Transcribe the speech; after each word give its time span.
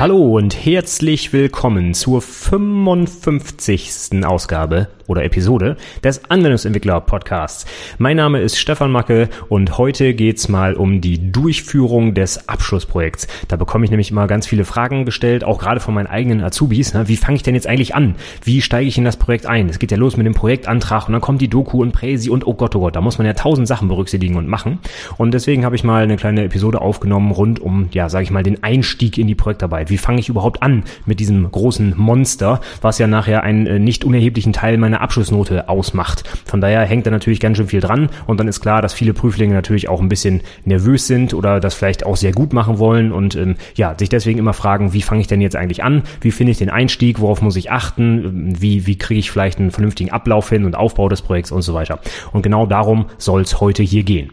Hallo 0.03 0.35
und 0.35 0.65
herzlich 0.65 1.31
willkommen 1.31 1.93
zur 1.93 2.21
55. 2.21 4.21
Ausgabe 4.25 4.89
oder 5.07 5.23
Episode 5.23 5.77
des 6.03 6.29
Anwendungsentwickler 6.29 7.01
Podcasts. 7.01 7.65
Mein 7.97 8.17
Name 8.17 8.39
ist 8.39 8.57
Stefan 8.57 8.91
Macke 8.91 9.29
und 9.49 9.77
heute 9.77 10.13
geht's 10.13 10.49
mal 10.49 10.75
um 10.75 11.01
die 11.01 11.31
Durchführung 11.31 12.13
des 12.13 12.47
Abschlussprojekts. 12.49 13.27
Da 13.47 13.55
bekomme 13.55 13.85
ich 13.85 13.91
nämlich 13.91 14.11
immer 14.11 14.27
ganz 14.27 14.47
viele 14.47 14.65
Fragen 14.65 15.05
gestellt, 15.05 15.43
auch 15.43 15.59
gerade 15.59 15.79
von 15.79 15.93
meinen 15.93 16.07
eigenen 16.07 16.43
Azubis. 16.43 16.93
Ne? 16.93 17.07
Wie 17.07 17.17
fange 17.17 17.35
ich 17.35 17.43
denn 17.43 17.55
jetzt 17.55 17.67
eigentlich 17.67 17.95
an? 17.95 18.15
Wie 18.43 18.61
steige 18.61 18.87
ich 18.87 18.97
in 18.97 19.05
das 19.05 19.17
Projekt 19.17 19.45
ein? 19.45 19.69
Es 19.69 19.79
geht 19.79 19.91
ja 19.91 19.97
los 19.97 20.17
mit 20.17 20.25
dem 20.25 20.33
Projektantrag 20.33 21.07
und 21.07 21.13
dann 21.13 21.21
kommt 21.21 21.41
die 21.41 21.49
Doku 21.49 21.81
und 21.81 21.91
Präsi 21.91 22.29
und 22.29 22.47
oh 22.47 22.53
Gott, 22.53 22.75
oh 22.75 22.79
Gott, 22.79 22.95
da 22.95 23.01
muss 23.01 23.17
man 23.17 23.27
ja 23.27 23.33
tausend 23.33 23.67
Sachen 23.67 23.87
berücksichtigen 23.87 24.35
und 24.35 24.47
machen. 24.47 24.79
Und 25.17 25.33
deswegen 25.33 25.65
habe 25.65 25.75
ich 25.75 25.83
mal 25.83 26.03
eine 26.03 26.17
kleine 26.17 26.43
Episode 26.43 26.81
aufgenommen 26.81 27.31
rund 27.31 27.59
um, 27.59 27.89
ja, 27.91 28.09
sage 28.09 28.23
ich 28.23 28.31
mal, 28.31 28.43
den 28.43 28.63
Einstieg 28.63 29.17
in 29.17 29.27
die 29.27 29.35
Projektarbeit. 29.35 29.89
Wie 29.89 29.97
fange 29.97 30.19
ich 30.19 30.29
überhaupt 30.29 30.61
an 30.61 30.83
mit 31.05 31.19
diesem 31.19 31.49
großen 31.51 31.93
Monster, 31.97 32.61
was 32.81 32.99
ja 32.99 33.07
nachher 33.07 33.43
einen 33.43 33.67
äh, 33.67 33.79
nicht 33.79 34.03
unerheblichen 34.03 34.53
Teil 34.53 34.77
meiner 34.77 34.92
Abschlussnote 35.01 35.69
ausmacht. 35.69 36.23
Von 36.45 36.61
daher 36.61 36.81
hängt 36.81 37.05
da 37.05 37.11
natürlich 37.11 37.39
ganz 37.39 37.57
schön 37.57 37.67
viel 37.67 37.81
dran 37.81 38.09
und 38.27 38.39
dann 38.39 38.47
ist 38.47 38.61
klar, 38.61 38.81
dass 38.81 38.93
viele 38.93 39.13
Prüflinge 39.13 39.53
natürlich 39.53 39.89
auch 39.89 40.01
ein 40.01 40.09
bisschen 40.09 40.41
nervös 40.65 41.07
sind 41.07 41.33
oder 41.33 41.59
das 41.59 41.73
vielleicht 41.73 42.05
auch 42.05 42.17
sehr 42.17 42.31
gut 42.31 42.53
machen 42.53 42.79
wollen 42.79 43.11
und 43.11 43.35
ähm, 43.35 43.55
ja, 43.75 43.95
sich 43.97 44.09
deswegen 44.09 44.39
immer 44.39 44.53
fragen, 44.53 44.93
wie 44.93 45.01
fange 45.01 45.21
ich 45.21 45.27
denn 45.27 45.41
jetzt 45.41 45.55
eigentlich 45.55 45.83
an? 45.83 46.03
Wie 46.21 46.31
finde 46.31 46.51
ich 46.51 46.57
den 46.57 46.69
Einstieg? 46.69 47.19
Worauf 47.19 47.41
muss 47.41 47.55
ich 47.55 47.71
achten? 47.71 48.55
Wie, 48.59 48.85
wie 48.87 48.97
kriege 48.97 49.19
ich 49.19 49.31
vielleicht 49.31 49.59
einen 49.59 49.71
vernünftigen 49.71 50.11
Ablauf 50.11 50.49
hin 50.49 50.65
und 50.65 50.75
Aufbau 50.75 51.09
des 51.09 51.21
Projekts 51.21 51.51
und 51.51 51.61
so 51.61 51.73
weiter? 51.73 51.99
Und 52.31 52.41
genau 52.41 52.65
darum 52.65 53.05
soll 53.17 53.41
es 53.41 53.59
heute 53.59 53.83
hier 53.83 54.03
gehen. 54.03 54.31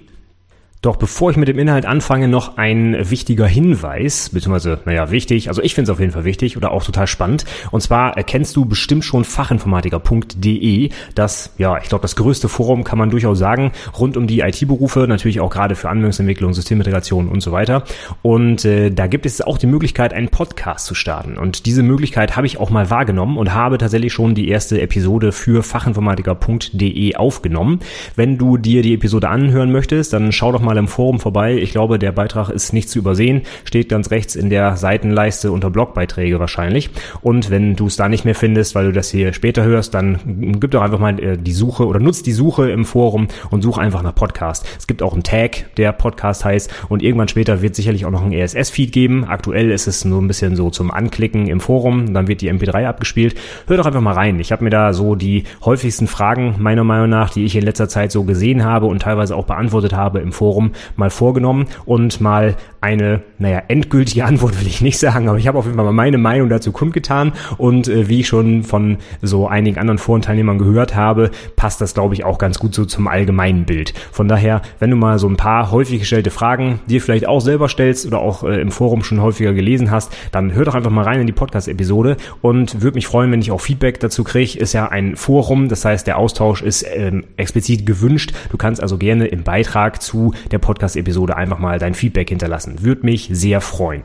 Doch 0.83 0.97
bevor 0.97 1.31
ich 1.31 1.37
mit 1.37 1.47
dem 1.47 1.59
Inhalt 1.59 1.85
anfange, 1.85 2.27
noch 2.27 2.57
ein 2.57 2.97
wichtiger 3.11 3.47
Hinweis, 3.47 4.31
beziehungsweise, 4.31 4.79
naja, 4.87 5.11
wichtig, 5.11 5.49
also 5.49 5.61
ich 5.61 5.75
finde 5.75 5.91
es 5.91 5.95
auf 5.95 6.01
jeden 6.01 6.13
Fall 6.13 6.25
wichtig 6.25 6.57
oder 6.57 6.71
auch 6.71 6.83
total 6.83 7.07
spannend. 7.07 7.45
Und 7.71 7.83
zwar 7.83 8.17
erkennst 8.17 8.57
du 8.57 8.65
bestimmt 8.65 9.05
schon 9.05 9.25
fachinformatiker.de, 9.25 10.89
das, 11.15 11.53
ja, 11.59 11.77
ich 11.77 11.91
glaube, 11.91 12.01
das 12.01 12.17
größte 12.17 12.49
Forum 12.49 12.83
kann 12.83 12.99
man 12.99 13.11
durchaus 13.11 13.39
sagen, 13.39 13.73
rund 13.99 14.17
um 14.17 14.27
die 14.27 14.41
IT-Berufe, 14.41 15.01
natürlich 15.07 15.41
auch 15.41 15.51
gerade 15.51 15.75
für 15.75 15.91
Anwendungsentwicklung, 15.91 16.55
Systemintegration 16.55 17.29
und 17.29 17.43
so 17.43 17.53
weiter. 17.53 17.85
Und 18.23 18.65
äh, 18.65 18.91
da 18.91 19.07
gibt 19.07 19.27
es 19.27 19.43
auch 19.43 19.59
die 19.59 19.67
Möglichkeit, 19.67 20.15
einen 20.15 20.29
Podcast 20.29 20.87
zu 20.87 20.95
starten. 20.95 21.37
Und 21.37 21.67
diese 21.67 21.83
Möglichkeit 21.83 22.37
habe 22.37 22.47
ich 22.47 22.59
auch 22.59 22.71
mal 22.71 22.89
wahrgenommen 22.89 23.37
und 23.37 23.53
habe 23.53 23.77
tatsächlich 23.77 24.15
schon 24.15 24.35
die 24.35 24.49
erste 24.49 24.81
Episode 24.81 25.33
für 25.33 25.63
fachinformatiker.de 25.63 27.17
aufgenommen. 27.17 27.81
Wenn 28.17 28.39
du 28.39 28.57
dir 28.57 28.81
die 28.81 28.95
Episode 28.95 29.29
anhören 29.29 29.73
möchtest, 29.73 30.15
dann 30.15 30.33
schau 30.33 30.53
doch 30.53 30.61
mal 30.61 30.70
mal 30.71 30.79
im 30.79 30.87
Forum 30.87 31.19
vorbei. 31.19 31.57
Ich 31.57 31.73
glaube, 31.73 31.99
der 31.99 32.13
Beitrag 32.13 32.49
ist 32.49 32.73
nicht 32.73 32.89
zu 32.89 33.01
übersehen. 33.01 33.43
Steht 33.65 33.89
ganz 33.89 34.13
rechts 34.13 34.37
in 34.37 34.51
der 34.51 34.77
Seitenleiste 34.77 35.51
unter 35.51 35.69
Blogbeiträge 35.69 36.39
wahrscheinlich. 36.39 36.91
Und 37.23 37.51
wenn 37.51 37.75
du 37.75 37.89
es 37.89 37.97
da 37.97 38.09
nicht 38.09 38.25
mehr 38.25 38.37
findest, 38.37 38.77
weil 38.77 38.87
du 38.87 38.93
das 38.93 39.11
hier 39.11 39.33
später 39.33 39.65
hörst, 39.65 39.95
dann 39.95 40.21
gib 40.61 40.71
doch 40.71 40.83
einfach 40.83 41.01
mal 41.01 41.19
äh, 41.19 41.37
die 41.37 41.53
Suche 41.53 41.89
oder 41.89 41.99
nutzt 41.99 42.27
die 42.27 42.33
Suche 42.33 42.71
im 42.71 42.85
Forum 42.85 43.27
und 43.51 43.63
such 43.63 43.79
einfach 43.79 44.03
nach 44.03 44.15
Podcast. 44.15 44.65
Es 44.79 44.87
gibt 44.87 45.03
auch 45.03 45.13
einen 45.13 45.25
Tag, 45.25 45.75
der 45.75 45.91
Podcast 45.91 46.45
heißt. 46.45 46.73
Und 46.89 47.03
irgendwann 47.03 47.27
später 47.27 47.63
wird 47.63 47.75
sicherlich 47.75 48.07
auch 48.07 48.13
noch 48.13 48.25
ein 48.25 48.33
RSS-Feed 48.33 48.93
geben. 48.93 49.25
Aktuell 49.25 49.73
ist 49.73 49.89
es 49.89 50.05
nur 50.05 50.23
ein 50.23 50.29
bisschen 50.29 50.55
so 50.55 50.71
zum 50.71 50.93
Anklicken 50.93 51.49
im 51.49 51.59
Forum. 51.59 52.15
Dann 52.15 52.29
wird 52.29 52.43
die 52.43 52.53
MP3 52.53 52.87
abgespielt. 52.87 53.35
Hör 53.67 53.77
doch 53.77 53.87
einfach 53.87 54.01
mal 54.01 54.15
rein. 54.15 54.39
Ich 54.39 54.53
habe 54.53 54.63
mir 54.63 54.71
da 54.71 54.93
so 54.93 55.17
die 55.17 55.43
häufigsten 55.65 56.07
Fragen 56.07 56.55
meiner 56.59 56.85
Meinung 56.85 57.11
nach, 57.11 57.31
die 57.31 57.45
ich 57.45 57.57
in 57.57 57.65
letzter 57.65 57.89
Zeit 57.89 58.13
so 58.13 58.23
gesehen 58.23 58.65
habe 58.65 58.87
und 58.87 59.03
teilweise 59.03 59.35
auch 59.35 59.47
beantwortet 59.47 59.95
habe 59.95 60.21
im 60.21 60.31
Forum 60.31 60.60
Forum 60.61 60.73
mal 60.97 61.11
vorgenommen 61.11 61.67
und 61.87 62.21
mal 62.21 62.57
eine, 62.81 63.23
naja, 63.39 63.63
endgültige 63.69 64.25
Antwort 64.25 64.59
will 64.61 64.67
ich 64.67 64.81
nicht 64.81 64.99
sagen, 64.99 65.29
aber 65.29 65.39
ich 65.39 65.47
habe 65.47 65.59
auf 65.59 65.67
jeden 65.67 65.77
Fall 65.77 65.85
mal 65.85 65.93
meine 65.93 66.19
Meinung 66.19 66.49
dazu 66.49 66.73
kundgetan 66.73 67.33
und 67.59 67.89
äh, 67.89 68.09
wie 68.09 68.21
ich 68.21 68.29
schon 68.29 68.63
von 68.63 68.99
so 69.21 69.49
einigen 69.49 69.79
anderen 69.79 69.99
Forenteilnehmern 69.99 70.59
gehört 70.59 70.95
habe, 70.95 71.31
passt 71.57 71.81
das, 71.81 71.95
glaube 71.95 72.15
ich, 72.15 72.25
auch 72.25 72.39
ganz 72.39 72.59
gut 72.59 72.75
so 72.75 72.85
zum 72.85 73.09
allgemeinen 73.09 73.65
Bild. 73.65 73.93
Von 74.13 74.29
daher, 74.29 74.63
wenn 74.79 74.91
du 74.91 74.97
mal 74.97 75.19
so 75.19 75.29
ein 75.29 75.37
paar 75.37 75.71
häufig 75.71 76.01
gestellte 76.01 76.31
Fragen 76.31 76.81
dir 76.87 77.01
vielleicht 77.01 77.27
auch 77.29 77.41
selber 77.41 77.69
stellst 77.69 78.07
oder 78.07 78.21
auch 78.21 78.45
äh, 78.45 78.61
im 78.61 78.71
Forum 78.71 79.03
schon 79.03 79.21
häufiger 79.21 79.53
gelesen 79.53 79.91
hast, 79.91 80.13
dann 80.33 80.55
hör 80.55 80.65
doch 80.65 80.75
einfach 80.75 80.91
mal 80.91 81.05
rein 81.05 81.21
in 81.21 81.27
die 81.27 81.33
Podcast-Episode 81.33 82.17
und 82.41 82.83
würde 82.83 82.95
mich 82.95 83.07
freuen, 83.07 83.31
wenn 83.31 83.41
ich 83.41 83.51
auch 83.51 83.61
Feedback 83.61 84.01
dazu 84.01 84.25
kriege. 84.25 84.59
Ist 84.59 84.73
ja 84.73 84.89
ein 84.89 85.17
Forum, 85.17 85.69
das 85.69 85.85
heißt, 85.85 86.07
der 86.07 86.17
Austausch 86.17 86.63
ist 86.63 86.87
ähm, 86.95 87.25
explizit 87.37 87.85
gewünscht. 87.85 88.33
Du 88.51 88.57
kannst 88.57 88.83
also 88.83 88.97
gerne 88.97 89.27
im 89.27 89.43
Beitrag 89.43 90.01
zu 90.01 90.33
der 90.51 90.59
Podcast-Episode 90.59 91.37
einfach 91.37 91.59
mal 91.59 91.79
dein 91.79 91.95
Feedback 91.95 92.29
hinterlassen. 92.29 92.70
Würde 92.79 93.05
mich 93.05 93.29
sehr 93.33 93.61
freuen. 93.61 94.03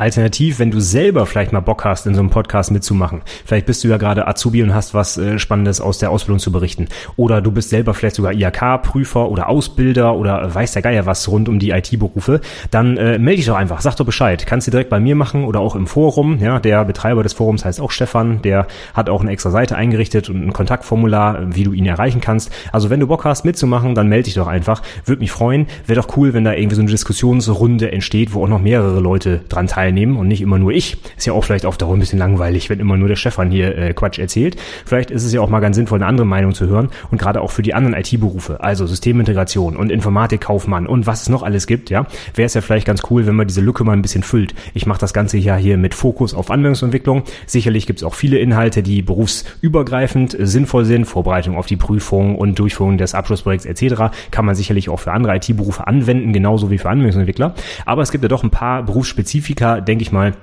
Alternativ, 0.00 0.58
wenn 0.58 0.70
du 0.70 0.80
selber 0.80 1.26
vielleicht 1.26 1.52
mal 1.52 1.60
Bock 1.60 1.84
hast, 1.84 2.06
in 2.06 2.14
so 2.14 2.20
einem 2.20 2.30
Podcast 2.30 2.70
mitzumachen. 2.70 3.20
Vielleicht 3.44 3.66
bist 3.66 3.84
du 3.84 3.88
ja 3.88 3.98
gerade 3.98 4.26
Azubi 4.26 4.62
und 4.62 4.74
hast 4.74 4.94
was 4.94 5.18
äh, 5.18 5.38
Spannendes 5.38 5.82
aus 5.82 5.98
der 5.98 6.10
Ausbildung 6.10 6.38
zu 6.38 6.50
berichten. 6.50 6.88
Oder 7.16 7.42
du 7.42 7.52
bist 7.52 7.68
selber 7.68 7.92
vielleicht 7.92 8.16
sogar 8.16 8.32
IHK-Prüfer 8.32 9.28
oder 9.28 9.50
Ausbilder 9.50 10.16
oder 10.16 10.54
weiß 10.54 10.72
der 10.72 10.80
Geier 10.80 11.04
was 11.04 11.28
rund 11.28 11.50
um 11.50 11.58
die 11.58 11.70
IT-Berufe. 11.70 12.40
Dann 12.70 12.96
äh, 12.96 13.18
melde 13.18 13.36
dich 13.36 13.46
doch 13.46 13.56
einfach, 13.56 13.82
sag 13.82 13.96
doch 13.96 14.06
Bescheid. 14.06 14.46
Kannst 14.46 14.66
du 14.66 14.70
direkt 14.70 14.88
bei 14.88 15.00
mir 15.00 15.16
machen 15.16 15.44
oder 15.44 15.60
auch 15.60 15.76
im 15.76 15.86
Forum. 15.86 16.38
Ja, 16.40 16.60
der 16.60 16.86
Betreiber 16.86 17.22
des 17.22 17.34
Forums 17.34 17.66
heißt 17.66 17.78
auch 17.78 17.90
Stefan. 17.90 18.40
Der 18.40 18.68
hat 18.94 19.10
auch 19.10 19.20
eine 19.20 19.30
extra 19.30 19.50
Seite 19.50 19.76
eingerichtet 19.76 20.30
und 20.30 20.42
ein 20.42 20.54
Kontaktformular, 20.54 21.42
äh, 21.42 21.54
wie 21.54 21.64
du 21.64 21.74
ihn 21.74 21.84
erreichen 21.84 22.22
kannst. 22.22 22.50
Also 22.72 22.88
wenn 22.88 23.00
du 23.00 23.06
Bock 23.06 23.26
hast 23.26 23.44
mitzumachen, 23.44 23.94
dann 23.94 24.08
melde 24.08 24.24
dich 24.24 24.34
doch 24.34 24.46
einfach. 24.46 24.80
Würde 25.04 25.20
mich 25.20 25.30
freuen. 25.30 25.66
Wäre 25.86 26.00
doch 26.00 26.16
cool, 26.16 26.32
wenn 26.32 26.44
da 26.44 26.54
irgendwie 26.54 26.76
so 26.76 26.80
eine 26.80 26.90
Diskussionsrunde 26.90 27.92
entsteht, 27.92 28.32
wo 28.32 28.44
auch 28.44 28.48
noch 28.48 28.62
mehrere 28.62 29.00
Leute 29.00 29.42
dran 29.50 29.66
teilnehmen 29.66 29.89
teilnehmen 29.90 30.16
und 30.16 30.28
nicht 30.28 30.40
immer 30.40 30.58
nur 30.58 30.72
ich. 30.72 30.96
Ist 31.16 31.26
ja 31.26 31.32
auch 31.32 31.44
vielleicht 31.44 31.66
auf 31.66 31.76
Dauer 31.76 31.94
ein 31.94 32.00
bisschen 32.00 32.18
langweilig, 32.18 32.70
wenn 32.70 32.78
immer 32.78 32.96
nur 32.96 33.08
der 33.08 33.16
Stefan 33.16 33.50
hier 33.50 33.76
äh, 33.76 33.92
Quatsch 33.92 34.18
erzählt. 34.18 34.56
Vielleicht 34.86 35.10
ist 35.10 35.24
es 35.24 35.32
ja 35.32 35.40
auch 35.40 35.48
mal 35.48 35.60
ganz 35.60 35.76
sinnvoll, 35.76 35.98
eine 35.98 36.06
andere 36.06 36.26
Meinung 36.26 36.54
zu 36.54 36.66
hören 36.66 36.90
und 37.10 37.18
gerade 37.18 37.40
auch 37.40 37.50
für 37.50 37.62
die 37.62 37.74
anderen 37.74 37.94
IT-Berufe, 37.94 38.62
also 38.62 38.86
Systemintegration 38.86 39.76
und 39.76 39.90
Informatikkaufmann 39.90 40.86
und 40.86 41.06
was 41.06 41.22
es 41.22 41.28
noch 41.28 41.42
alles 41.42 41.66
gibt, 41.66 41.90
ja, 41.90 42.06
wäre 42.34 42.46
es 42.46 42.54
ja 42.54 42.60
vielleicht 42.60 42.86
ganz 42.86 43.02
cool, 43.10 43.26
wenn 43.26 43.34
man 43.34 43.46
diese 43.46 43.60
Lücke 43.60 43.84
mal 43.84 43.92
ein 43.92 44.02
bisschen 44.02 44.22
füllt. 44.22 44.54
Ich 44.74 44.86
mache 44.86 45.00
das 45.00 45.12
Ganze 45.12 45.38
ja 45.38 45.56
hier 45.56 45.76
mit 45.76 45.94
Fokus 45.94 46.34
auf 46.34 46.50
Anwendungsentwicklung. 46.50 47.24
Sicherlich 47.46 47.86
gibt 47.86 48.00
es 48.00 48.04
auch 48.04 48.14
viele 48.14 48.38
Inhalte, 48.38 48.82
die 48.82 49.02
berufsübergreifend 49.02 50.36
sinnvoll 50.38 50.84
sind, 50.84 51.06
Vorbereitung 51.06 51.56
auf 51.56 51.66
die 51.66 51.76
Prüfung 51.76 52.36
und 52.36 52.58
Durchführung 52.58 52.98
des 52.98 53.14
Abschlussprojekts 53.14 53.66
etc. 53.66 54.14
kann 54.30 54.44
man 54.44 54.54
sicherlich 54.54 54.88
auch 54.88 55.00
für 55.00 55.12
andere 55.12 55.36
IT-Berufe 55.36 55.86
anwenden, 55.86 56.32
genauso 56.32 56.70
wie 56.70 56.78
für 56.78 56.88
Anwendungsentwickler. 56.88 57.54
Aber 57.86 58.02
es 58.02 58.10
gibt 58.12 58.22
ja 58.22 58.28
doch 58.28 58.42
ein 58.42 58.50
paar 58.50 58.82
Berufsspezifika, 58.82 59.79
denke 59.80 60.02
ich 60.02 60.12
mal, 60.12 60.34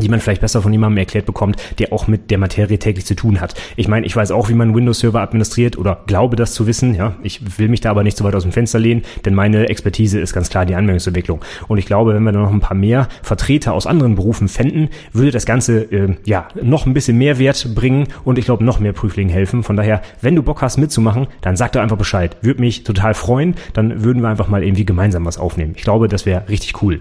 die 0.00 0.08
man 0.08 0.20
vielleicht 0.20 0.40
besser 0.40 0.62
von 0.62 0.72
jemandem 0.72 0.98
erklärt 0.98 1.26
bekommt, 1.26 1.56
der 1.78 1.92
auch 1.92 2.06
mit 2.06 2.30
der 2.30 2.38
Materie 2.38 2.78
täglich 2.78 3.06
zu 3.06 3.14
tun 3.14 3.40
hat. 3.40 3.54
Ich 3.76 3.88
meine, 3.88 4.06
ich 4.06 4.14
weiß 4.14 4.30
auch, 4.30 4.48
wie 4.48 4.54
man 4.54 4.74
Windows-Server 4.74 5.20
administriert 5.20 5.76
oder 5.76 6.02
glaube 6.06 6.36
das 6.36 6.54
zu 6.54 6.66
wissen. 6.66 6.94
Ja, 6.94 7.16
ich 7.22 7.58
will 7.58 7.68
mich 7.68 7.80
da 7.80 7.90
aber 7.90 8.04
nicht 8.04 8.16
so 8.16 8.24
weit 8.24 8.34
aus 8.34 8.42
dem 8.42 8.52
Fenster 8.52 8.78
lehnen, 8.78 9.02
denn 9.24 9.34
meine 9.34 9.68
Expertise 9.68 10.20
ist 10.20 10.32
ganz 10.32 10.50
klar 10.50 10.66
die 10.66 10.74
Anwendungsentwicklung. 10.74 11.44
Und 11.66 11.78
ich 11.78 11.86
glaube, 11.86 12.14
wenn 12.14 12.22
wir 12.22 12.32
da 12.32 12.40
noch 12.40 12.52
ein 12.52 12.60
paar 12.60 12.76
mehr 12.76 13.08
Vertreter 13.22 13.72
aus 13.74 13.86
anderen 13.86 14.14
Berufen 14.14 14.48
fänden, 14.48 14.88
würde 15.12 15.30
das 15.30 15.46
Ganze 15.46 15.82
äh, 15.92 16.14
ja 16.24 16.48
noch 16.62 16.86
ein 16.86 16.94
bisschen 16.94 17.18
mehr 17.18 17.38
Wert 17.38 17.74
bringen 17.74 18.08
und 18.24 18.38
ich 18.38 18.44
glaube 18.44 18.64
noch 18.64 18.80
mehr 18.80 18.92
Prüflingen 18.92 19.32
helfen. 19.32 19.62
Von 19.62 19.76
daher, 19.76 20.02
wenn 20.20 20.36
du 20.36 20.42
Bock 20.42 20.62
hast 20.62 20.78
mitzumachen, 20.78 21.26
dann 21.40 21.56
sag 21.56 21.72
doch 21.72 21.80
einfach 21.80 21.98
Bescheid. 21.98 22.36
Würde 22.42 22.60
mich 22.60 22.84
total 22.84 23.14
freuen. 23.14 23.54
Dann 23.72 24.04
würden 24.04 24.22
wir 24.22 24.28
einfach 24.28 24.48
mal 24.48 24.62
irgendwie 24.62 24.84
gemeinsam 24.84 25.24
was 25.24 25.38
aufnehmen. 25.38 25.74
Ich 25.76 25.82
glaube, 25.82 26.08
das 26.08 26.26
wäre 26.26 26.48
richtig 26.48 26.82
cool. 26.82 27.00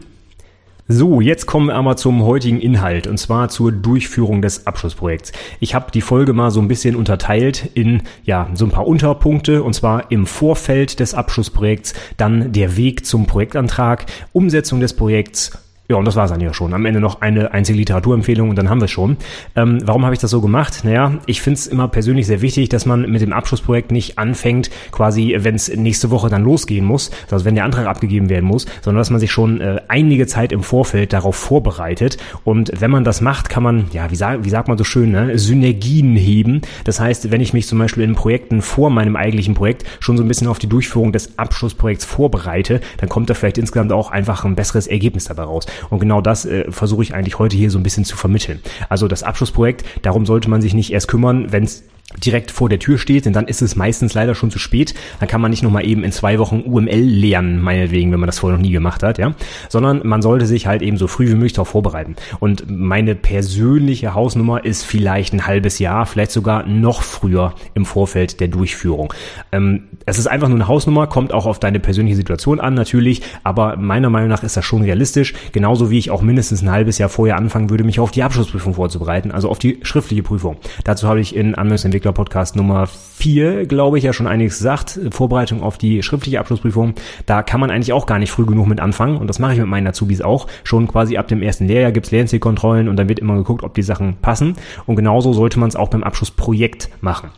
So, 0.90 1.20
jetzt 1.20 1.48
kommen 1.48 1.68
wir 1.68 1.76
aber 1.76 1.98
zum 1.98 2.24
heutigen 2.24 2.62
Inhalt 2.62 3.08
und 3.08 3.18
zwar 3.18 3.50
zur 3.50 3.74
Durchführung 3.74 4.42
des 4.42 4.68
Abschlussprojekts. 4.68 5.34
Ich 5.60 5.76
habe 5.76 5.92
die 5.92 6.00
Folge 6.00 6.32
mal 6.32 6.50
so 6.50 6.62
ein 6.62 6.70
bisschen 6.70 6.96
unterteilt 6.96 7.72
in 7.74 8.04
ja 8.24 8.50
so 8.54 8.64
ein 8.64 8.72
paar 8.72 8.88
Unterpunkte 8.88 9.64
und 9.64 9.74
zwar 9.74 10.12
im 10.12 10.26
Vorfeld 10.26 11.02
des 11.02 11.14
Abschlussprojekts, 11.14 11.94
dann 12.16 12.54
der 12.54 12.78
Weg 12.78 13.06
zum 13.06 13.26
Projektantrag, 13.26 14.06
Umsetzung 14.32 14.80
des 14.80 14.94
Projekts, 14.94 15.60
Ja, 15.90 15.96
und 15.96 16.04
das 16.04 16.18
war 16.18 16.26
es 16.26 16.32
eigentlich 16.34 16.50
auch 16.50 16.54
schon. 16.54 16.74
Am 16.74 16.86
Ende 16.86 17.00
noch 17.00 17.22
eine 17.22 17.54
einzige 17.54 17.78
Literaturempfehlung 17.78 18.50
und 18.50 18.58
dann 18.58 18.70
haben 18.70 18.82
wir 18.82 18.90
schon. 18.90 19.16
Ähm, 19.56 19.80
warum 19.86 20.04
habe 20.04 20.14
ich 20.14 20.20
das 20.20 20.32
so 20.32 20.42
gemacht? 20.42 20.82
Naja, 20.84 21.14
ich 21.28 21.42
finde 21.42 21.60
es 21.60 21.68
immer 21.68 21.88
persönlich 21.88 22.28
sehr 22.28 22.42
wichtig, 22.42 22.68
dass 22.68 22.86
man 22.86 23.10
mit 23.10 23.22
dem 23.22 23.32
Abschlussprojekt 23.32 23.94
nicht 23.94 24.18
anfängt, 24.20 24.70
quasi, 24.92 25.34
wenn 25.40 25.56
es 25.56 25.74
nächste 25.74 26.10
Woche 26.12 26.28
dann 26.28 26.44
losgehen 26.44 26.84
muss, 26.84 27.10
also 27.32 27.46
wenn 27.46 27.56
der 27.56 27.64
Antrag 27.64 27.88
abgegeben 27.88 28.28
werden 28.28 28.44
muss, 28.44 28.66
sondern 28.82 29.00
dass 29.00 29.12
man 29.12 29.22
sich 29.22 29.32
schon 29.32 29.62
äh, 29.62 29.80
einige 29.88 30.28
Zeit 30.28 30.52
im 30.52 30.62
Vorfeld 30.62 31.14
darauf 31.14 31.38
vorbereitet. 31.38 32.18
Und 32.44 32.70
wenn 32.78 32.92
man 32.92 33.06
das 33.06 33.22
macht, 33.22 33.48
kann 33.48 33.64
man, 33.64 33.86
ja, 33.94 34.12
wie, 34.12 34.18
sag, 34.18 34.44
wie 34.44 34.50
sagt 34.50 34.68
man 34.68 34.78
so 34.78 34.84
schön, 34.84 35.12
ne, 35.12 35.40
Synergien 35.40 36.18
heben. 36.18 36.64
Das 36.84 37.00
heißt, 37.00 37.32
wenn 37.32 37.40
ich 37.40 37.54
mich 37.54 37.66
zum 37.66 37.80
Beispiel 37.80 38.04
in 38.04 38.16
Projekten 38.16 38.62
vor 38.62 38.90
meinem 38.90 39.16
eigentlichen 39.16 39.54
Projekt 39.54 39.86
schon 40.02 40.18
so 40.18 40.24
ein 40.24 40.28
bisschen 40.28 40.48
auf 40.48 40.60
die 40.60 40.68
Durchführung 40.68 41.14
des 41.14 41.40
Abschlussprojekts 41.40 42.04
vorbereite, 42.04 42.82
dann 42.98 43.08
kommt 43.08 43.30
da 43.30 43.36
vielleicht 43.36 43.58
insgesamt 43.58 43.94
auch 43.94 44.12
einfach 44.12 44.44
ein 44.44 44.56
besseres 44.56 44.88
Ergebnis 44.88 45.24
dabei 45.26 45.44
raus. 45.44 45.66
Und 45.90 46.00
genau 46.00 46.22
das 46.22 46.46
äh, 46.46 46.72
versuche 46.72 47.04
ich 47.04 47.14
eigentlich 47.14 47.40
heute 47.40 47.58
hier 47.58 47.72
so 47.72 47.80
ein 47.80 47.84
bisschen 47.84 48.06
zu 48.06 48.16
vermitteln. 48.16 48.62
Also 48.90 49.08
das 49.08 49.24
Abschlussprojekt, 49.24 49.86
darum 50.02 50.26
sollte 50.26 50.50
man 50.50 50.62
sich 50.62 50.74
nicht 50.74 50.92
erst 50.92 51.08
kümmern, 51.08 51.52
wenn 51.52 51.64
es 51.64 51.84
direkt 52.16 52.52
vor 52.52 52.70
der 52.70 52.80
Tür 52.80 52.98
steht, 52.98 53.26
denn 53.26 53.34
dann 53.34 53.48
ist 53.48 53.62
es 53.62 53.76
meistens 53.76 54.14
leider 54.14 54.34
schon 54.34 54.50
zu 54.50 54.60
spät. 54.60 54.94
Dann 55.20 55.28
kann 55.28 55.42
man 55.42 55.52
nicht 55.52 55.62
nochmal 55.62 55.86
eben 55.86 56.06
in 56.06 56.14
zwei 56.14 56.40
Wochen 56.40 56.64
UML 56.66 57.02
lernen, 57.02 57.62
meinetwegen, 57.62 58.14
wenn 58.14 58.20
man 58.20 58.28
das 58.28 58.40
vorher 58.40 58.58
noch 58.58 58.64
nie 58.64 58.72
gemacht 58.72 59.04
hat, 59.04 59.18
ja. 59.18 59.34
Sondern 59.68 60.02
man 60.06 60.22
sollte 60.22 60.46
sich 60.46 60.68
halt 60.68 60.82
eben 60.82 60.96
so 60.96 61.08
früh 61.08 61.28
wie 61.28 61.34
möglich 61.34 61.54
darauf 61.54 61.68
vorbereiten. 61.68 62.16
Und 62.40 62.66
meine 62.70 63.14
persönliche 63.14 64.14
Hausnummer 64.14 64.64
ist 64.64 64.84
vielleicht 64.84 65.34
ein 65.34 65.48
halbes 65.48 65.80
Jahr, 65.80 66.06
vielleicht 66.06 66.32
sogar 66.32 66.66
noch 66.66 67.02
früher 67.02 67.54
im 67.74 67.86
Vorfeld 67.86 68.40
der 68.40 68.48
Durchführung. 68.48 69.14
Ähm, 69.52 69.84
es 70.06 70.18
ist 70.18 70.28
einfach 70.28 70.48
nur 70.48 70.58
eine 70.58 70.70
Hausnummer, 70.70 71.08
kommt 71.08 71.34
auch 71.34 71.46
auf 71.46 71.60
deine 71.60 71.82
persönliche 71.82 72.16
Situation 72.16 72.62
an, 72.62 72.74
natürlich, 72.74 73.22
aber 73.44 73.76
meiner 73.76 74.10
Meinung 74.10 74.30
nach 74.30 74.44
ist 74.44 74.56
das 74.56 74.64
schon 74.64 74.82
realistisch. 74.82 75.34
Genauso 75.52 75.92
wie 75.92 75.98
ich 75.98 76.10
auch 76.10 76.22
mindestens 76.22 76.62
ein 76.62 76.72
halbes 76.72 76.98
Jahr 77.00 77.10
vorher 77.10 77.36
anfangen 77.36 77.70
würde, 77.70 77.84
mich 77.84 78.00
auf 78.00 78.12
die 78.12 78.24
Abschlussprüfung 78.24 78.76
vorzubereiten, 78.76 79.32
also 79.32 79.50
auf 79.50 79.60
die 79.60 79.80
schriftliche 79.82 80.24
Prüfung. 80.24 80.56
Dazu 80.86 81.10
habe 81.10 81.20
ich 81.20 81.36
in 81.36 81.54
Anwendungsentwicklung 81.54 81.97
Entwickler-Podcast 81.98 82.56
Nummer 82.56 82.86
4, 82.86 83.66
glaube 83.66 83.98
ich, 83.98 84.04
ja 84.04 84.14
schon 84.14 84.28
einiges 84.28 84.60
gesagt. 84.60 85.00
Vorbereitung 85.10 85.64
auf 85.64 85.80
die 85.80 86.04
schriftliche 86.04 86.40
Abschlussprüfung. 86.40 86.94
Da 87.26 87.42
kann 87.42 87.60
man 87.60 87.72
eigentlich 87.72 87.92
auch 87.92 88.06
gar 88.06 88.20
nicht 88.20 88.32
früh 88.32 88.46
genug 88.46 88.68
mit 88.68 88.80
anfangen. 88.80 89.18
Und 89.18 89.28
das 89.28 89.40
mache 89.40 89.54
ich 89.54 89.60
mit 89.60 89.68
meinen 89.68 89.88
Azubis 89.88 90.22
auch. 90.22 90.46
Schon 90.64 90.88
quasi 90.88 91.18
ab 91.18 91.28
dem 91.28 91.42
ersten 91.42 91.68
Lehrjahr 91.68 91.92
gibt's 91.92 92.12
Lernzielkontrollen 92.12 92.88
und 92.88 92.98
dann 92.98 93.10
wird 93.10 93.18
immer 93.18 93.36
geguckt, 93.36 93.64
ob 93.64 93.74
die 93.74 93.82
Sachen 93.82 94.18
passen. 94.22 94.54
Und 94.86 94.96
genauso 94.96 95.34
sollte 95.34 95.60
man 95.60 95.70
es 95.70 95.76
auch 95.76 95.90
beim 95.90 96.04
Abschlussprojekt 96.04 96.90
machen. 97.02 97.30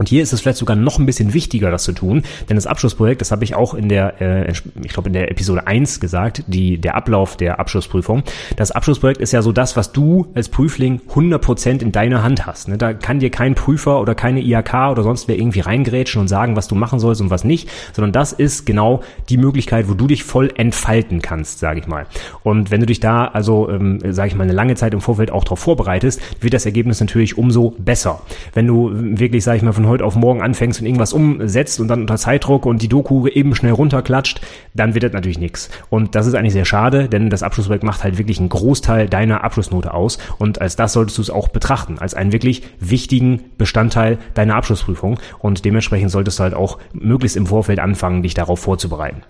Und 0.00 0.08
hier 0.08 0.22
ist 0.22 0.32
es 0.32 0.40
vielleicht 0.40 0.56
sogar 0.56 0.76
noch 0.76 0.98
ein 0.98 1.04
bisschen 1.04 1.34
wichtiger, 1.34 1.70
das 1.70 1.84
zu 1.84 1.92
tun, 1.92 2.22
denn 2.48 2.56
das 2.56 2.66
Abschlussprojekt, 2.66 3.20
das 3.20 3.32
habe 3.32 3.44
ich 3.44 3.54
auch 3.54 3.74
in 3.74 3.90
der, 3.90 4.18
äh, 4.22 4.50
ich 4.50 4.94
glaube 4.94 5.10
in 5.10 5.12
der 5.12 5.30
Episode 5.30 5.66
1 5.66 6.00
gesagt, 6.00 6.42
die, 6.46 6.78
der 6.78 6.94
Ablauf 6.94 7.36
der 7.36 7.60
Abschlussprüfung. 7.60 8.22
Das 8.56 8.70
Abschlussprojekt 8.70 9.20
ist 9.20 9.32
ja 9.32 9.42
so 9.42 9.52
das, 9.52 9.76
was 9.76 9.92
du 9.92 10.28
als 10.34 10.48
Prüfling 10.48 11.02
100% 11.14 11.82
in 11.82 11.92
deiner 11.92 12.22
Hand 12.22 12.46
hast. 12.46 12.68
Ne? 12.68 12.78
Da 12.78 12.94
kann 12.94 13.18
dir 13.18 13.28
kein 13.28 13.54
Prüfer 13.54 14.00
oder 14.00 14.14
keine 14.14 14.40
IHK 14.40 14.90
oder 14.90 15.02
sonst 15.02 15.28
wer 15.28 15.36
irgendwie 15.36 15.60
reingrätschen 15.60 16.18
und 16.18 16.28
sagen, 16.28 16.56
was 16.56 16.66
du 16.66 16.76
machen 16.76 16.98
sollst 16.98 17.20
und 17.20 17.28
was 17.28 17.44
nicht, 17.44 17.68
sondern 17.92 18.12
das 18.12 18.32
ist 18.32 18.64
genau 18.64 19.02
die 19.28 19.36
Möglichkeit, 19.36 19.86
wo 19.90 19.92
du 19.92 20.06
dich 20.06 20.24
voll 20.24 20.50
entfalten 20.56 21.20
kannst, 21.20 21.58
sage 21.58 21.78
ich 21.78 21.86
mal. 21.86 22.06
Und 22.42 22.70
wenn 22.70 22.80
du 22.80 22.86
dich 22.86 23.00
da 23.00 23.26
also, 23.26 23.68
ähm, 23.68 23.98
sage 24.14 24.28
ich 24.28 24.34
mal, 24.34 24.44
eine 24.44 24.54
lange 24.54 24.76
Zeit 24.76 24.94
im 24.94 25.02
Vorfeld 25.02 25.30
auch 25.30 25.44
darauf 25.44 25.58
vorbereitest, 25.58 26.22
wird 26.42 26.54
das 26.54 26.64
Ergebnis 26.64 27.00
natürlich 27.00 27.36
umso 27.36 27.74
besser. 27.76 28.22
Wenn 28.54 28.66
du 28.66 28.90
wirklich, 28.94 29.44
sage 29.44 29.58
ich 29.58 29.62
mal, 29.62 29.74
von 29.74 29.89
heute 29.90 30.04
auf 30.04 30.16
morgen 30.16 30.40
anfängst 30.40 30.80
und 30.80 30.86
irgendwas 30.86 31.12
umsetzt 31.12 31.80
und 31.80 31.88
dann 31.88 32.00
unter 32.00 32.16
Zeitdruck 32.16 32.66
und 32.66 32.80
die 32.80 32.88
Doku 32.88 33.26
eben 33.26 33.54
schnell 33.54 33.72
runterklatscht, 33.72 34.40
dann 34.74 34.94
wird 34.94 35.04
das 35.04 35.12
natürlich 35.12 35.38
nichts. 35.38 35.70
Und 35.90 36.14
das 36.14 36.26
ist 36.26 36.34
eigentlich 36.34 36.52
sehr 36.52 36.64
schade, 36.64 37.08
denn 37.08 37.28
das 37.28 37.42
Abschlussprojekt 37.42 37.84
macht 37.84 38.02
halt 38.02 38.18
wirklich 38.18 38.38
einen 38.38 38.48
Großteil 38.48 39.08
deiner 39.08 39.44
Abschlussnote 39.44 39.92
aus 39.92 40.18
und 40.38 40.60
als 40.60 40.76
das 40.76 40.92
solltest 40.94 41.18
du 41.18 41.22
es 41.22 41.30
auch 41.30 41.48
betrachten, 41.48 41.98
als 41.98 42.14
einen 42.14 42.32
wirklich 42.32 42.62
wichtigen 42.78 43.42
Bestandteil 43.58 44.18
deiner 44.34 44.56
Abschlussprüfung 44.56 45.18
und 45.38 45.64
dementsprechend 45.64 46.10
solltest 46.10 46.38
du 46.38 46.44
halt 46.44 46.54
auch 46.54 46.78
möglichst 46.92 47.36
im 47.36 47.46
Vorfeld 47.46 47.78
anfangen, 47.78 48.22
dich 48.22 48.34
darauf 48.34 48.60
vorzubereiten. 48.60 49.22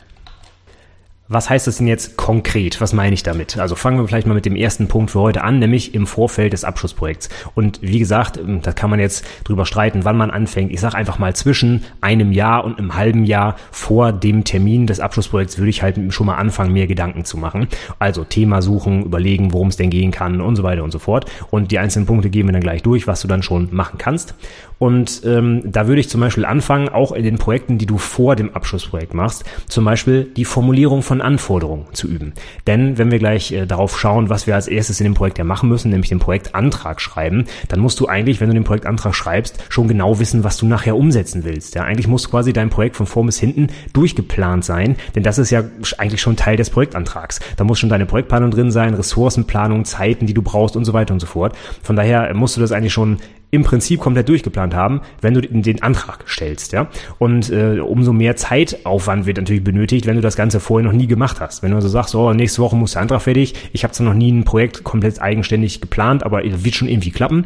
Was 1.33 1.49
heißt 1.49 1.69
das 1.69 1.77
denn 1.77 1.87
jetzt 1.87 2.17
konkret? 2.17 2.81
Was 2.81 2.93
meine 2.93 3.15
ich 3.15 3.23
damit? 3.23 3.57
Also 3.57 3.77
fangen 3.77 4.01
wir 4.01 4.09
vielleicht 4.09 4.27
mal 4.27 4.35
mit 4.35 4.47
dem 4.47 4.57
ersten 4.57 4.89
Punkt 4.89 5.13
für 5.13 5.21
heute 5.21 5.45
an, 5.45 5.61
nämlich 5.61 5.95
im 5.95 6.09
Vorfeld 6.09 6.53
des 6.53 6.65
Abschlussprojekts. 6.65 7.29
Und 7.55 7.81
wie 7.83 8.01
gesagt, 8.01 8.37
ähm, 8.37 8.63
da 8.63 8.73
kann 8.73 8.91
man 8.91 8.99
jetzt 8.99 9.25
drüber 9.45 9.65
streiten, 9.65 10.05
wann 10.05 10.17
man 10.17 10.33
anfängt. 10.33 10.73
Ich 10.73 10.81
sage 10.81 10.97
einfach 10.97 11.21
mal 11.21 11.37
zwischen 11.37 11.85
einem 12.01 12.33
Jahr 12.33 12.65
und 12.65 12.81
einem 12.81 12.97
halben 12.97 13.25
Jahr 13.25 13.55
vor 13.71 14.11
dem 14.13 14.43
Termin 14.43 14.89
des 14.89 14.99
Abschlussprojekts 14.99 15.57
würde 15.57 15.71
ich 15.71 15.85
halt 15.85 16.13
schon 16.13 16.27
mal 16.27 16.35
anfangen, 16.35 16.73
mir 16.73 16.89
Gedanken 16.89 17.25
zu 17.25 17.37
machen. 17.37 17.69
Also 18.01 18.25
Thema 18.25 18.61
suchen, 18.61 19.05
überlegen, 19.05 19.53
worum 19.53 19.69
es 19.69 19.77
denn 19.77 19.91
gehen 19.91 20.11
kann 20.11 20.41
und 20.41 20.57
so 20.57 20.65
weiter 20.65 20.83
und 20.83 20.91
so 20.91 20.99
fort. 20.99 21.31
Und 21.53 21.71
die 21.71 21.79
einzelnen 21.79 22.07
Punkte 22.07 22.31
gehen 22.31 22.49
wir 22.49 22.53
dann 22.53 22.61
gleich 22.61 22.83
durch, 22.83 23.07
was 23.07 23.21
du 23.21 23.29
dann 23.29 23.45
schon 23.45 23.69
machen 23.71 23.99
kannst. 23.99 24.35
Und 24.81 25.21
ähm, 25.27 25.61
da 25.65 25.87
würde 25.87 26.01
ich 26.01 26.09
zum 26.09 26.23
Beispiel 26.23 26.47
anfangen, 26.47 26.89
auch 26.89 27.13
in 27.13 27.23
den 27.23 27.37
Projekten, 27.37 27.77
die 27.77 27.85
du 27.85 27.99
vor 27.99 28.35
dem 28.35 28.55
Abschlussprojekt 28.55 29.13
machst, 29.13 29.45
zum 29.69 29.85
Beispiel 29.85 30.25
die 30.25 30.47
Formulierung 30.47 31.03
von 31.03 31.20
Anforderungen 31.21 31.87
zu 31.93 32.09
üben. 32.09 32.33
Denn 32.67 32.99
wenn 32.99 33.11
wir 33.11 33.19
gleich 33.19 33.53
äh, 33.53 33.67
darauf 33.67 33.99
schauen, 33.99 34.29
was 34.29 34.47
wir 34.47 34.55
als 34.55 34.69
erstes 34.69 35.01
in 35.01 35.05
dem 35.05 35.15
Projekt 35.15 35.39
ja 35.39 35.45
machen 35.45 35.69
müssen, 35.69 35.91
nämlich 35.91 36.09
den 36.09 36.19
Projektantrag 36.19 37.01
schreiben, 37.01 37.47
dann 37.69 37.81
musst 37.81 38.01
du 38.01 38.07
eigentlich, 38.07 38.41
wenn 38.41 38.49
du 38.49 38.55
den 38.55 38.65
Projektantrag 38.65 39.15
schreibst, 39.15 39.63
schon 39.69 39.89
genau 39.89 40.19
wissen, 40.19 40.45
was 40.45 40.57
du 40.57 40.67
nachher 40.67 40.97
umsetzen 40.97 41.45
willst. 41.45 41.75
Ja, 41.75 41.85
eigentlich 41.85 42.09
muss 42.09 42.31
quasi 42.31 42.53
dein 42.53 42.71
Projekt 42.71 42.97
von 42.97 43.07
vorn 43.07 43.27
bis 43.27 43.39
hinten 43.39 43.69
durchgeplant 43.93 44.65
sein, 44.65 44.97
denn 45.15 45.23
das 45.23 45.39
ist 45.39 45.51
ja 45.51 45.65
eigentlich 45.99 46.21
schon 46.21 46.37
Teil 46.37 46.57
des 46.57 46.71
Projektantrags. 46.71 47.41
Da 47.57 47.65
muss 47.65 47.79
schon 47.79 47.89
deine 47.89 48.07
Projektplanung 48.07 48.51
drin 48.51 48.71
sein, 48.71 48.95
Ressourcenplanung, 48.95 49.85
Zeiten, 49.85 50.27
die 50.27 50.35
du 50.35 50.43
brauchst 50.43 50.77
und 50.77 50.85
so 50.85 50.93
weiter 50.93 51.15
und 51.15 51.21
so 51.21 51.27
fort. 51.27 51.57
Von 51.83 51.97
daher 51.97 52.33
musst 52.35 52.57
du 52.57 52.61
das 52.61 52.73
eigentlich 52.73 52.93
schon 52.93 53.19
im 53.51 53.63
Prinzip 53.63 54.01
komplett 54.01 54.29
durchgeplant 54.29 54.75
haben, 54.75 55.01
wenn 55.21 55.35
du 55.35 55.41
den 55.41 55.83
Antrag 55.83 56.25
stellst, 56.29 56.73
ja. 56.73 56.89
Und 57.19 57.51
äh, 57.51 57.81
umso 57.81 58.13
mehr 58.13 58.37
Zeitaufwand 58.37 59.27
wird 59.27 59.39
natürlich 59.39 59.65
benötigt, 59.65 60.07
wenn 60.07 60.17
du 60.17 60.23
das 60.23 60.37
Ganze 60.37 60.61
vorher 60.61 60.89
noch 60.89 60.97
nie 60.97 61.07
gemacht 61.07 61.41
hast. 61.41 61.63
Wenn 61.63 61.71
du 61.71 61.77
also 61.77 61.89
sagst, 61.89 62.15
oh, 62.15 62.33
nächste 62.33 62.63
Woche 62.63 62.77
muss 62.77 62.93
der 62.93 63.03
Antrag 63.03 63.23
fertig, 63.23 63.55
ich 63.73 63.83
habe 63.85 63.93
zwar 63.93 64.07
noch 64.07 64.15
nie 64.15 64.31
ein 64.31 64.45
Projekt 64.45 64.85
komplett 64.85 65.21
eigenständig 65.21 65.81
geplant, 65.81 66.23
aber 66.23 66.43
wird 66.45 66.75
schon 66.75 66.89
irgendwie 66.89 67.11
klappen, 67.11 67.45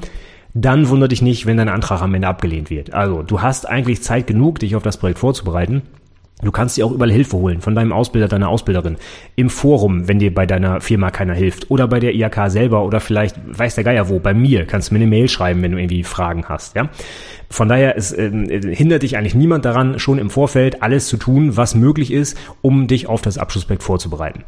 dann 0.54 0.88
wundert 0.88 1.12
dich 1.12 1.22
nicht, 1.22 1.46
wenn 1.46 1.56
dein 1.56 1.68
Antrag 1.68 2.00
am 2.00 2.14
Ende 2.14 2.28
abgelehnt 2.28 2.70
wird. 2.70 2.94
Also 2.94 3.22
du 3.22 3.42
hast 3.42 3.68
eigentlich 3.68 4.02
Zeit 4.02 4.26
genug, 4.26 4.60
dich 4.60 4.76
auf 4.76 4.82
das 4.82 4.98
Projekt 4.98 5.18
vorzubereiten. 5.18 5.82
Du 6.44 6.52
kannst 6.52 6.76
dir 6.76 6.87
auch 6.87 6.93
überall 6.93 7.11
Hilfe 7.11 7.37
holen 7.37 7.61
von 7.61 7.75
deinem 7.75 7.93
Ausbilder, 7.93 8.29
deiner 8.29 8.49
Ausbilderin. 8.49 8.96
Im 9.37 9.50
Forum, 9.50 10.08
wenn 10.08 10.19
dir 10.19 10.35
bei 10.35 10.46
deiner 10.46 10.81
Firma 10.81 11.11
keiner 11.11 11.35
hilft. 11.35 11.70
Oder 11.70 11.88
bei 11.88 12.00
der 12.00 12.14
IHK 12.14 12.49
selber 12.49 12.85
oder 12.85 13.00
vielleicht 13.00 13.37
weiß 13.46 13.75
der 13.75 13.85
Geier 13.85 14.08
wo. 14.08 14.19
Bei 14.19 14.35
mir 14.35 14.67
kannst 14.67 14.91
du 14.91 14.94
mir 14.94 15.00
eine 15.00 15.08
Mail 15.08 15.29
schreiben, 15.29 15.62
wenn 15.62 15.73
du 15.73 15.79
irgendwie 15.79 16.05
Fragen 16.05 16.44
hast. 16.49 16.76
Ja? 16.76 16.88
Von 17.50 17.69
daher 17.69 17.96
es, 17.96 18.12
äh, 18.12 18.31
hindert 18.31 19.02
dich 19.02 19.17
eigentlich 19.17 19.35
niemand 19.35 19.64
daran, 19.64 19.99
schon 19.99 20.19
im 20.19 20.31
Vorfeld 20.31 20.82
alles 20.82 21.08
zu 21.08 21.17
tun, 21.17 21.56
was 21.56 21.75
möglich 21.75 22.12
ist, 22.12 22.37
um 22.62 22.87
dich 22.87 23.06
auf 23.06 23.23
das 23.23 23.38
Abschlussprojekt 23.38 23.82
vorzubereiten. 23.82 24.44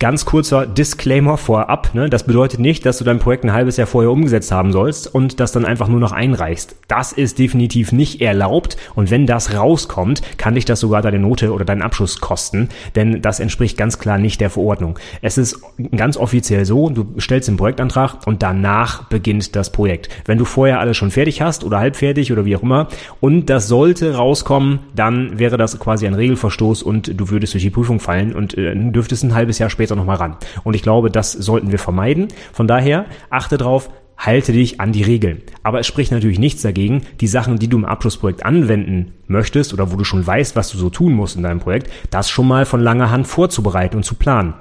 Ganz 0.00 0.24
kurzer 0.24 0.64
Disclaimer 0.64 1.36
vorab. 1.36 1.92
Ne? 1.92 2.08
Das 2.08 2.22
bedeutet 2.22 2.60
nicht, 2.60 2.86
dass 2.86 2.98
du 2.98 3.04
dein 3.04 3.18
Projekt 3.18 3.42
ein 3.42 3.52
halbes 3.52 3.78
Jahr 3.78 3.88
vorher 3.88 4.12
umgesetzt 4.12 4.52
haben 4.52 4.70
sollst 4.70 5.12
und 5.12 5.40
das 5.40 5.50
dann 5.50 5.64
einfach 5.64 5.88
nur 5.88 5.98
noch 5.98 6.12
einreichst. 6.12 6.76
Das 6.86 7.10
ist 7.10 7.40
definitiv 7.40 7.90
nicht 7.90 8.20
erlaubt 8.20 8.76
und 8.94 9.10
wenn 9.10 9.26
das 9.26 9.56
rauskommt, 9.56 10.22
kann 10.36 10.54
dich 10.54 10.64
das 10.64 10.78
sogar 10.78 11.02
deine 11.02 11.18
Note 11.18 11.52
oder 11.52 11.64
deinen 11.64 11.82
Abschluss 11.82 12.20
kosten, 12.20 12.68
denn 12.94 13.22
das 13.22 13.40
entspricht 13.40 13.76
ganz 13.76 13.98
klar 13.98 14.18
nicht 14.18 14.40
der 14.40 14.50
Verordnung. 14.50 15.00
Es 15.20 15.36
ist 15.36 15.60
ganz 15.96 16.16
offiziell 16.16 16.64
so, 16.64 16.90
du 16.90 17.18
stellst 17.18 17.48
den 17.48 17.56
Projektantrag 17.56 18.24
und 18.24 18.44
danach 18.44 19.08
beginnt 19.08 19.56
das 19.56 19.72
Projekt. 19.72 20.10
Wenn 20.26 20.38
du 20.38 20.44
vorher 20.44 20.78
alles 20.78 20.96
schon 20.96 21.10
fertig 21.10 21.42
hast 21.42 21.64
oder 21.64 21.80
halb 21.80 21.96
fertig 21.96 22.30
oder 22.30 22.44
wie 22.44 22.54
auch 22.54 22.62
immer 22.62 22.86
und 23.18 23.46
das 23.46 23.66
sollte 23.66 24.14
rauskommen, 24.14 24.78
dann 24.94 25.40
wäre 25.40 25.56
das 25.56 25.80
quasi 25.80 26.06
ein 26.06 26.14
Regelverstoß 26.14 26.84
und 26.84 27.18
du 27.20 27.30
würdest 27.30 27.54
durch 27.54 27.64
die 27.64 27.70
Prüfung 27.70 27.98
fallen 27.98 28.32
und 28.32 28.56
äh, 28.56 28.72
dürftest 28.76 29.24
ein 29.24 29.34
halbes 29.34 29.58
Jahr 29.58 29.70
später 29.70 29.87
später 29.88 29.96
nochmal 29.96 30.16
ran. 30.16 30.36
Und 30.64 30.74
ich 30.74 30.82
glaube, 30.82 31.10
das 31.10 31.32
sollten 31.32 31.70
wir 31.70 31.78
vermeiden. 31.78 32.28
Von 32.52 32.68
daher 32.68 33.06
achte 33.30 33.56
drauf, 33.56 33.90
halte 34.18 34.52
dich 34.52 34.80
an 34.80 34.92
die 34.92 35.02
Regeln. 35.02 35.42
Aber 35.62 35.80
es 35.80 35.86
spricht 35.86 36.12
natürlich 36.12 36.38
nichts 36.38 36.62
dagegen, 36.62 37.02
die 37.20 37.26
Sachen, 37.26 37.58
die 37.58 37.68
du 37.68 37.78
im 37.78 37.84
Abschlussprojekt 37.84 38.44
anwenden 38.44 39.12
möchtest 39.26 39.72
oder 39.72 39.90
wo 39.92 39.96
du 39.96 40.04
schon 40.04 40.26
weißt, 40.26 40.56
was 40.56 40.70
du 40.70 40.78
so 40.78 40.90
tun 40.90 41.12
musst 41.12 41.36
in 41.36 41.42
deinem 41.42 41.60
Projekt, 41.60 41.90
das 42.10 42.28
schon 42.28 42.48
mal 42.48 42.66
von 42.66 42.80
langer 42.80 43.10
Hand 43.10 43.26
vorzubereiten 43.26 43.96
und 43.96 44.02
zu 44.02 44.16
planen. 44.16 44.54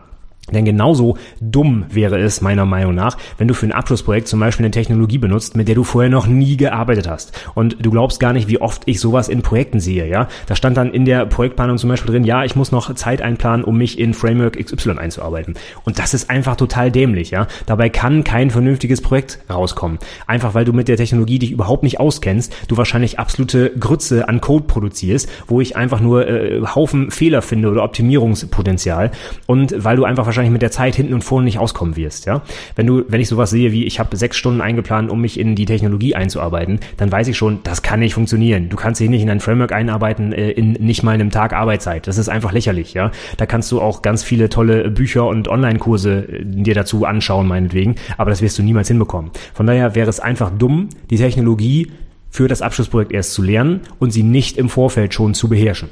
Denn 0.51 0.66
genauso 0.66 1.18
dumm 1.42 1.86
wäre 1.89 2.18
es 2.20 2.42
meiner 2.42 2.66
Meinung 2.66 2.96
nach, 2.96 3.18
wenn 3.38 3.48
du 3.48 3.54
für 3.54 3.66
ein 3.66 3.74
Abschlussprojekt 3.74 4.27
zum 4.27 4.39
Beispiel 4.39 4.66
eine 4.66 4.72
Technologie 4.72 5.18
benutzt, 5.18 5.58
mit 5.58 5.68
der 5.68 5.75
du 5.75 5.84
vorher 5.84 6.10
noch 6.10 6.27
nie 6.27 6.56
gearbeitet 6.56 7.08
hast. 7.10 7.38
Und 7.54 7.77
du 7.80 7.92
glaubst 7.92 8.20
gar 8.20 8.34
nicht, 8.34 8.48
wie 8.48 8.62
oft 8.62 8.84
ich 8.86 9.00
sowas 9.00 9.27
in 9.27 9.42
Projekten 9.42 9.80
sehe, 9.80 10.08
ja. 10.08 10.27
Da 10.46 10.56
stand 10.56 10.77
dann 10.77 10.92
in 10.94 11.06
der 11.06 11.25
Projektplanung 11.25 11.77
zum 11.77 11.89
Beispiel 11.89 12.12
drin, 12.12 12.24
ja, 12.24 12.46
ich 12.46 12.56
muss 12.56 12.72
noch 12.72 12.94
Zeit 12.96 13.22
einplanen, 13.22 13.66
um 13.66 13.77
mich 13.77 14.00
in 14.00 14.13
Framework 14.13 14.58
XY 14.58 14.92
einzuarbeiten. 14.92 15.56
Und 15.84 16.00
das 16.00 16.13
ist 16.13 16.30
einfach 16.30 16.56
total 16.56 16.92
dämlich, 16.92 17.32
ja. 17.32 17.48
Dabei 17.66 17.89
kann 17.89 18.24
kein 18.24 18.50
vernünftiges 18.50 19.01
Projekt 19.01 19.39
rauskommen. 19.50 20.00
Einfach 20.27 20.54
weil 20.54 20.63
du 20.63 20.72
mit 20.72 20.88
der 20.88 20.98
Technologie 20.98 21.39
dich 21.39 21.51
überhaupt 21.51 21.84
nicht 21.84 22.00
auskennst, 22.00 22.56
du 22.70 22.77
wahrscheinlich 22.77 23.20
absolute 23.20 23.72
Grütze 23.77 24.30
an 24.30 24.39
Code 24.39 24.66
produzierst, 24.66 25.30
wo 25.48 25.60
ich 25.60 25.75
einfach 25.75 26.00
nur 26.00 26.27
äh, 26.27 26.62
Haufen 26.74 27.12
Fehler 27.12 27.42
finde 27.42 27.70
oder 27.70 27.84
Optimierungspotenzial. 27.84 29.12
Und 29.46 29.84
weil 29.84 29.98
du 29.98 30.06
einfach 30.06 30.25
wahrscheinlich 30.38 30.53
mit 30.53 30.62
der 30.62 30.72
Zeit 30.72 30.96
hinten 30.96 31.13
und 31.13 31.24
vorne 31.24 31.46
nicht 31.46 31.60
auskommen 31.60 31.96
wirst, 31.96 32.25
ja. 32.25 32.44
Wenn 32.75 32.86
du, 32.86 33.03
wenn 33.08 33.20
ich 33.20 33.27
sowas 33.27 33.50
sehe 33.50 33.72
wie, 33.72 33.86
ich 33.86 34.00
habe 34.00 34.15
sechs 34.15 34.38
Stunden 34.38 34.62
eingeplant, 34.62 35.10
um 35.10 35.20
mich 35.20 35.39
in 35.39 35.56
die 35.56 35.65
Technologie 35.65 36.15
einzuarbeiten, 36.15 36.79
dann 36.98 37.12
weiß 37.12 37.27
ich 37.27 37.38
schon, 37.38 37.60
das 37.63 37.82
kann 37.82 38.00
nicht 38.00 38.13
funktionieren. 38.13 38.70
Du 38.70 38.77
kannst 38.77 39.01
dich 39.01 39.10
nicht 39.10 39.24
in 39.24 39.29
ein 39.29 39.39
Framework 39.39 39.72
einarbeiten 39.72 40.32
äh, 40.32 40.51
in 40.51 40.74
nicht 40.74 41.03
mal 41.03 41.13
einem 41.13 41.32
Tag 41.32 41.53
Arbeitszeit. 41.53 42.08
Das 42.08 42.17
ist 42.17 42.29
einfach 42.29 42.51
lächerlich, 42.51 42.94
ja. 42.94 43.12
Da 43.38 43.46
kannst 43.46 43.72
du 43.72 43.82
auch 43.82 44.01
ganz 44.01 44.24
viele 44.24 44.50
tolle 44.50 44.89
Bücher 44.89 45.27
und 45.27 45.48
Online-Kurse 45.48 46.27
äh, 46.29 46.44
dir 46.44 46.75
dazu 46.75 47.06
anschauen, 47.06 47.48
meinetwegen, 47.48 47.96
aber 48.17 48.29
das 48.29 48.41
wirst 48.41 48.58
du 48.60 48.63
niemals 48.63 48.88
hinbekommen. 48.88 49.32
Von 49.53 49.67
daher 49.67 49.96
wäre 49.96 50.10
es 50.10 50.20
einfach 50.20 50.51
dumm, 50.51 50.89
die 51.10 51.17
Technologie 51.17 51.91
für 52.29 52.48
das 52.48 52.62
Abschlussprojekt 52.62 53.12
erst 53.12 53.34
zu 53.34 53.41
lernen 53.41 53.82
und 54.00 54.12
sie 54.12 54.24
nicht 54.24 54.58
im 54.58 54.70
Vorfeld 54.70 55.13
schon 55.13 55.34
zu 55.34 55.50
beherrschen. 55.50 55.89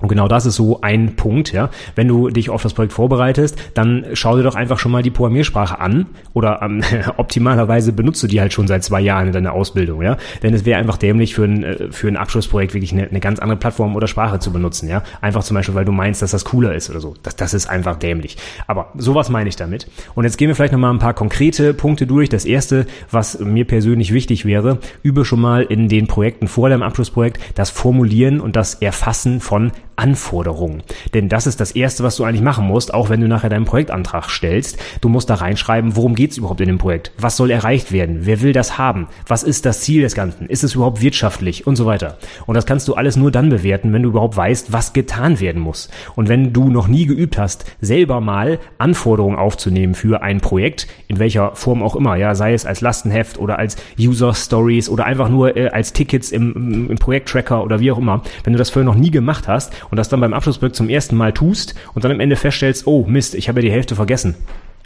Und 0.00 0.08
genau 0.08 0.28
das 0.28 0.46
ist 0.46 0.54
so 0.54 0.80
ein 0.80 1.16
Punkt, 1.16 1.52
ja. 1.52 1.70
Wenn 1.96 2.06
du 2.06 2.28
dich 2.28 2.50
auf 2.50 2.62
das 2.62 2.72
Projekt 2.72 2.92
vorbereitest, 2.92 3.58
dann 3.74 4.06
schau 4.12 4.36
dir 4.36 4.44
doch 4.44 4.54
einfach 4.54 4.78
schon 4.78 4.92
mal 4.92 5.02
die 5.02 5.10
Programmiersprache 5.10 5.80
an 5.80 6.06
oder 6.34 6.60
ähm, 6.62 6.82
optimalerweise 7.16 7.92
benutzt 7.92 8.22
du 8.22 8.28
die 8.28 8.40
halt 8.40 8.52
schon 8.52 8.68
seit 8.68 8.84
zwei 8.84 9.00
Jahren 9.00 9.28
in 9.28 9.32
deiner 9.32 9.52
Ausbildung, 9.52 10.02
ja. 10.02 10.16
Denn 10.42 10.54
es 10.54 10.64
wäre 10.64 10.78
einfach 10.78 10.98
dämlich 10.98 11.34
für 11.34 11.44
ein, 11.44 11.64
äh, 11.64 11.90
für 11.90 12.06
ein 12.06 12.16
Abschlussprojekt 12.16 12.74
wirklich 12.74 12.92
eine, 12.92 13.08
eine 13.08 13.18
ganz 13.18 13.40
andere 13.40 13.58
Plattform 13.58 13.96
oder 13.96 14.06
Sprache 14.06 14.38
zu 14.38 14.52
benutzen, 14.52 14.88
ja. 14.88 15.02
Einfach 15.20 15.42
zum 15.42 15.56
Beispiel, 15.56 15.74
weil 15.74 15.84
du 15.84 15.92
meinst, 15.92 16.22
dass 16.22 16.30
das 16.30 16.44
cooler 16.44 16.74
ist 16.74 16.90
oder 16.90 17.00
so. 17.00 17.14
Das, 17.24 17.34
das 17.34 17.52
ist 17.52 17.68
einfach 17.68 17.96
dämlich. 17.96 18.36
Aber 18.68 18.92
sowas 18.96 19.30
meine 19.30 19.48
ich 19.48 19.56
damit. 19.56 19.90
Und 20.14 20.24
jetzt 20.24 20.38
gehen 20.38 20.46
wir 20.46 20.54
vielleicht 20.54 20.72
nochmal 20.72 20.92
ein 20.92 21.00
paar 21.00 21.14
konkrete 21.14 21.74
Punkte 21.74 22.06
durch. 22.06 22.28
Das 22.28 22.44
erste, 22.44 22.86
was 23.10 23.40
mir 23.40 23.64
persönlich 23.64 24.12
wichtig 24.12 24.44
wäre, 24.44 24.78
übe 25.02 25.24
schon 25.24 25.40
mal 25.40 25.62
in 25.62 25.88
den 25.88 26.06
Projekten 26.06 26.46
vor 26.46 26.68
deinem 26.68 26.82
Abschlussprojekt 26.82 27.40
das 27.56 27.70
Formulieren 27.70 28.40
und 28.40 28.54
das 28.54 28.74
Erfassen 28.74 29.40
von 29.40 29.72
Anforderungen. 29.98 30.82
Denn 31.12 31.28
das 31.28 31.46
ist 31.46 31.60
das 31.60 31.72
Erste, 31.72 32.04
was 32.04 32.16
du 32.16 32.24
eigentlich 32.24 32.42
machen 32.42 32.66
musst, 32.66 32.94
auch 32.94 33.10
wenn 33.10 33.20
du 33.20 33.28
nachher 33.28 33.50
deinen 33.50 33.64
Projektantrag 33.64 34.30
stellst. 34.30 34.78
Du 35.00 35.08
musst 35.08 35.28
da 35.28 35.34
reinschreiben, 35.34 35.96
worum 35.96 36.14
geht 36.14 36.30
es 36.30 36.38
überhaupt 36.38 36.60
in 36.60 36.68
dem 36.68 36.78
Projekt? 36.78 37.12
Was 37.18 37.36
soll 37.36 37.50
erreicht 37.50 37.92
werden? 37.92 38.20
Wer 38.22 38.40
will 38.40 38.52
das 38.52 38.78
haben? 38.78 39.08
Was 39.26 39.42
ist 39.42 39.66
das 39.66 39.80
Ziel 39.80 40.02
des 40.02 40.14
Ganzen? 40.14 40.46
Ist 40.46 40.64
es 40.64 40.74
überhaupt 40.74 41.02
wirtschaftlich? 41.02 41.66
Und 41.66 41.76
so 41.76 41.86
weiter. 41.86 42.18
Und 42.46 42.54
das 42.54 42.66
kannst 42.66 42.86
du 42.86 42.94
alles 42.94 43.16
nur 43.16 43.30
dann 43.30 43.48
bewerten, 43.48 43.92
wenn 43.92 44.02
du 44.02 44.10
überhaupt 44.10 44.36
weißt, 44.36 44.72
was 44.72 44.92
getan 44.92 45.40
werden 45.40 45.60
muss. 45.60 45.88
Und 46.14 46.28
wenn 46.28 46.52
du 46.52 46.70
noch 46.70 46.86
nie 46.86 47.06
geübt 47.06 47.36
hast, 47.36 47.64
selber 47.80 48.20
mal 48.20 48.60
Anforderungen 48.78 49.36
aufzunehmen 49.36 49.94
für 49.94 50.22
ein 50.22 50.40
Projekt, 50.40 50.86
in 51.08 51.18
welcher 51.18 51.54
Form 51.56 51.82
auch 51.82 51.96
immer, 51.96 52.16
ja, 52.16 52.34
sei 52.34 52.52
es 52.52 52.66
als 52.66 52.80
Lastenheft 52.80 53.38
oder 53.38 53.58
als 53.58 53.76
User 53.98 54.34
Stories 54.34 54.88
oder 54.88 55.06
einfach 55.06 55.28
nur 55.28 55.56
äh, 55.56 55.68
als 55.68 55.92
Tickets 55.92 56.30
im, 56.30 56.88
im 56.88 56.98
Projekttracker 56.98 57.64
oder 57.64 57.80
wie 57.80 57.90
auch 57.90 57.98
immer, 57.98 58.22
wenn 58.44 58.52
du 58.52 58.58
das 58.58 58.70
vorher 58.70 58.84
noch 58.84 58.98
nie 58.98 59.10
gemacht 59.10 59.48
hast 59.48 59.72
und 59.90 59.96
das 59.96 60.08
dann 60.08 60.20
beim 60.20 60.34
Abschlussprojekt 60.34 60.76
zum 60.76 60.88
ersten 60.88 61.16
Mal 61.16 61.32
tust 61.32 61.74
und 61.94 62.04
dann 62.04 62.12
am 62.12 62.20
Ende 62.20 62.36
feststellst, 62.36 62.86
oh 62.86 63.04
Mist, 63.06 63.34
ich 63.34 63.48
habe 63.48 63.60
ja 63.60 63.68
die 63.68 63.72
Hälfte 63.72 63.94
vergessen 63.94 64.36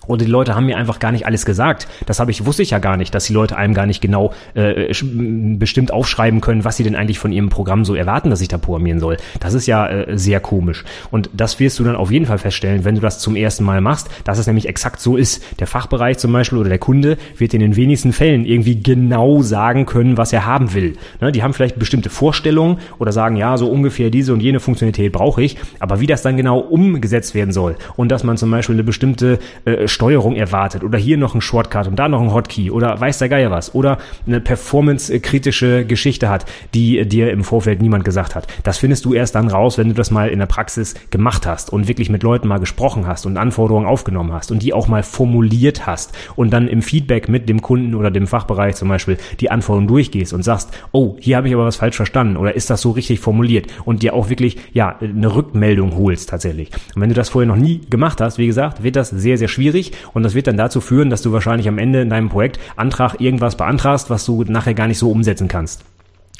oder 0.07 0.25
die 0.25 0.31
Leute 0.31 0.55
haben 0.55 0.67
mir 0.67 0.77
einfach 0.77 0.99
gar 0.99 1.13
nicht 1.13 1.27
alles 1.27 1.47
gesagt. 1.47 1.87
Das 2.07 2.21
habe 2.21 2.31
ich 2.31 2.45
wusste 2.45 2.63
ich 2.63 2.71
ja 2.71 2.79
gar 2.79 2.97
nicht, 2.97 3.15
dass 3.15 3.25
die 3.25 3.33
Leute 3.33 3.57
einem 3.57 3.75
gar 3.75 3.87
nicht 3.87 4.01
genau 4.01 4.33
äh, 4.55 4.93
bestimmt 5.59 5.93
aufschreiben 5.93 6.41
können, 6.41 6.65
was 6.65 6.77
sie 6.77 6.85
denn 6.85 6.97
eigentlich 6.97 7.19
von 7.19 7.33
ihrem 7.33 7.49
Programm 7.49 7.85
so 7.85 7.95
erwarten, 7.95 8.31
dass 8.31 8.41
ich 8.41 8.49
da 8.49 8.59
programmieren 8.59 9.01
soll. 9.01 9.17
Das 9.41 9.55
ist 9.55 9.67
ja 9.67 9.87
äh, 9.87 10.19
sehr 10.19 10.41
komisch. 10.41 10.85
Und 11.11 11.31
das 11.33 11.61
wirst 11.61 11.79
du 11.79 11.85
dann 11.85 11.97
auf 11.97 12.11
jeden 12.11 12.27
Fall 12.27 12.39
feststellen, 12.39 12.85
wenn 12.85 12.95
du 12.95 13.01
das 13.01 13.19
zum 13.19 13.37
ersten 13.37 13.65
Mal 13.65 13.81
machst, 13.81 14.09
dass 14.25 14.39
es 14.39 14.47
nämlich 14.47 14.69
exakt 14.69 15.01
so 15.01 15.17
ist. 15.17 15.43
Der 15.61 15.67
Fachbereich 15.67 16.19
zum 16.19 16.33
Beispiel 16.33 16.59
oder 16.59 16.69
der 16.69 16.79
Kunde 16.79 17.17
wird 17.37 17.55
in 17.55 17.61
den 17.61 17.77
wenigsten 17.77 18.13
Fällen 18.13 18.45
irgendwie 18.45 18.83
genau 18.83 19.43
sagen 19.43 19.87
können, 19.87 20.17
was 20.17 20.33
er 20.33 20.47
haben 20.47 20.75
will. 20.75 20.95
Ne, 21.21 21.33
die 21.33 21.43
haben 21.43 21.55
vielleicht 21.55 21.79
bestimmte 21.79 22.11
Vorstellungen 22.11 22.79
oder 22.99 23.13
sagen, 23.13 23.37
ja, 23.37 23.57
so 23.57 23.69
ungefähr 23.69 24.11
diese 24.11 24.33
und 24.33 24.41
jene 24.41 24.61
Funktionalität 24.61 25.13
brauche 25.13 25.43
ich. 25.43 25.57
Aber 25.79 26.01
wie 26.01 26.07
das 26.07 26.23
dann 26.23 26.37
genau 26.37 26.59
umgesetzt 26.59 27.35
werden 27.35 27.53
soll 27.53 27.77
und 27.97 28.11
dass 28.11 28.25
man 28.25 28.37
zum 28.37 28.51
Beispiel 28.51 28.75
eine 28.75 28.85
bestimmte 28.85 29.39
äh, 29.65 29.89
Steuerung 29.93 30.35
erwartet 30.35 30.83
oder 30.83 30.99
hier 30.99 31.17
noch 31.17 31.35
ein 31.35 31.41
Shortcut 31.41 31.87
und 31.87 31.97
da 31.97 32.09
noch 32.09 32.21
ein 32.21 32.33
Hotkey 32.33 32.71
oder 32.71 33.01
weiß 33.01 33.19
der 33.19 33.29
Geier 33.29 33.51
was 33.51 33.75
oder 33.75 33.99
eine 34.27 34.41
performance-kritische 34.41 35.85
Geschichte 35.85 36.29
hat, 36.29 36.47
die 36.75 37.07
dir 37.07 37.31
im 37.31 37.45
Vorfeld 37.45 37.81
niemand 37.81 38.05
gesagt 38.05 38.35
hat. 38.35 38.47
Das 38.65 38.79
findest 38.79 39.05
du 39.05 39.15
erst 39.15 39.35
dann 39.35 39.49
raus, 39.49 39.79
wenn 39.79 39.89
du 39.89 39.95
das 39.95 40.11
mal 40.11 40.29
in 40.29 40.39
der 40.39 40.47
Praxis 40.47 40.95
gemacht 41.11 41.47
hast 41.47 41.71
und 41.71 41.89
wirklich 41.89 42.11
mit 42.11 42.23
Leuten 42.23 42.49
mal 42.49 42.59
gesprochen 42.59 43.07
hast 43.07 43.27
und 43.27 43.37
Anforderungen 43.37 43.87
aufgenommen 43.87 44.33
hast 44.33 44.51
und 44.51 44.63
die 44.63 44.73
auch 44.73 44.89
mal 44.89 45.03
formuliert 45.03 45.87
hast 45.87 46.13
und 46.37 46.53
dann 46.53 46.69
im 46.69 46.83
Feedback 46.83 47.29
mit 47.29 47.49
dem 47.49 47.63
Kunden 47.63 47.95
oder 47.95 48.11
dem 48.11 48.27
Fachbereich 48.27 48.77
zum 48.77 48.89
Beispiel 48.89 49.19
die 49.41 49.51
Anforderungen 49.51 49.89
durchgehst 49.89 50.33
und 50.33 50.43
sagst, 50.43 50.71
oh, 50.93 51.17
hier 51.21 51.37
habe 51.37 51.49
ich 51.49 51.55
aber 51.55 51.67
was 51.67 51.77
falsch 51.77 51.97
verstanden 51.97 52.37
oder 52.37 52.55
ist 52.55 52.71
das 52.71 52.81
so 52.81 52.91
richtig 52.91 53.21
formuliert 53.21 53.67
und 53.85 54.03
dir 54.03 54.15
auch 54.15 54.29
wirklich, 54.29 54.57
ja, 54.73 54.97
eine 55.01 55.35
Rückmeldung 55.35 55.97
holst 55.97 56.31
tatsächlich. 56.31 56.71
Und 56.95 57.03
wenn 57.03 57.09
du 57.09 57.15
das 57.15 57.29
vorher 57.29 57.47
noch 57.47 57.57
nie 57.57 57.81
gemacht 57.91 58.21
hast, 58.21 58.39
wie 58.39 58.47
gesagt, 58.47 58.83
wird 58.83 58.97
das 58.97 59.11
sehr, 59.11 59.39
sehr 59.39 59.49
schwierig 59.49 59.82
schwierig 59.83 59.93
und 60.13 60.23
das 60.23 60.35
wird 60.35 60.47
dann 60.47 60.57
dazu 60.57 60.81
führen, 60.81 61.11
dass 61.11 61.23
du 61.23 61.33
wahrscheinlich 61.33 61.69
am 61.69 61.79
Ende 61.79 62.01
in 62.01 62.11
deinem 62.11 62.29
Projekt 62.29 62.59
Antrag 62.77 63.21
irgendwas 63.21 63.57
beantragst, 63.57 64.11
was 64.11 64.25
du 64.25 64.45
nachher 64.45 64.75
gar 64.75 64.87
nicht 64.87 64.99
so 64.99 65.11
umsetzen 65.11 65.49
kannst 65.49 65.85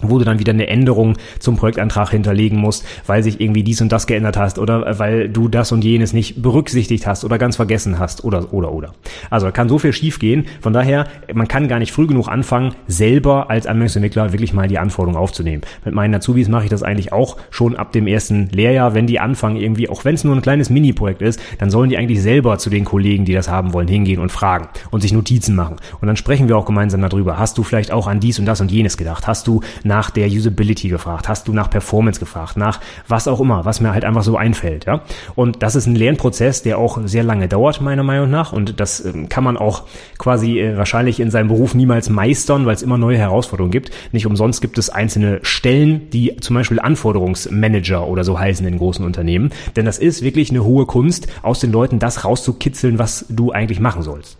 wo 0.01 0.19
du 0.19 0.25
dann 0.25 0.39
wieder 0.39 0.53
eine 0.53 0.67
Änderung 0.69 1.17
zum 1.39 1.57
Projektantrag 1.57 2.11
hinterlegen 2.11 2.59
musst, 2.59 2.85
weil 3.07 3.23
sich 3.23 3.41
irgendwie 3.41 3.63
dies 3.63 3.81
und 3.81 3.93
das 3.93 4.07
geändert 4.07 4.37
hast 4.37 4.59
oder 4.59 4.99
weil 4.99 5.29
du 5.29 5.49
das 5.49 5.73
und 5.73 5.85
jenes 5.85 6.13
nicht 6.13 6.43
berücksichtigt 6.43 7.07
hast 7.07 7.25
oder 7.25 7.39
ganz 7.39 7.57
vergessen 7.57 7.99
hast 7.99 8.25
oder 8.25 8.53
oder 8.53 8.73
oder. 8.73 8.95
Also 9.31 9.51
kann 9.51 9.69
so 9.69 9.79
viel 9.79 9.93
schiefgehen. 9.93 10.47
Von 10.61 10.73
daher, 10.73 11.07
man 11.33 11.49
kann 11.49 11.69
gar 11.69 11.79
nicht 11.79 11.93
früh 11.93 12.07
genug 12.07 12.29
anfangen, 12.29 12.75
selber 12.87 13.51
als 13.51 13.67
Anwendungsentwickler 13.67 14.33
wirklich 14.33 14.53
mal 14.53 14.69
die 14.69 14.79
Anforderungen 14.79 15.19
aufzunehmen. 15.19 15.63
Mit 15.85 15.95
meinen 15.95 16.15
Azubis 16.15 16.49
mache 16.49 16.65
ich 16.65 16.71
das 16.71 16.83
eigentlich 16.83 17.13
auch 17.13 17.37
schon 17.51 17.77
ab 17.77 17.93
dem 17.93 18.07
ersten 18.07 18.49
Lehrjahr, 18.49 18.95
wenn 18.95 19.07
die 19.07 19.21
anfangen 19.21 19.57
irgendwie, 19.57 19.89
auch 19.89 20.05
wenn 20.05 20.15
es 20.15 20.25
nur 20.25 20.35
ein 20.35 20.43
kleines 20.43 20.71
Mini-Projekt 20.71 21.23
ist, 21.23 21.41
dann 21.59 21.71
sollen 21.71 21.91
die 21.91 21.99
eigentlich 21.99 22.23
selber 22.23 22.59
zu 22.59 22.71
den 22.71 22.85
Kollegen, 22.85 23.25
die 23.25 23.35
das 23.35 23.49
haben 23.49 23.73
wollen, 23.73 23.89
hingehen 23.89 24.21
und 24.21 24.33
fragen 24.33 24.69
und 24.91 25.01
sich 25.01 25.13
Notizen 25.13 25.55
machen. 25.55 25.77
Und 26.01 26.09
dann 26.09 26.17
sprechen 26.17 26.49
wir 26.49 26.57
auch 26.57 26.67
gemeinsam 26.67 27.01
darüber. 27.03 27.39
Hast 27.39 27.59
du 27.59 27.63
vielleicht 27.63 27.93
auch 27.93 28.07
an 28.07 28.21
dies 28.21 28.39
und 28.39 28.47
das 28.47 28.61
und 28.61 28.71
jenes 28.71 28.97
gedacht? 28.97 29.27
Hast 29.27 29.47
du 29.47 29.61
nach 29.85 30.11
der 30.11 30.29
Usability 30.29 30.89
gefragt? 30.89 31.29
Hast 31.29 31.49
du 31.49 31.53
nach 31.53 31.71
Performance 31.71 32.21
gefragt? 32.21 32.57
Nach 32.57 32.81
was 33.09 33.29
auch 33.29 33.41
immer, 33.41 33.65
was 33.65 33.81
mir 33.81 33.93
halt 33.93 34.05
einfach 34.05 34.23
so 34.23 34.37
einfällt, 34.37 34.87
ja? 34.87 35.03
Und 35.35 35.63
das 35.63 35.75
ist 35.75 35.87
ein 35.87 35.95
Lernprozess, 35.95 36.63
der 36.63 36.79
auch 36.79 36.99
sehr 37.05 37.23
lange 37.23 37.49
dauert, 37.49 37.81
meiner 37.81 38.03
Meinung 38.03 38.31
nach. 38.31 38.53
Und 38.53 38.81
das 38.81 39.05
ähm, 39.05 39.29
kann 39.29 39.45
man 39.45 39.57
auch 39.57 39.85
quasi 40.19 40.61
äh, 40.61 40.77
wahrscheinlich 40.77 41.21
in 41.21 41.31
seinem 41.31 41.49
Beruf 41.49 41.75
niemals 41.75 42.11
meistern, 42.11 42.67
weil 42.67 42.75
es 42.75 42.83
immer 42.83 42.99
neue 42.99 43.19
Herausforderungen 43.19 43.73
gibt. 43.73 43.91
Nicht 44.13 44.27
umsonst 44.27 44.61
gibt 44.61 44.79
es 44.79 44.91
einzelne 44.91 45.41
Stellen, 45.43 46.11
die 46.11 46.37
zum 46.41 46.55
Beispiel 46.55 46.81
Anforderungsmanager 46.81 48.07
oder 48.07 48.25
so 48.25 48.39
heißen 48.39 48.67
in 48.67 48.79
großen 48.79 49.05
Unternehmen. 49.05 49.51
Denn 49.77 49.85
das 49.85 49.99
ist 49.99 50.23
wirklich 50.23 50.51
eine 50.51 50.65
hohe 50.65 50.87
Kunst, 50.87 51.29
aus 51.43 51.61
den 51.61 51.73
Leuten 51.73 51.99
das 51.99 52.25
rauszukitzeln, 52.25 52.99
was 52.99 53.27
du 53.29 53.53
eigentlich 53.53 53.81
machen 53.81 54.03
sollst. 54.03 54.39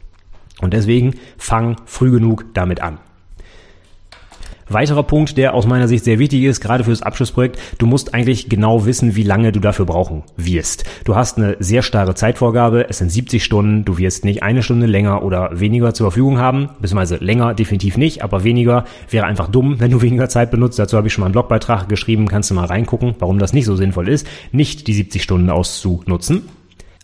Und 0.61 0.73
deswegen 0.75 1.15
fang 1.39 1.77
früh 1.87 2.11
genug 2.11 2.47
damit 2.55 2.81
an. 2.81 2.99
Weiterer 4.73 5.03
Punkt, 5.03 5.37
der 5.37 5.55
aus 5.55 5.67
meiner 5.67 5.89
Sicht 5.89 6.05
sehr 6.05 6.19
wichtig 6.19 6.45
ist, 6.45 6.61
gerade 6.61 6.85
für 6.85 6.91
das 6.91 7.03
Abschlussprojekt, 7.03 7.59
du 7.79 7.87
musst 7.87 8.15
eigentlich 8.15 8.49
genau 8.49 8.87
wissen, 8.87 9.17
wie 9.17 9.23
lange 9.23 9.53
du 9.53 9.61
dafür 9.61 9.87
brauchen 9.87 10.23
wirst. 10.37 10.85
Du 11.05 11.15
hast 11.15 11.39
eine 11.39 11.57
sehr 11.59 11.83
starre 11.83 12.15
Zeitvorgabe, 12.15 12.89
es 12.89 12.99
sind 12.99 13.11
70 13.11 13.43
Stunden, 13.45 13.85
du 13.85 13.99
wirst 13.99 14.25
nicht 14.25 14.43
eine 14.43 14.63
Stunde 14.63 14.87
länger 14.87 15.23
oder 15.23 15.59
weniger 15.59 15.95
zur 15.95 16.11
Verfügung 16.11 16.39
haben, 16.39 16.71
beziehungsweise 16.81 17.17
länger 17.17 17.55
definitiv 17.55 17.97
nicht, 17.97 18.23
aber 18.23 18.45
weniger 18.45 18.85
wäre 19.11 19.27
einfach 19.27 19.49
dumm, 19.49 19.77
wenn 19.79 19.91
du 19.91 20.03
weniger 20.03 20.29
Zeit 20.29 20.51
benutzt. 20.51 20.79
Dazu 20.79 20.97
habe 20.97 21.07
ich 21.07 21.13
schon 21.13 21.23
mal 21.23 21.27
einen 21.27 21.33
Blogbeitrag 21.33 21.89
geschrieben, 21.89 22.29
kannst 22.29 22.51
du 22.51 22.55
mal 22.55 22.67
reingucken, 22.67 23.15
warum 23.19 23.39
das 23.39 23.53
nicht 23.53 23.67
so 23.67 23.77
sinnvoll 23.77 24.09
ist, 24.09 24.27
nicht 24.53 24.87
die 24.87 24.95
70 24.95 25.23
Stunden 25.23 25.51
auszunutzen. 25.51 26.43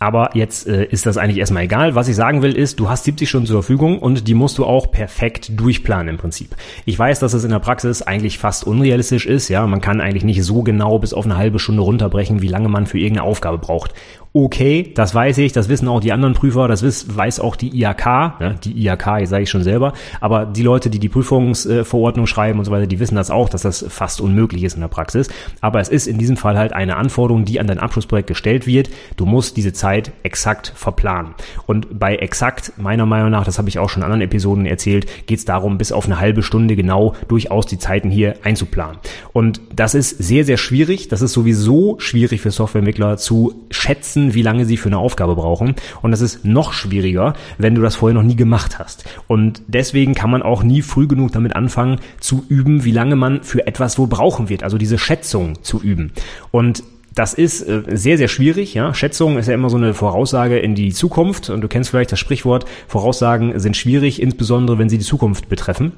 Aber 0.00 0.30
jetzt 0.34 0.68
äh, 0.68 0.84
ist 0.84 1.06
das 1.06 1.16
eigentlich 1.16 1.38
erstmal 1.38 1.64
egal. 1.64 1.94
Was 1.94 2.08
ich 2.08 2.14
sagen 2.14 2.42
will, 2.42 2.54
ist, 2.54 2.78
du 2.78 2.88
hast 2.88 3.04
70 3.04 3.28
Stunden 3.28 3.46
zur 3.46 3.62
Verfügung 3.62 3.98
und 3.98 4.28
die 4.28 4.34
musst 4.34 4.58
du 4.58 4.64
auch 4.64 4.90
perfekt 4.90 5.58
durchplanen 5.58 6.08
im 6.08 6.18
Prinzip. 6.18 6.54
Ich 6.84 6.96
weiß, 6.96 7.18
dass 7.18 7.32
es 7.32 7.44
in 7.44 7.50
der 7.50 7.58
Praxis 7.58 8.02
eigentlich 8.02 8.38
fast 8.38 8.64
unrealistisch 8.64 9.26
ist. 9.26 9.48
Ja, 9.48 9.66
man 9.66 9.80
kann 9.80 10.00
eigentlich 10.00 10.24
nicht 10.24 10.44
so 10.44 10.62
genau 10.62 10.98
bis 10.98 11.12
auf 11.12 11.24
eine 11.24 11.36
halbe 11.36 11.58
Stunde 11.58 11.82
runterbrechen, 11.82 12.42
wie 12.42 12.48
lange 12.48 12.68
man 12.68 12.86
für 12.86 12.98
irgendeine 12.98 13.26
Aufgabe 13.26 13.58
braucht 13.58 13.92
okay, 14.32 14.92
das 14.94 15.14
weiß 15.14 15.38
ich, 15.38 15.52
das 15.52 15.68
wissen 15.68 15.88
auch 15.88 16.00
die 16.00 16.12
anderen 16.12 16.34
Prüfer, 16.34 16.68
das 16.68 16.82
weiß 17.16 17.40
auch 17.40 17.56
die 17.56 17.76
IAK, 17.76 18.40
ne? 18.40 18.54
die 18.62 18.72
IAK, 18.84 19.26
sage 19.26 19.42
ich 19.42 19.50
schon 19.50 19.62
selber, 19.62 19.92
aber 20.20 20.46
die 20.46 20.62
Leute, 20.62 20.90
die 20.90 20.98
die 20.98 21.08
Prüfungsverordnung 21.08 22.26
schreiben 22.26 22.58
und 22.58 22.64
so 22.64 22.70
weiter, 22.70 22.86
die 22.86 23.00
wissen 23.00 23.16
das 23.16 23.30
auch, 23.30 23.48
dass 23.48 23.62
das 23.62 23.84
fast 23.88 24.20
unmöglich 24.20 24.64
ist 24.64 24.74
in 24.74 24.80
der 24.80 24.88
Praxis. 24.88 25.28
Aber 25.60 25.80
es 25.80 25.88
ist 25.88 26.06
in 26.06 26.18
diesem 26.18 26.36
Fall 26.36 26.58
halt 26.58 26.72
eine 26.72 26.96
Anforderung, 26.96 27.44
die 27.44 27.60
an 27.60 27.66
dein 27.66 27.78
Abschlussprojekt 27.78 28.28
gestellt 28.28 28.66
wird. 28.66 28.90
Du 29.16 29.26
musst 29.26 29.56
diese 29.56 29.72
Zeit 29.72 30.12
exakt 30.22 30.72
verplanen. 30.74 31.34
Und 31.66 31.98
bei 31.98 32.16
exakt, 32.16 32.72
meiner 32.76 33.06
Meinung 33.06 33.30
nach, 33.30 33.44
das 33.44 33.58
habe 33.58 33.68
ich 33.68 33.78
auch 33.78 33.88
schon 33.88 34.02
in 34.02 34.04
anderen 34.04 34.22
Episoden 34.22 34.66
erzählt, 34.66 35.26
geht 35.26 35.38
es 35.38 35.44
darum, 35.44 35.78
bis 35.78 35.92
auf 35.92 36.06
eine 36.06 36.20
halbe 36.20 36.42
Stunde 36.42 36.76
genau 36.76 37.14
durchaus 37.28 37.66
die 37.66 37.78
Zeiten 37.78 38.10
hier 38.10 38.36
einzuplanen. 38.42 38.98
Und 39.32 39.60
das 39.74 39.94
ist 39.94 40.10
sehr, 40.10 40.44
sehr 40.44 40.56
schwierig. 40.56 41.08
Das 41.08 41.22
ist 41.22 41.32
sowieso 41.32 41.98
schwierig 41.98 42.40
für 42.40 42.50
Softwareentwickler 42.50 43.16
zu 43.16 43.66
schätzen, 43.70 44.17
wie 44.34 44.42
lange 44.42 44.64
sie 44.64 44.76
für 44.76 44.88
eine 44.88 44.98
Aufgabe 44.98 45.34
brauchen. 45.34 45.74
Und 46.02 46.10
das 46.10 46.20
ist 46.20 46.44
noch 46.44 46.72
schwieriger, 46.72 47.34
wenn 47.58 47.74
du 47.74 47.82
das 47.82 47.96
vorher 47.96 48.14
noch 48.14 48.26
nie 48.26 48.36
gemacht 48.36 48.78
hast. 48.78 49.04
Und 49.26 49.62
deswegen 49.66 50.14
kann 50.14 50.30
man 50.30 50.42
auch 50.42 50.62
nie 50.62 50.82
früh 50.82 51.06
genug 51.06 51.32
damit 51.32 51.56
anfangen 51.56 52.00
zu 52.20 52.44
üben, 52.48 52.84
wie 52.84 52.92
lange 52.92 53.16
man 53.16 53.42
für 53.42 53.66
etwas 53.66 53.98
wo 53.98 54.06
brauchen 54.06 54.48
wird. 54.48 54.62
Also 54.62 54.78
diese 54.78 54.98
Schätzung 54.98 55.62
zu 55.62 55.80
üben. 55.80 56.12
Und 56.50 56.82
das 57.14 57.34
ist 57.34 57.62
äh, 57.62 57.82
sehr, 57.88 58.16
sehr 58.16 58.28
schwierig. 58.28 58.74
Ja? 58.74 58.94
Schätzung 58.94 59.38
ist 59.38 59.48
ja 59.48 59.54
immer 59.54 59.70
so 59.70 59.76
eine 59.76 59.94
Voraussage 59.94 60.58
in 60.58 60.74
die 60.74 60.92
Zukunft 60.92 61.50
und 61.50 61.60
du 61.60 61.68
kennst 61.68 61.90
vielleicht 61.90 62.12
das 62.12 62.18
Sprichwort, 62.18 62.64
Voraussagen 62.86 63.58
sind 63.58 63.76
schwierig, 63.76 64.22
insbesondere 64.22 64.78
wenn 64.78 64.88
sie 64.88 64.98
die 64.98 65.04
Zukunft 65.04 65.48
betreffen. 65.48 65.92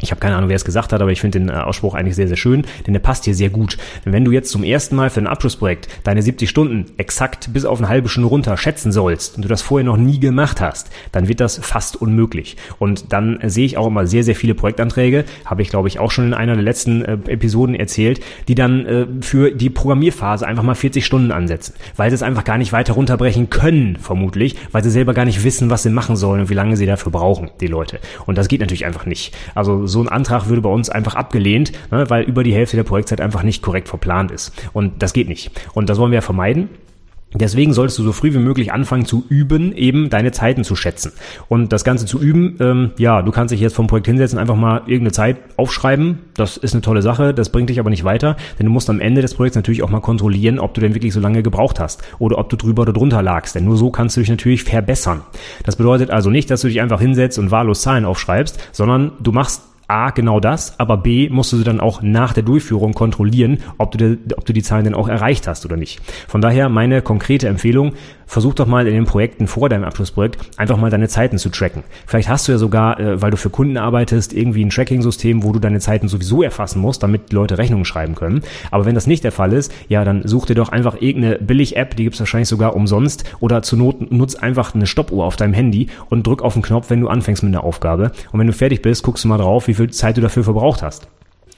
Ich 0.00 0.10
habe 0.10 0.20
keine 0.20 0.36
Ahnung, 0.36 0.48
wer 0.48 0.56
es 0.56 0.64
gesagt 0.64 0.92
hat, 0.92 1.00
aber 1.00 1.12
ich 1.12 1.20
finde 1.20 1.38
den 1.38 1.48
äh, 1.48 1.52
Ausspruch 1.52 1.94
eigentlich 1.94 2.16
sehr, 2.16 2.26
sehr 2.26 2.36
schön, 2.36 2.64
denn 2.86 2.92
der 2.92 3.00
passt 3.00 3.24
hier 3.24 3.34
sehr 3.34 3.50
gut. 3.50 3.78
Wenn 4.04 4.24
du 4.24 4.32
jetzt 4.32 4.50
zum 4.50 4.64
ersten 4.64 4.96
Mal 4.96 5.10
für 5.10 5.20
ein 5.20 5.28
Abschlussprojekt 5.28 5.88
deine 6.02 6.22
70 6.22 6.50
Stunden 6.50 6.86
exakt 6.96 7.52
bis 7.52 7.64
auf 7.64 7.78
eine 7.78 7.88
halbe 7.88 8.08
Stunde 8.08 8.28
runter 8.28 8.56
schätzen 8.56 8.90
sollst 8.90 9.36
und 9.36 9.44
du 9.44 9.48
das 9.48 9.62
vorher 9.62 9.86
noch 9.86 9.96
nie 9.96 10.18
gemacht 10.18 10.60
hast, 10.60 10.90
dann 11.12 11.28
wird 11.28 11.38
das 11.40 11.58
fast 11.58 11.94
unmöglich. 11.94 12.56
Und 12.78 13.12
dann 13.12 13.38
sehe 13.44 13.64
ich 13.64 13.76
auch 13.76 13.86
immer 13.86 14.06
sehr, 14.06 14.24
sehr 14.24 14.34
viele 14.34 14.54
Projektanträge, 14.54 15.24
habe 15.44 15.62
ich 15.62 15.68
glaube 15.68 15.86
ich 15.86 16.00
auch 16.00 16.10
schon 16.10 16.26
in 16.26 16.34
einer 16.34 16.54
der 16.54 16.64
letzten 16.64 17.04
äh, 17.04 17.12
Episoden 17.28 17.76
erzählt, 17.76 18.20
die 18.48 18.56
dann 18.56 18.86
äh, 18.86 19.06
für 19.20 19.52
die 19.52 19.70
Programmierphase 19.70 20.46
einfach 20.46 20.64
mal 20.64 20.74
40 20.74 21.06
Stunden 21.06 21.30
ansetzen, 21.30 21.74
weil 21.96 22.10
sie 22.10 22.16
es 22.16 22.22
einfach 22.22 22.44
gar 22.44 22.58
nicht 22.58 22.72
weiter 22.72 22.94
runterbrechen 22.94 23.50
können, 23.50 23.96
vermutlich, 24.00 24.56
weil 24.72 24.82
sie 24.82 24.90
selber 24.90 25.14
gar 25.14 25.26
nicht 25.26 25.44
wissen, 25.44 25.70
was 25.70 25.84
sie 25.84 25.90
machen 25.90 26.16
sollen 26.16 26.40
und 26.40 26.50
wie 26.50 26.54
lange 26.54 26.76
sie 26.76 26.86
dafür 26.86 27.12
brauchen, 27.12 27.50
die 27.60 27.68
Leute. 27.68 28.00
Und 28.26 28.36
das 28.36 28.48
geht 28.48 28.60
natürlich 28.60 28.84
einfach 28.84 29.06
nicht. 29.06 29.32
Also 29.54 29.81
so 29.86 30.00
ein 30.00 30.08
Antrag 30.08 30.48
würde 30.48 30.62
bei 30.62 30.70
uns 30.70 30.90
einfach 30.90 31.14
abgelehnt, 31.14 31.72
ne, 31.90 32.08
weil 32.08 32.24
über 32.24 32.44
die 32.44 32.54
Hälfte 32.54 32.76
der 32.76 32.84
Projektzeit 32.84 33.20
einfach 33.20 33.42
nicht 33.42 33.62
korrekt 33.62 33.88
verplant 33.88 34.30
ist. 34.30 34.52
Und 34.72 35.02
das 35.02 35.12
geht 35.12 35.28
nicht. 35.28 35.50
Und 35.74 35.88
das 35.88 35.98
wollen 35.98 36.10
wir 36.10 36.16
ja 36.16 36.22
vermeiden. 36.22 36.68
Deswegen 37.34 37.72
solltest 37.72 37.98
du 37.98 38.02
so 38.02 38.12
früh 38.12 38.34
wie 38.34 38.38
möglich 38.38 38.72
anfangen 38.72 39.06
zu 39.06 39.24
üben, 39.28 39.72
eben 39.72 40.10
deine 40.10 40.32
Zeiten 40.32 40.64
zu 40.64 40.76
schätzen. 40.76 41.12
Und 41.48 41.72
das 41.72 41.84
Ganze 41.84 42.04
zu 42.04 42.20
üben, 42.20 42.56
ähm, 42.60 42.90
ja, 42.98 43.22
du 43.22 43.32
kannst 43.32 43.52
dich 43.52 43.60
jetzt 43.60 43.74
vom 43.74 43.86
Projekt 43.86 44.06
hinsetzen, 44.06 44.38
einfach 44.38 44.56
mal 44.56 44.78
irgendeine 44.80 45.12
Zeit 45.12 45.38
aufschreiben. 45.56 46.18
Das 46.34 46.56
ist 46.56 46.74
eine 46.74 46.82
tolle 46.82 47.00
Sache, 47.00 47.32
das 47.32 47.50
bringt 47.50 47.70
dich 47.70 47.80
aber 47.80 47.90
nicht 47.90 48.04
weiter, 48.04 48.36
denn 48.58 48.66
du 48.66 48.72
musst 48.72 48.90
am 48.90 49.00
Ende 49.00 49.22
des 49.22 49.34
Projekts 49.34 49.56
natürlich 49.56 49.82
auch 49.82 49.88
mal 49.88 50.00
kontrollieren, 50.00 50.58
ob 50.58 50.74
du 50.74 50.80
denn 50.80 50.94
wirklich 50.94 51.14
so 51.14 51.20
lange 51.20 51.42
gebraucht 51.42 51.80
hast 51.80 52.02
oder 52.18 52.38
ob 52.38 52.50
du 52.50 52.56
drüber 52.56 52.82
oder 52.82 52.92
drunter 52.92 53.22
lagst. 53.22 53.54
Denn 53.54 53.64
nur 53.64 53.76
so 53.76 53.90
kannst 53.90 54.16
du 54.16 54.20
dich 54.20 54.30
natürlich 54.30 54.64
verbessern. 54.64 55.22
Das 55.64 55.76
bedeutet 55.76 56.10
also 56.10 56.28
nicht, 56.28 56.50
dass 56.50 56.60
du 56.60 56.68
dich 56.68 56.80
einfach 56.82 57.00
hinsetzt 57.00 57.38
und 57.38 57.50
wahllos 57.50 57.80
Zahlen 57.80 58.04
aufschreibst, 58.04 58.68
sondern 58.72 59.12
du 59.20 59.32
machst 59.32 59.62
A, 59.92 60.08
genau 60.10 60.40
das, 60.40 60.80
aber 60.80 60.96
B, 60.96 61.28
musst 61.28 61.52
du 61.52 61.62
dann 61.62 61.78
auch 61.78 62.00
nach 62.00 62.32
der 62.32 62.42
Durchführung 62.42 62.94
kontrollieren, 62.94 63.58
ob 63.76 63.92
du, 63.92 64.18
ob 64.34 64.46
du 64.46 64.54
die 64.54 64.62
Zahlen 64.62 64.84
denn 64.84 64.94
auch 64.94 65.06
erreicht 65.06 65.46
hast 65.46 65.66
oder 65.66 65.76
nicht. 65.76 66.00
Von 66.28 66.40
daher 66.40 66.70
meine 66.70 67.02
konkrete 67.02 67.46
Empfehlung, 67.46 67.92
versuch 68.32 68.54
doch 68.54 68.66
mal 68.66 68.86
in 68.86 68.94
den 68.94 69.04
Projekten 69.04 69.46
vor 69.46 69.68
deinem 69.68 69.84
Abschlussprojekt 69.84 70.38
einfach 70.56 70.78
mal 70.78 70.90
deine 70.90 71.06
Zeiten 71.08 71.36
zu 71.36 71.50
tracken. 71.50 71.84
Vielleicht 72.06 72.30
hast 72.30 72.48
du 72.48 72.52
ja 72.52 72.58
sogar, 72.58 72.98
äh, 72.98 73.20
weil 73.20 73.30
du 73.30 73.36
für 73.36 73.50
Kunden 73.50 73.76
arbeitest, 73.76 74.32
irgendwie 74.32 74.64
ein 74.64 74.70
Tracking-System, 74.70 75.42
wo 75.42 75.52
du 75.52 75.58
deine 75.58 75.80
Zeiten 75.80 76.08
sowieso 76.08 76.42
erfassen 76.42 76.80
musst, 76.80 77.02
damit 77.02 77.30
die 77.30 77.34
Leute 77.34 77.58
Rechnungen 77.58 77.84
schreiben 77.84 78.14
können. 78.14 78.40
Aber 78.70 78.86
wenn 78.86 78.94
das 78.94 79.06
nicht 79.06 79.22
der 79.22 79.32
Fall 79.32 79.52
ist, 79.52 79.70
ja, 79.88 80.02
dann 80.04 80.26
such 80.26 80.46
dir 80.46 80.54
doch 80.54 80.70
einfach 80.70 80.96
irgendeine 80.98 81.40
Billig-App, 81.40 81.94
die 81.94 82.04
gibt's 82.04 82.20
wahrscheinlich 82.20 82.48
sogar 82.48 82.74
umsonst 82.74 83.24
oder 83.40 83.60
zur 83.60 83.78
Not 83.78 84.10
nutz 84.10 84.34
einfach 84.34 84.74
eine 84.74 84.86
Stoppuhr 84.86 85.26
auf 85.26 85.36
deinem 85.36 85.52
Handy 85.52 85.88
und 86.08 86.26
drück 86.26 86.40
auf 86.40 86.54
den 86.54 86.62
Knopf, 86.62 86.88
wenn 86.88 87.02
du 87.02 87.08
anfängst 87.08 87.42
mit 87.42 87.54
einer 87.54 87.64
Aufgabe. 87.64 88.12
Und 88.32 88.40
wenn 88.40 88.46
du 88.46 88.54
fertig 88.54 88.80
bist, 88.80 89.02
guckst 89.02 89.24
du 89.24 89.28
mal 89.28 89.36
drauf, 89.36 89.68
wie 89.68 89.74
viel 89.74 89.90
Zeit 89.90 90.16
du 90.16 90.22
dafür 90.22 90.42
verbraucht 90.42 90.82
hast 90.82 91.06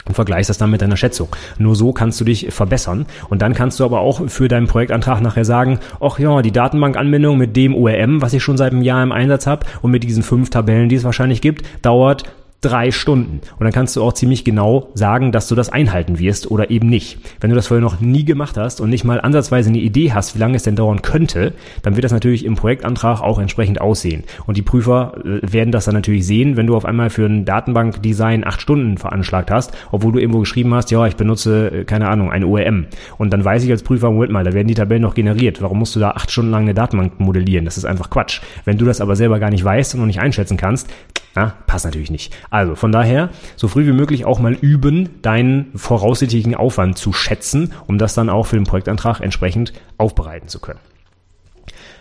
und 0.07 0.15
vergleichst 0.15 0.51
das 0.51 0.59
dann 0.59 0.71
mit 0.71 0.83
deiner 0.83 0.97
Schätzung. 0.97 1.29
Nur 1.59 1.77
so 1.77 1.93
kannst 1.93 2.21
du 2.21 2.25
dich 2.25 2.49
verbessern 2.51 3.07
und 3.29 3.43
dann 3.43 3.55
kannst 3.55 3.81
du 3.81 3.85
aber 3.85 4.01
auch 4.01 4.29
für 4.29 4.49
deinen 4.49 4.67
Projektantrag 4.67 5.21
nachher 5.21 5.45
sagen, 5.45 5.81
ach 6.01 6.19
ja, 6.19 6.43
die 6.43 6.53
Datenbankanbindung 6.53 7.39
mit 7.39 7.57
dem 7.57 7.75
ORM, 7.75 8.23
was 8.23 8.33
ich 8.33 8.43
schon 8.43 8.57
seit 8.57 8.73
einem 8.73 8.83
Jahr 8.83 9.03
im 9.03 9.13
Einsatz 9.13 9.47
habe 9.47 9.67
und 9.83 9.91
mit 9.91 10.05
diesen 10.05 10.23
fünf 10.23 10.51
Tabellen, 10.51 10.89
die 10.89 10.97
es 10.97 11.05
wahrscheinlich 11.05 11.41
gibt, 11.41 11.65
dauert 11.83 12.25
drei 12.65 12.91
Stunden. 12.91 13.41
Und 13.59 13.65
dann 13.65 13.73
kannst 13.73 13.97
du 13.97 14.03
auch 14.03 14.13
ziemlich 14.13 14.45
genau 14.45 14.89
sagen, 14.95 15.33
dass 15.33 15.49
du 15.49 15.55
das 15.55 15.69
einhalten 15.69 16.19
wirst 16.19 16.51
oder 16.51 16.71
eben 16.71 16.89
nicht. 16.89 17.19
Wenn 17.41 17.51
du 17.51 17.57
das 17.57 17.67
vorher 17.67 17.83
noch 17.83 18.01
nie 18.01 18.25
gemacht 18.25 18.57
hast 18.57 18.81
und 18.81 18.91
nicht 18.91 19.05
mal 19.05 19.21
ansatzweise 19.21 19.69
eine 19.69 19.79
Idee 19.79 20.13
hast, 20.13 20.35
wie 20.35 20.39
lange 20.39 20.57
es 20.57 20.63
denn 20.63 20.77
dauern 20.77 21.03
könnte, 21.03 21.53
dann 21.83 21.97
wird 21.97 22.05
das 22.05 22.13
natürlich 22.13 22.45
im 22.45 22.55
Projektantrag 22.57 23.21
auch 23.21 23.39
entsprechend 23.39 23.81
aussehen. 23.81 24.25
Und 24.47 24.57
die 24.57 24.63
Prüfer 24.63 25.15
äh, 25.25 25.53
werden 25.53 25.73
das 25.73 25.85
dann 25.85 25.95
natürlich 25.95 26.27
sehen, 26.27 26.57
wenn 26.57 26.67
du 26.67 26.77
auf 26.77 26.85
einmal 26.85 27.11
für 27.11 27.27
ein 27.27 27.45
Datenbankdesign 27.45 28.47
acht 28.47 28.63
Stunden 28.63 28.99
veranschlagt 28.99 29.51
hast, 29.51 29.73
obwohl 29.93 30.13
du 30.13 30.19
irgendwo 30.19 30.41
geschrieben 30.41 30.75
hast, 30.75 30.91
ja, 30.91 31.07
ich 31.07 31.17
benutze, 31.17 31.71
äh, 31.71 31.85
keine 31.85 32.09
Ahnung, 32.09 32.31
ein 32.31 32.45
ORM. 32.45 32.87
Und 33.19 33.33
dann 33.33 33.45
weiß 33.45 33.65
ich 33.65 33.71
als 33.71 33.83
Prüfer, 33.83 34.11
Moment 34.11 34.33
mal, 34.33 34.45
da 34.45 34.53
werden 34.53 34.69
die 34.69 34.75
Tabellen 34.75 35.03
noch 35.03 35.15
generiert. 35.15 35.61
Warum 35.61 35.79
musst 35.79 35.95
du 35.97 36.01
da 36.01 36.13
acht 36.13 36.31
Stunden 36.31 36.51
lang 36.51 36.63
eine 36.63 36.75
Datenbank 36.75 37.21
modellieren? 37.21 37.65
Das 37.65 37.77
ist 37.77 37.85
einfach 37.85 38.11
Quatsch. 38.11 38.41
Wenn 38.65 38.79
du 38.79 38.85
das 38.85 39.01
aber 39.01 39.17
selber 39.17 39.39
gar 39.39 39.51
nicht 39.51 39.65
weißt 39.65 39.95
und 39.95 40.01
noch 40.01 40.07
nicht 40.07 40.21
einschätzen 40.21 40.57
kannst, 40.57 40.89
ja, 41.37 41.55
passt 41.67 41.85
natürlich 41.85 42.11
nicht. 42.11 42.35
Also 42.51 42.75
von 42.75 42.93
daher, 42.93 43.31
so 43.57 43.69
früh 43.69 43.87
wie 43.87 43.93
möglich 43.93 44.25
auch 44.25 44.39
mal 44.39 44.55
üben, 44.55 45.21
deinen 45.23 45.71
voraussichtlichen 45.75 46.55
Aufwand 46.55 46.99
zu 46.99 47.13
schätzen, 47.13 47.73
um 47.87 47.99
das 47.99 48.15
dann 48.15 48.29
auch 48.29 48.47
für 48.47 48.57
den 48.57 48.65
Projektantrag 48.65 49.21
entsprechend 49.21 49.73
aufbereiten 49.99 50.49
zu 50.49 50.61
können. 50.61 50.81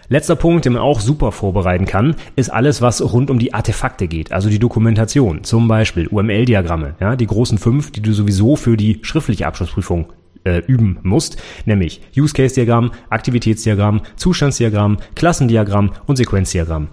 Letzter 0.09 0.35
Punkt, 0.35 0.65
den 0.65 0.73
man 0.73 0.81
auch 0.81 0.99
super 0.99 1.31
vorbereiten 1.31 1.85
kann, 1.85 2.15
ist 2.35 2.49
alles, 2.49 2.81
was 2.81 3.01
rund 3.01 3.31
um 3.31 3.39
die 3.39 3.53
Artefakte 3.53 4.07
geht, 4.07 4.31
also 4.31 4.49
die 4.49 4.59
Dokumentation, 4.59 5.43
zum 5.43 5.67
Beispiel 5.67 6.07
UML-Diagramme, 6.07 6.95
ja, 6.99 7.15
die 7.15 7.25
großen 7.25 7.57
fünf, 7.57 7.91
die 7.91 8.01
du 8.01 8.13
sowieso 8.13 8.55
für 8.55 8.75
die 8.75 8.99
schriftliche 9.01 9.47
Abschlussprüfung 9.47 10.11
äh, 10.43 10.59
üben 10.67 10.99
musst, 11.03 11.41
nämlich 11.65 12.01
Use 12.17 12.33
Case 12.33 12.53
Diagramm, 12.53 12.91
Aktivitätsdiagramm, 13.09 14.01
Zustandsdiagramm, 14.17 14.97
Klassendiagramm 15.15 15.93
und 16.05 16.17
Sequenzdiagramm. 16.17 16.89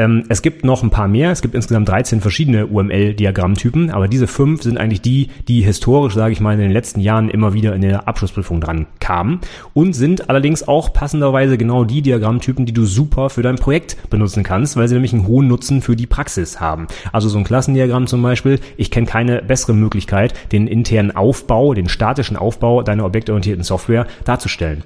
Ähm, 0.00 0.24
es 0.30 0.40
gibt 0.40 0.64
noch 0.64 0.82
ein 0.82 0.88
paar 0.88 1.08
mehr. 1.08 1.30
Es 1.30 1.42
gibt 1.42 1.54
insgesamt 1.54 1.86
13 1.90 2.22
verschiedene 2.22 2.66
UML-Diagrammtypen, 2.68 3.90
aber 3.90 4.08
diese 4.08 4.26
fünf 4.26 4.62
sind 4.62 4.78
eigentlich 4.78 5.02
die, 5.02 5.28
die 5.46 5.60
historisch, 5.60 6.14
sage 6.14 6.32
ich 6.32 6.40
mal, 6.40 6.54
in 6.54 6.60
den 6.60 6.70
letzten 6.70 7.00
Jahren 7.00 7.28
immer 7.28 7.52
wieder 7.52 7.74
in 7.74 7.82
der 7.82 8.08
Abschlussprüfung 8.08 8.62
dran 8.62 8.86
kamen 8.98 9.40
und 9.74 9.92
sind 9.92 10.30
allerdings 10.30 10.66
auch 10.66 10.94
passenderweise 10.94 11.58
genau 11.58 11.84
die 11.84 12.00
Diagrammtypen, 12.00 12.64
die 12.64 12.72
du 12.72 12.86
super 12.86 13.28
für 13.28 13.42
dein 13.42 13.56
Projekt 13.56 13.98
benutzen 14.08 14.42
kannst, 14.42 14.74
weil 14.78 14.88
sie 14.88 14.94
nämlich 14.94 15.12
einen 15.12 15.26
hohen 15.26 15.48
Nutzen 15.48 15.82
für 15.82 15.96
die 15.96 16.06
Praxis 16.06 16.60
haben. 16.60 16.86
Also 17.12 17.28
so 17.28 17.36
ein 17.36 17.44
Klassendiagramm 17.44 18.06
zum 18.06 18.22
Beispiel. 18.22 18.58
Ich 18.78 18.90
kenne 18.90 19.06
keine 19.06 19.42
bessere 19.42 19.74
Möglichkeit, 19.74 20.32
den 20.50 20.66
internen 20.66 21.14
Aufbau, 21.14 21.74
den 21.74 21.90
statischen 21.90 22.38
Aufbau 22.38 22.82
deiner 22.82 23.04
objektorientierten 23.04 23.64
Software 23.64 24.06
darzustellen. 24.24 24.82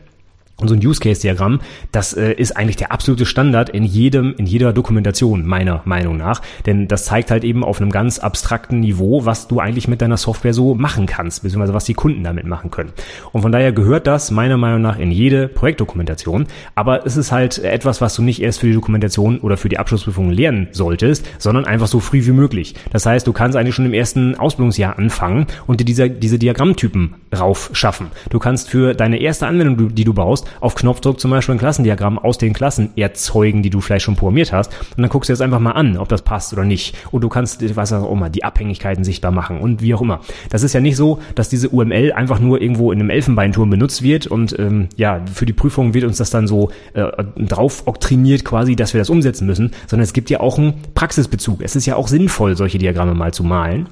Und 0.56 0.68
so 0.68 0.74
ein 0.74 0.86
Use 0.86 1.00
Case 1.00 1.20
Diagramm, 1.20 1.60
das 1.90 2.12
äh, 2.12 2.32
ist 2.32 2.56
eigentlich 2.56 2.76
der 2.76 2.92
absolute 2.92 3.26
Standard 3.26 3.70
in 3.70 3.82
jedem, 3.82 4.34
in 4.38 4.46
jeder 4.46 4.72
Dokumentation, 4.72 5.44
meiner 5.44 5.82
Meinung 5.84 6.16
nach. 6.16 6.42
Denn 6.64 6.86
das 6.86 7.06
zeigt 7.06 7.32
halt 7.32 7.42
eben 7.42 7.64
auf 7.64 7.80
einem 7.80 7.90
ganz 7.90 8.20
abstrakten 8.20 8.78
Niveau, 8.78 9.26
was 9.26 9.48
du 9.48 9.58
eigentlich 9.58 9.88
mit 9.88 10.00
deiner 10.00 10.16
Software 10.16 10.54
so 10.54 10.76
machen 10.76 11.06
kannst, 11.06 11.42
beziehungsweise 11.42 11.74
was 11.74 11.86
die 11.86 11.94
Kunden 11.94 12.22
damit 12.22 12.46
machen 12.46 12.70
können. 12.70 12.92
Und 13.32 13.42
von 13.42 13.50
daher 13.50 13.72
gehört 13.72 14.06
das 14.06 14.30
meiner 14.30 14.56
Meinung 14.56 14.80
nach 14.80 14.96
in 14.96 15.10
jede 15.10 15.48
Projektdokumentation. 15.48 16.46
Aber 16.76 17.04
es 17.04 17.16
ist 17.16 17.32
halt 17.32 17.58
etwas, 17.58 18.00
was 18.00 18.14
du 18.14 18.22
nicht 18.22 18.40
erst 18.40 18.60
für 18.60 18.68
die 18.68 18.74
Dokumentation 18.74 19.40
oder 19.40 19.56
für 19.56 19.68
die 19.68 19.78
Abschlussprüfung 19.78 20.30
lernen 20.30 20.68
solltest, 20.70 21.28
sondern 21.38 21.64
einfach 21.64 21.88
so 21.88 21.98
früh 21.98 22.24
wie 22.24 22.30
möglich. 22.30 22.76
Das 22.92 23.06
heißt, 23.06 23.26
du 23.26 23.32
kannst 23.32 23.56
eigentlich 23.56 23.74
schon 23.74 23.86
im 23.86 23.94
ersten 23.94 24.36
Ausbildungsjahr 24.36 24.98
anfangen 24.98 25.48
und 25.66 25.80
dir 25.80 25.84
diese, 25.84 26.08
diese 26.08 26.38
Diagrammtypen 26.38 27.16
raufschaffen. 27.36 28.06
Du 28.30 28.38
kannst 28.38 28.70
für 28.70 28.94
deine 28.94 29.20
erste 29.20 29.48
Anwendung, 29.48 29.96
die 29.96 30.04
du 30.04 30.14
baust, 30.14 30.43
auf 30.60 30.74
Knopfdruck 30.74 31.20
zum 31.20 31.30
Beispiel 31.30 31.54
ein 31.54 31.58
Klassendiagramm 31.58 32.18
aus 32.18 32.38
den 32.38 32.52
Klassen 32.52 32.90
erzeugen, 32.96 33.62
die 33.62 33.70
du 33.70 33.80
vielleicht 33.80 34.04
schon 34.04 34.16
programmiert 34.16 34.52
hast. 34.52 34.72
Und 34.96 35.02
dann 35.02 35.08
guckst 35.08 35.28
du 35.28 35.32
jetzt 35.32 35.40
einfach 35.40 35.60
mal 35.60 35.72
an, 35.72 35.96
ob 35.96 36.08
das 36.08 36.22
passt 36.22 36.52
oder 36.52 36.64
nicht. 36.64 36.96
Und 37.10 37.22
du 37.22 37.28
kannst, 37.28 37.76
was 37.76 37.92
auch 37.92 38.10
immer, 38.10 38.30
die 38.30 38.44
Abhängigkeiten 38.44 39.04
sichtbar 39.04 39.30
machen 39.30 39.60
und 39.60 39.82
wie 39.82 39.94
auch 39.94 40.02
immer. 40.02 40.20
Das 40.50 40.62
ist 40.62 40.72
ja 40.72 40.80
nicht 40.80 40.96
so, 40.96 41.18
dass 41.34 41.48
diese 41.48 41.68
UML 41.68 42.12
einfach 42.12 42.38
nur 42.40 42.60
irgendwo 42.60 42.92
in 42.92 43.00
einem 43.00 43.10
Elfenbeinturm 43.10 43.70
benutzt 43.70 44.02
wird 44.02 44.26
und 44.26 44.58
ähm, 44.58 44.88
ja, 44.96 45.20
für 45.32 45.46
die 45.46 45.52
Prüfung 45.52 45.94
wird 45.94 46.04
uns 46.04 46.18
das 46.18 46.30
dann 46.30 46.46
so 46.46 46.70
äh, 46.94 47.04
drauf 47.36 47.82
oktriniert 47.86 48.44
quasi, 48.44 48.76
dass 48.76 48.94
wir 48.94 48.98
das 48.98 49.10
umsetzen 49.10 49.46
müssen, 49.46 49.72
sondern 49.86 50.04
es 50.04 50.12
gibt 50.12 50.30
ja 50.30 50.40
auch 50.40 50.58
einen 50.58 50.74
Praxisbezug. 50.94 51.62
Es 51.62 51.76
ist 51.76 51.86
ja 51.86 51.96
auch 51.96 52.08
sinnvoll, 52.08 52.56
solche 52.56 52.78
Diagramme 52.78 53.14
mal 53.14 53.32
zu 53.32 53.44
malen. 53.44 53.88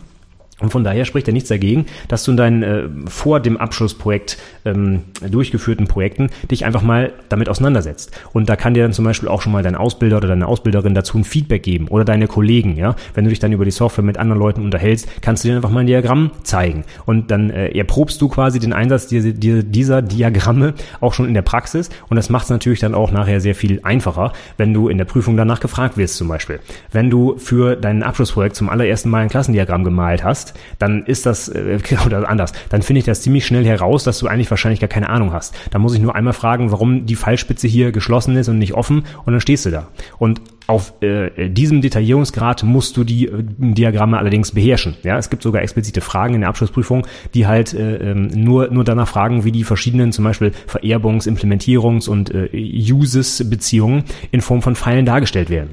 Und 0.60 0.70
von 0.70 0.84
daher 0.84 1.04
spricht 1.04 1.26
ja 1.26 1.32
nichts 1.32 1.48
dagegen, 1.48 1.86
dass 2.08 2.24
du 2.24 2.30
in 2.30 2.36
deinen 2.36 2.62
äh, 2.62 2.84
vor 3.06 3.40
dem 3.40 3.56
Abschlussprojekt 3.56 4.38
ähm, 4.64 5.00
durchgeführten 5.28 5.88
Projekten 5.88 6.30
dich 6.50 6.64
einfach 6.64 6.82
mal 6.82 7.12
damit 7.28 7.48
auseinandersetzt. 7.48 8.12
Und 8.32 8.48
da 8.48 8.54
kann 8.54 8.74
dir 8.74 8.84
dann 8.84 8.92
zum 8.92 9.04
Beispiel 9.04 9.28
auch 9.28 9.42
schon 9.42 9.52
mal 9.52 9.64
dein 9.64 9.74
Ausbilder 9.74 10.18
oder 10.18 10.28
deine 10.28 10.46
Ausbilderin 10.46 10.94
dazu 10.94 11.18
ein 11.18 11.24
Feedback 11.24 11.64
geben 11.64 11.88
oder 11.88 12.04
deine 12.04 12.28
Kollegen. 12.28 12.76
Ja, 12.76 12.94
wenn 13.14 13.24
du 13.24 13.30
dich 13.30 13.40
dann 13.40 13.52
über 13.52 13.64
die 13.64 13.72
Software 13.72 14.04
mit 14.04 14.18
anderen 14.18 14.40
Leuten 14.40 14.62
unterhältst, 14.62 15.08
kannst 15.20 15.42
du 15.42 15.48
dir 15.48 15.56
einfach 15.56 15.70
mal 15.70 15.80
ein 15.80 15.86
Diagramm 15.86 16.30
zeigen 16.44 16.84
und 17.06 17.32
dann 17.32 17.50
äh, 17.50 17.76
erprobst 17.76 18.20
du 18.20 18.28
quasi 18.28 18.60
den 18.60 18.72
Einsatz 18.72 19.08
dieser, 19.08 19.32
dieser 19.32 20.00
Diagramme 20.00 20.74
auch 21.00 21.12
schon 21.12 21.26
in 21.26 21.34
der 21.34 21.42
Praxis. 21.42 21.90
Und 22.08 22.16
das 22.16 22.30
macht 22.30 22.44
es 22.44 22.50
natürlich 22.50 22.78
dann 22.78 22.94
auch 22.94 23.10
nachher 23.10 23.40
sehr 23.40 23.56
viel 23.56 23.80
einfacher, 23.82 24.32
wenn 24.58 24.72
du 24.72 24.88
in 24.88 24.98
der 24.98 25.06
Prüfung 25.06 25.36
danach 25.36 25.58
gefragt 25.58 25.96
wirst 25.96 26.16
zum 26.16 26.28
Beispiel. 26.28 26.60
Wenn 26.92 27.10
du 27.10 27.36
für 27.38 27.74
dein 27.74 28.04
Abschlussprojekt 28.04 28.54
zum 28.54 28.68
allerersten 28.68 29.10
Mal 29.10 29.22
ein 29.22 29.28
Klassendiagramm 29.28 29.82
gemalt 29.82 30.22
hast 30.22 30.51
dann 30.78 31.04
ist 31.04 31.26
das, 31.26 31.48
äh, 31.48 31.78
oder 32.06 32.28
anders, 32.28 32.52
dann 32.68 32.82
finde 32.82 33.00
ich 33.00 33.04
das 33.04 33.22
ziemlich 33.22 33.46
schnell 33.46 33.64
heraus, 33.64 34.04
dass 34.04 34.18
du 34.18 34.26
eigentlich 34.26 34.50
wahrscheinlich 34.50 34.80
gar 34.80 34.88
keine 34.88 35.08
Ahnung 35.08 35.32
hast. 35.32 35.54
Da 35.70 35.78
muss 35.78 35.94
ich 35.94 36.00
nur 36.00 36.14
einmal 36.14 36.32
fragen, 36.32 36.72
warum 36.72 37.06
die 37.06 37.16
Fallspitze 37.16 37.68
hier 37.68 37.92
geschlossen 37.92 38.36
ist 38.36 38.48
und 38.48 38.58
nicht 38.58 38.74
offen 38.74 39.04
und 39.24 39.32
dann 39.32 39.40
stehst 39.40 39.66
du 39.66 39.70
da. 39.70 39.88
Und 40.18 40.40
auf 40.66 40.94
äh, 41.02 41.48
diesem 41.48 41.82
Detaillierungsgrad 41.82 42.62
musst 42.62 42.96
du 42.96 43.04
die 43.04 43.26
äh, 43.26 43.42
Diagramme 43.58 44.18
allerdings 44.18 44.52
beherrschen. 44.52 44.94
Ja, 45.02 45.18
es 45.18 45.30
gibt 45.30 45.42
sogar 45.42 45.62
explizite 45.62 46.00
Fragen 46.00 46.34
in 46.34 46.40
der 46.40 46.50
Abschlussprüfung, 46.50 47.06
die 47.34 47.46
halt 47.46 47.74
äh, 47.74 47.96
ähm, 47.96 48.28
nur 48.28 48.70
nur 48.70 48.84
danach 48.84 49.08
fragen, 49.08 49.44
wie 49.44 49.52
die 49.52 49.64
verschiedenen 49.64 50.12
zum 50.12 50.24
Beispiel 50.24 50.52
Vererbungs-, 50.68 51.28
Implementierungs- 51.28 52.08
und 52.08 52.32
äh, 52.32 52.48
Uses-Beziehungen 52.52 54.04
in 54.30 54.40
Form 54.40 54.62
von 54.62 54.76
Pfeilen 54.76 55.04
dargestellt 55.04 55.50
werden. 55.50 55.70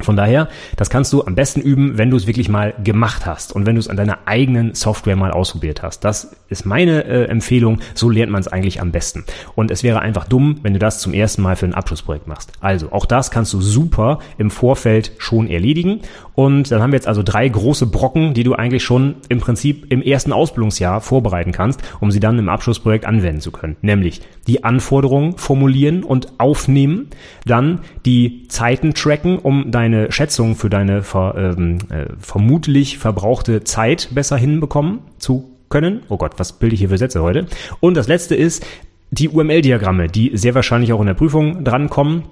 Von 0.00 0.14
daher, 0.14 0.48
das 0.76 0.90
kannst 0.90 1.12
du 1.14 1.24
am 1.24 1.34
besten 1.34 1.60
üben, 1.62 1.96
wenn 1.96 2.10
du 2.10 2.18
es 2.18 2.26
wirklich 2.26 2.50
mal 2.50 2.74
gemacht 2.84 3.24
hast 3.24 3.54
und 3.54 3.64
wenn 3.64 3.76
du 3.76 3.80
es 3.80 3.88
an 3.88 3.96
deiner 3.96 4.18
eigenen 4.26 4.74
Software 4.74 5.16
mal 5.16 5.30
ausprobiert 5.30 5.82
hast. 5.82 6.04
Das 6.04 6.36
ist 6.48 6.66
meine 6.66 7.04
äh, 7.04 7.24
Empfehlung. 7.24 7.80
So 7.94 8.10
lernt 8.10 8.30
man 8.30 8.40
es 8.40 8.48
eigentlich 8.48 8.82
am 8.82 8.92
besten. 8.92 9.24
Und 9.54 9.70
es 9.70 9.82
wäre 9.82 10.00
einfach 10.00 10.28
dumm, 10.28 10.58
wenn 10.62 10.74
du 10.74 10.78
das 10.78 11.00
zum 11.00 11.14
ersten 11.14 11.40
Mal 11.40 11.56
für 11.56 11.64
ein 11.64 11.74
Abschlussprojekt 11.74 12.26
machst. 12.26 12.52
Also, 12.60 12.92
auch 12.92 13.06
das 13.06 13.30
kannst 13.30 13.54
du 13.54 13.62
super 13.62 14.18
im 14.36 14.50
Vorfeld 14.50 15.12
schon 15.18 15.48
erledigen. 15.48 16.00
Und 16.34 16.70
dann 16.70 16.82
haben 16.82 16.92
wir 16.92 16.98
jetzt 16.98 17.08
also 17.08 17.22
drei 17.22 17.48
große 17.48 17.86
Brocken, 17.86 18.34
die 18.34 18.44
du 18.44 18.52
eigentlich 18.54 18.84
schon 18.84 19.16
im 19.30 19.40
Prinzip 19.40 19.90
im 19.90 20.02
ersten 20.02 20.32
Ausbildungsjahr 20.32 21.00
vorbereiten 21.00 21.52
kannst, 21.52 21.80
um 22.00 22.10
sie 22.10 22.20
dann 22.20 22.38
im 22.38 22.50
Abschlussprojekt 22.50 23.06
anwenden 23.06 23.40
zu 23.40 23.50
können. 23.50 23.76
Nämlich 23.80 24.20
die 24.46 24.62
Anforderungen 24.62 25.38
formulieren 25.38 26.04
und 26.04 26.38
aufnehmen, 26.38 27.08
dann 27.46 27.80
die 28.04 28.46
Zeiten 28.48 28.92
tracken, 28.92 29.38
um 29.38 29.70
dein 29.70 29.85
deine 29.86 30.12
Schätzung 30.12 30.56
für 30.56 30.68
deine 30.68 31.02
ver, 31.02 31.34
ähm, 31.36 31.78
äh, 31.90 32.06
vermutlich 32.18 32.98
verbrauchte 32.98 33.64
Zeit 33.64 34.08
besser 34.12 34.36
hinbekommen 34.36 35.00
zu 35.18 35.50
können. 35.68 36.02
Oh 36.08 36.16
Gott, 36.16 36.34
was 36.38 36.52
bilde 36.52 36.74
ich 36.74 36.80
hier 36.80 36.88
für 36.88 36.98
Sätze 36.98 37.22
heute? 37.22 37.46
Und 37.80 37.96
das 37.96 38.08
letzte 38.08 38.34
ist 38.34 38.66
die 39.10 39.28
UML-Diagramme, 39.28 40.08
die 40.08 40.32
sehr 40.34 40.54
wahrscheinlich 40.54 40.92
auch 40.92 41.00
in 41.00 41.06
der 41.06 41.14
Prüfung 41.14 41.64
drankommen 41.64 42.24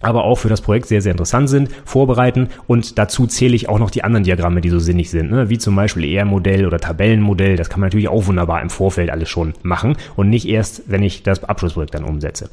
aber 0.00 0.24
auch 0.24 0.36
für 0.36 0.50
das 0.50 0.60
Projekt 0.60 0.86
sehr, 0.86 1.00
sehr 1.00 1.12
interessant 1.12 1.48
sind, 1.48 1.70
vorbereiten 1.86 2.48
und 2.66 2.98
dazu 2.98 3.26
zähle 3.26 3.56
ich 3.56 3.70
auch 3.70 3.78
noch 3.78 3.90
die 3.90 4.04
anderen 4.04 4.24
Diagramme, 4.24 4.60
die 4.60 4.68
so 4.68 4.78
sinnig 4.78 5.08
sind, 5.08 5.30
ne? 5.30 5.48
wie 5.48 5.56
zum 5.56 5.74
Beispiel 5.74 6.04
ER-Modell 6.04 6.66
oder 6.66 6.78
Tabellenmodell, 6.78 7.56
das 7.56 7.70
kann 7.70 7.80
man 7.80 7.86
natürlich 7.86 8.08
auch 8.08 8.26
wunderbar 8.26 8.60
im 8.60 8.68
Vorfeld 8.68 9.08
alles 9.08 9.30
schon 9.30 9.54
machen 9.62 9.96
und 10.14 10.28
nicht 10.28 10.46
erst, 10.46 10.90
wenn 10.90 11.02
ich 11.02 11.22
das 11.22 11.44
Abschlussprojekt 11.44 11.94
dann 11.94 12.04
umsetze. 12.04 12.50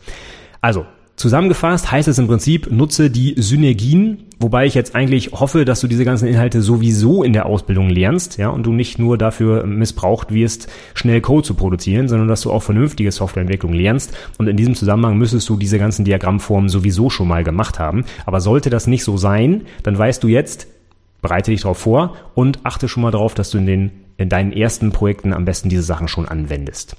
Also, 0.61 0.85
Zusammengefasst 1.21 1.91
heißt 1.91 2.07
es 2.07 2.17
im 2.17 2.25
Prinzip, 2.25 2.71
nutze 2.71 3.11
die 3.11 3.35
Synergien, 3.37 4.23
wobei 4.39 4.65
ich 4.65 4.73
jetzt 4.73 4.95
eigentlich 4.95 5.33
hoffe, 5.33 5.65
dass 5.65 5.79
du 5.79 5.85
diese 5.85 6.03
ganzen 6.03 6.27
Inhalte 6.27 6.63
sowieso 6.63 7.21
in 7.21 7.31
der 7.31 7.45
Ausbildung 7.45 7.91
lernst, 7.91 8.39
ja, 8.39 8.49
und 8.49 8.65
du 8.65 8.73
nicht 8.73 8.97
nur 8.97 9.19
dafür 9.19 9.67
missbraucht 9.67 10.33
wirst, 10.33 10.67
schnell 10.95 11.21
Code 11.21 11.45
zu 11.45 11.53
produzieren, 11.53 12.07
sondern 12.07 12.27
dass 12.27 12.41
du 12.41 12.51
auch 12.51 12.63
vernünftige 12.63 13.11
Softwareentwicklung 13.11 13.71
lernst. 13.71 14.17
Und 14.39 14.47
in 14.47 14.57
diesem 14.57 14.73
Zusammenhang 14.73 15.15
müsstest 15.15 15.47
du 15.47 15.57
diese 15.57 15.77
ganzen 15.77 16.05
Diagrammformen 16.05 16.69
sowieso 16.69 17.11
schon 17.11 17.27
mal 17.27 17.43
gemacht 17.43 17.77
haben. 17.77 18.03
Aber 18.25 18.41
sollte 18.41 18.71
das 18.71 18.87
nicht 18.87 19.03
so 19.03 19.15
sein, 19.15 19.61
dann 19.83 19.95
weißt 19.95 20.23
du 20.23 20.27
jetzt, 20.27 20.65
bereite 21.21 21.51
dich 21.51 21.61
darauf 21.61 21.77
vor 21.77 22.15
und 22.33 22.61
achte 22.63 22.87
schon 22.87 23.03
mal 23.03 23.11
darauf, 23.11 23.35
dass 23.35 23.51
du 23.51 23.59
in 23.59 23.67
den 23.67 23.91
in 24.17 24.29
deinen 24.29 24.53
ersten 24.53 24.91
Projekten 24.91 25.33
am 25.33 25.45
besten 25.45 25.69
diese 25.69 25.83
Sachen 25.83 26.07
schon 26.07 26.27
anwendest. 26.27 26.95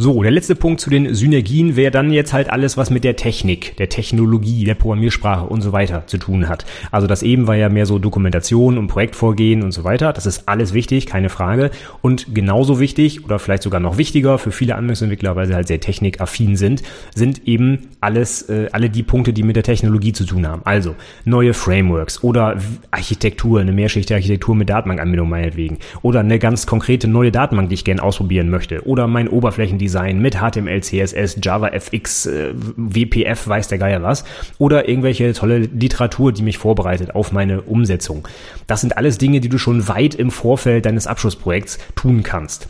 So, 0.00 0.22
der 0.22 0.30
letzte 0.30 0.54
Punkt 0.54 0.80
zu 0.80 0.90
den 0.90 1.12
Synergien 1.12 1.74
wäre 1.74 1.90
dann 1.90 2.12
jetzt 2.12 2.32
halt 2.32 2.50
alles, 2.50 2.76
was 2.76 2.88
mit 2.88 3.02
der 3.02 3.16
Technik, 3.16 3.76
der 3.78 3.88
Technologie, 3.88 4.62
der 4.62 4.76
Programmiersprache 4.76 5.46
und 5.46 5.60
so 5.60 5.72
weiter 5.72 6.06
zu 6.06 6.18
tun 6.18 6.48
hat. 6.48 6.64
Also 6.92 7.08
das 7.08 7.24
eben 7.24 7.48
war 7.48 7.56
ja 7.56 7.68
mehr 7.68 7.84
so 7.84 7.98
Dokumentation 7.98 8.78
und 8.78 8.86
Projektvorgehen 8.86 9.64
und 9.64 9.72
so 9.72 9.82
weiter. 9.82 10.12
Das 10.12 10.24
ist 10.24 10.48
alles 10.48 10.72
wichtig, 10.72 11.06
keine 11.06 11.30
Frage. 11.30 11.72
Und 12.00 12.32
genauso 12.32 12.78
wichtig 12.78 13.24
oder 13.24 13.40
vielleicht 13.40 13.64
sogar 13.64 13.80
noch 13.80 13.98
wichtiger 13.98 14.38
für 14.38 14.52
viele 14.52 14.76
Anwendungsentwickler, 14.76 15.34
weil 15.34 15.48
sie 15.48 15.56
halt 15.56 15.66
sehr 15.66 15.80
technikaffin 15.80 16.54
sind, 16.54 16.84
sind 17.12 17.48
eben 17.48 17.88
alles, 18.00 18.48
äh, 18.48 18.68
alle 18.70 18.90
die 18.90 19.02
Punkte, 19.02 19.32
die 19.32 19.42
mit 19.42 19.56
der 19.56 19.64
Technologie 19.64 20.12
zu 20.12 20.24
tun 20.24 20.46
haben. 20.46 20.62
Also 20.64 20.94
neue 21.24 21.54
Frameworks 21.54 22.22
oder 22.22 22.56
Architektur, 22.92 23.58
eine 23.58 23.72
mehrschichtige 23.72 24.14
Architektur 24.14 24.54
mit 24.54 24.70
Datenbankanbindung 24.70 25.28
meinetwegen. 25.28 25.78
Oder 26.02 26.20
eine 26.20 26.38
ganz 26.38 26.68
konkrete 26.68 27.08
neue 27.08 27.32
Datenbank, 27.32 27.70
die 27.70 27.74
ich 27.74 27.84
gerne 27.84 28.00
ausprobieren 28.00 28.48
möchte. 28.48 28.86
Oder 28.86 29.08
mein 29.08 29.26
Oberflächen 29.26 29.87
Design 29.88 30.20
mit 30.20 30.36
HTML, 30.36 30.82
CSS, 30.82 31.38
Java 31.42 31.68
FX, 31.68 32.26
äh, 32.26 32.52
WPF, 32.54 33.48
weiß 33.48 33.68
der 33.68 33.78
Geier 33.78 34.02
was. 34.02 34.24
Oder 34.58 34.86
irgendwelche 34.86 35.32
tolle 35.32 35.58
Literatur, 35.60 36.30
die 36.30 36.42
mich 36.42 36.58
vorbereitet 36.58 37.14
auf 37.14 37.32
meine 37.32 37.62
Umsetzung. 37.62 38.28
Das 38.66 38.82
sind 38.82 38.98
alles 38.98 39.16
Dinge, 39.16 39.40
die 39.40 39.48
du 39.48 39.56
schon 39.56 39.88
weit 39.88 40.14
im 40.14 40.30
Vorfeld 40.30 40.84
deines 40.84 41.06
Abschlussprojekts 41.06 41.78
tun 41.96 42.22
kannst. 42.22 42.68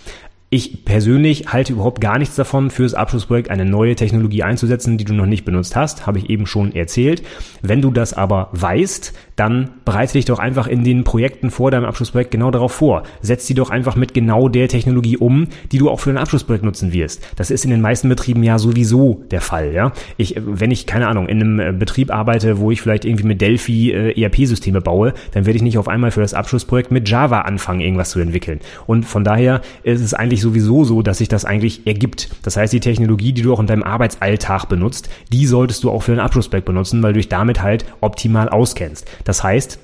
Ich 0.51 0.87
persönlich 0.87 1.53
halte 1.53 1.75
überhaupt 1.75 2.01
gar 2.01 2.19
nichts 2.19 2.35
davon, 2.35 2.71
fürs 2.71 2.95
Abschlussprojekt 2.95 3.51
eine 3.51 3.67
neue 3.67 3.97
Technologie 3.97 4.43
einzusetzen, 4.43 4.97
die 4.97 5.05
du 5.05 5.13
noch 5.13 5.27
nicht 5.27 5.45
benutzt 5.45 5.77
hast, 5.77 6.07
habe 6.07 6.17
ich 6.17 6.31
eben 6.31 6.47
schon 6.47 6.75
erzählt. 6.75 7.23
Wenn 7.61 7.83
du 7.83 7.91
das 7.91 8.15
aber 8.15 8.49
weißt, 8.53 9.13
dann 9.37 9.71
bereite 9.85 10.15
dich 10.15 10.25
doch 10.25 10.39
einfach 10.39 10.67
in 10.67 10.85
den 10.85 11.05
Projekten 11.05 11.51
vor 11.51 11.71
deinem 11.71 11.85
Abschlussprojekt 11.85 12.31
genau 12.31 12.51
darauf 12.51 12.73
vor. 12.73 13.03
Setz 13.21 13.47
die 13.47 13.53
doch 13.53 13.69
einfach 13.69 13.95
mit 13.95 14.15
genau 14.15 14.49
der 14.49 14.69
Technologie 14.69 15.19
um, 15.19 15.49
die 15.71 15.77
du 15.77 15.91
auch 15.91 16.01
für 16.01 16.11
dein 16.11 16.21
Abschlussprojekt 16.21 16.65
nutzen 16.65 16.95
wirst. 16.95 17.23
Das 17.37 17.51
ist 17.51 17.67
in 17.67 17.71
den 17.71 17.83
meisten 17.83 18.09
Betrieben 18.09 18.43
ja 18.43 18.59
sowieso 18.59 19.23
der 19.31 19.43
Fall, 19.43 19.75
ja. 19.75 19.93
Ich, 20.17 20.35
wenn 20.39 20.71
ich, 20.71 20.87
keine 20.87 21.09
Ahnung, 21.09 21.29
in 21.29 21.43
einem 21.43 21.61
äh, 21.61 21.73
Betrieb 21.73 22.11
arbeite, 22.11 22.59
wo 22.59 22.71
ich 22.71 22.81
vielleicht 22.81 23.05
irgendwie 23.05 23.27
mit 23.27 23.43
Delphi 23.43 23.93
äh, 23.93 24.21
ERP-Systeme 24.21 24.81
baue, 24.81 25.13
dann 25.33 25.45
werde 25.45 25.59
ich 25.59 25.63
nicht 25.63 25.77
auf 25.77 25.89
einmal 25.89 26.11
für 26.11 26.23
das 26.23 26.33
Abschlussprojekt 26.33 26.91
mit 26.91 27.07
Java 27.07 27.43
anfangen, 27.43 27.81
irgendwas 27.81 28.11
zu 28.11 28.19
entwickeln. 28.19 28.61
Und 28.87 29.05
von 29.05 29.25
daher 29.25 29.61
ist 29.83 30.01
es 30.01 30.15
eigentlich 30.15 30.38
eigentlich 30.39 30.43
sowieso 30.43 30.85
so, 30.85 31.03
dass 31.03 31.19
sich 31.19 31.29
das 31.29 31.45
eigentlich 31.45 31.87
ergibt. 31.87 32.29
Das 32.43 32.57
heißt, 32.57 32.73
die 32.73 32.81
Technologie, 32.81 33.33
die 33.33 33.43
du 33.43 33.53
auch 33.53 33.61
in 33.61 33.67
deinem 33.67 33.83
Arbeitsalltag 33.83 34.67
benutzt, 34.67 35.09
die 35.33 35.47
solltest 35.47 35.83
du 35.83 35.91
auch 35.91 36.03
für 36.03 36.13
den 36.13 36.21
Abschlussback 36.21 36.65
benutzen, 36.65 37.03
weil 37.03 37.13
du 37.13 37.19
dich 37.19 37.29
damit 37.29 37.63
halt 37.63 37.85
optimal 38.01 38.49
auskennst. 38.49 39.07
Das 39.25 39.43
heißt, 39.43 39.81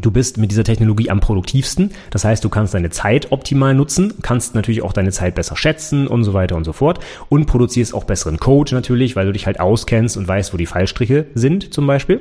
Du 0.00 0.12
bist 0.12 0.38
mit 0.38 0.52
dieser 0.52 0.62
Technologie 0.62 1.10
am 1.10 1.18
produktivsten. 1.18 1.90
Das 2.10 2.24
heißt, 2.24 2.44
du 2.44 2.48
kannst 2.48 2.72
deine 2.72 2.90
Zeit 2.90 3.32
optimal 3.32 3.74
nutzen, 3.74 4.14
kannst 4.22 4.54
natürlich 4.54 4.82
auch 4.82 4.92
deine 4.92 5.10
Zeit 5.10 5.34
besser 5.34 5.56
schätzen 5.56 6.06
und 6.06 6.22
so 6.22 6.34
weiter 6.34 6.54
und 6.54 6.62
so 6.62 6.72
fort 6.72 7.00
und 7.30 7.46
produzierst 7.46 7.94
auch 7.94 8.04
besseren 8.04 8.38
Code 8.38 8.76
natürlich, 8.76 9.16
weil 9.16 9.26
du 9.26 9.32
dich 9.32 9.46
halt 9.46 9.58
auskennst 9.58 10.16
und 10.16 10.28
weißt, 10.28 10.52
wo 10.54 10.56
die 10.56 10.66
Fallstriche 10.66 11.26
sind 11.34 11.74
zum 11.74 11.88
Beispiel. 11.88 12.20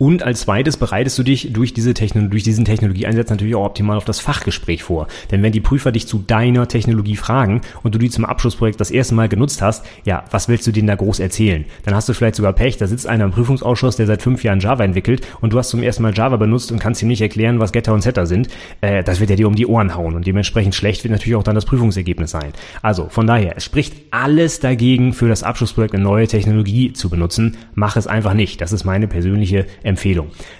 Und 0.00 0.22
als 0.22 0.40
zweites 0.40 0.78
bereitest 0.78 1.18
du 1.18 1.22
dich 1.22 1.52
durch 1.52 1.74
diese 1.74 1.92
Technologie, 1.92 2.30
durch 2.30 2.42
diesen 2.42 2.64
Technologieeinsatz 2.64 3.28
natürlich 3.28 3.54
auch 3.54 3.66
optimal 3.66 3.98
auf 3.98 4.06
das 4.06 4.18
Fachgespräch 4.18 4.82
vor. 4.82 5.08
Denn 5.30 5.42
wenn 5.42 5.52
die 5.52 5.60
Prüfer 5.60 5.92
dich 5.92 6.06
zu 6.06 6.24
deiner 6.26 6.66
Technologie 6.68 7.16
fragen 7.16 7.60
und 7.82 7.94
du 7.94 7.98
die 7.98 8.08
zum 8.08 8.24
Abschlussprojekt 8.24 8.80
das 8.80 8.90
erste 8.90 9.14
Mal 9.14 9.28
genutzt 9.28 9.60
hast, 9.60 9.84
ja, 10.06 10.24
was 10.30 10.48
willst 10.48 10.66
du 10.66 10.72
denen 10.72 10.86
da 10.86 10.94
groß 10.94 11.20
erzählen? 11.20 11.66
Dann 11.84 11.94
hast 11.94 12.08
du 12.08 12.14
vielleicht 12.14 12.36
sogar 12.36 12.54
Pech, 12.54 12.78
da 12.78 12.86
sitzt 12.86 13.06
einer 13.06 13.26
im 13.26 13.30
Prüfungsausschuss, 13.30 13.96
der 13.96 14.06
seit 14.06 14.22
fünf 14.22 14.42
Jahren 14.42 14.60
Java 14.60 14.84
entwickelt 14.84 15.20
und 15.42 15.52
du 15.52 15.58
hast 15.58 15.68
zum 15.68 15.82
ersten 15.82 16.02
Mal 16.02 16.14
Java 16.14 16.38
benutzt 16.38 16.72
und 16.72 16.78
kannst 16.78 17.02
ihm 17.02 17.08
nicht 17.08 17.20
erklären, 17.20 17.60
was 17.60 17.70
Getter 17.70 17.92
und 17.92 18.00
Setter 18.00 18.24
sind. 18.24 18.48
Äh, 18.80 19.04
das 19.04 19.20
wird 19.20 19.28
er 19.28 19.36
dir 19.36 19.48
um 19.48 19.54
die 19.54 19.66
Ohren 19.66 19.94
hauen 19.94 20.14
und 20.14 20.26
dementsprechend 20.26 20.74
schlecht 20.74 21.04
wird 21.04 21.12
natürlich 21.12 21.36
auch 21.36 21.42
dann 21.42 21.56
das 21.56 21.66
Prüfungsergebnis 21.66 22.30
sein. 22.30 22.54
Also 22.80 23.10
von 23.10 23.26
daher, 23.26 23.58
es 23.58 23.64
spricht 23.64 23.92
alles 24.12 24.60
dagegen, 24.60 25.12
für 25.12 25.28
das 25.28 25.42
Abschlussprojekt 25.42 25.94
eine 25.94 26.04
neue 26.04 26.26
Technologie 26.26 26.94
zu 26.94 27.10
benutzen. 27.10 27.58
Mach 27.74 27.96
es 27.96 28.06
einfach 28.06 28.32
nicht. 28.32 28.62
Das 28.62 28.72
ist 28.72 28.84
meine 28.84 29.06
persönliche 29.06 29.66
Empfehlung. 29.82 29.89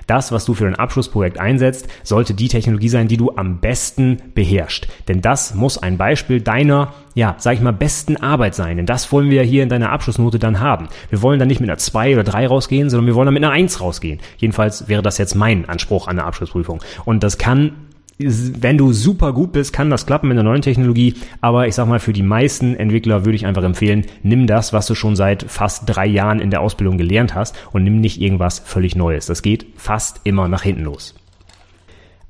Das, 0.07 0.33
was 0.33 0.45
du 0.45 0.55
für 0.55 0.67
ein 0.67 0.75
Abschlussprojekt 0.75 1.39
einsetzt, 1.39 1.89
sollte 2.03 2.35
die 2.35 2.49
Technologie 2.49 2.89
sein, 2.89 3.09
die 3.09 3.17
du 3.17 3.33
am 3.37 3.61
besten 3.61 4.19
beherrschst. 4.35 4.89
Denn 5.09 5.21
das 5.21 5.55
muss 5.55 5.79
ein 5.79 5.99
Beispiel 5.99 6.41
deiner, 6.41 6.95
ja, 7.15 7.35
sag 7.39 7.55
ich 7.55 7.61
mal, 7.61 7.73
besten 7.73 8.17
Arbeit 8.17 8.55
sein. 8.55 8.77
Denn 8.77 8.87
das 8.87 9.11
wollen 9.13 9.31
wir 9.31 9.43
hier 9.43 9.63
in 9.63 9.69
deiner 9.69 9.91
Abschlussnote 9.91 10.39
dann 10.39 10.61
haben. 10.61 10.89
Wir 11.09 11.23
wollen 11.23 11.39
dann 11.39 11.49
nicht 11.49 11.61
mit 11.61 11.69
einer 11.69 11.79
2 11.79 12.15
oder 12.15 12.25
3 12.25 12.47
rausgehen, 12.47 12.91
sondern 12.91 13.07
wir 13.07 13.15
wollen 13.15 13.27
dann 13.27 13.35
mit 13.35 13.45
einer 13.45 13.53
1 13.53 13.81
rausgehen. 13.81 14.21
Jedenfalls 14.39 14.89
wäre 14.89 15.03
das 15.03 15.19
jetzt 15.19 15.35
mein 15.35 15.69
Anspruch 15.69 16.09
an 16.09 16.17
der 16.17 16.27
Abschlussprüfung. 16.27 16.83
Und 17.05 17.23
das 17.23 17.39
kann 17.39 17.73
wenn 18.21 18.79
du 18.79 18.93
super 18.93 19.33
gut 19.33 19.53
bist, 19.53 19.73
kann 19.73 19.91
das 19.91 20.07
klappen 20.07 20.29
mit 20.29 20.37
der 20.37 20.45
neuen 20.45 20.63
Technologie. 20.63 21.15
Aber 21.41 21.67
ich 21.67 21.75
sag 21.75 21.89
mal, 21.89 22.01
für 22.01 22.13
die 22.13 22.23
meisten 22.23 22.77
Entwickler 22.77 23.25
würde 23.25 23.37
ich 23.37 23.47
einfach 23.47 23.63
empfehlen, 23.63 24.07
nimm 24.23 24.47
das, 24.47 24.73
was 24.73 24.87
du 24.87 24.95
schon 24.95 25.17
seit 25.17 25.45
fast 25.45 25.85
drei 25.87 26.07
Jahren 26.07 26.41
in 26.41 26.51
der 26.51 26.61
Ausbildung 26.61 26.99
gelernt 26.99 27.35
hast 27.35 27.57
und 27.73 27.85
nimm 27.85 28.01
nicht 28.01 28.21
irgendwas 28.21 28.59
völlig 28.59 28.97
Neues. 28.97 29.27
Das 29.27 29.43
geht 29.43 29.67
fast 29.77 30.21
immer 30.25 30.49
nach 30.49 30.63
hinten 30.63 30.85
los. 30.85 31.15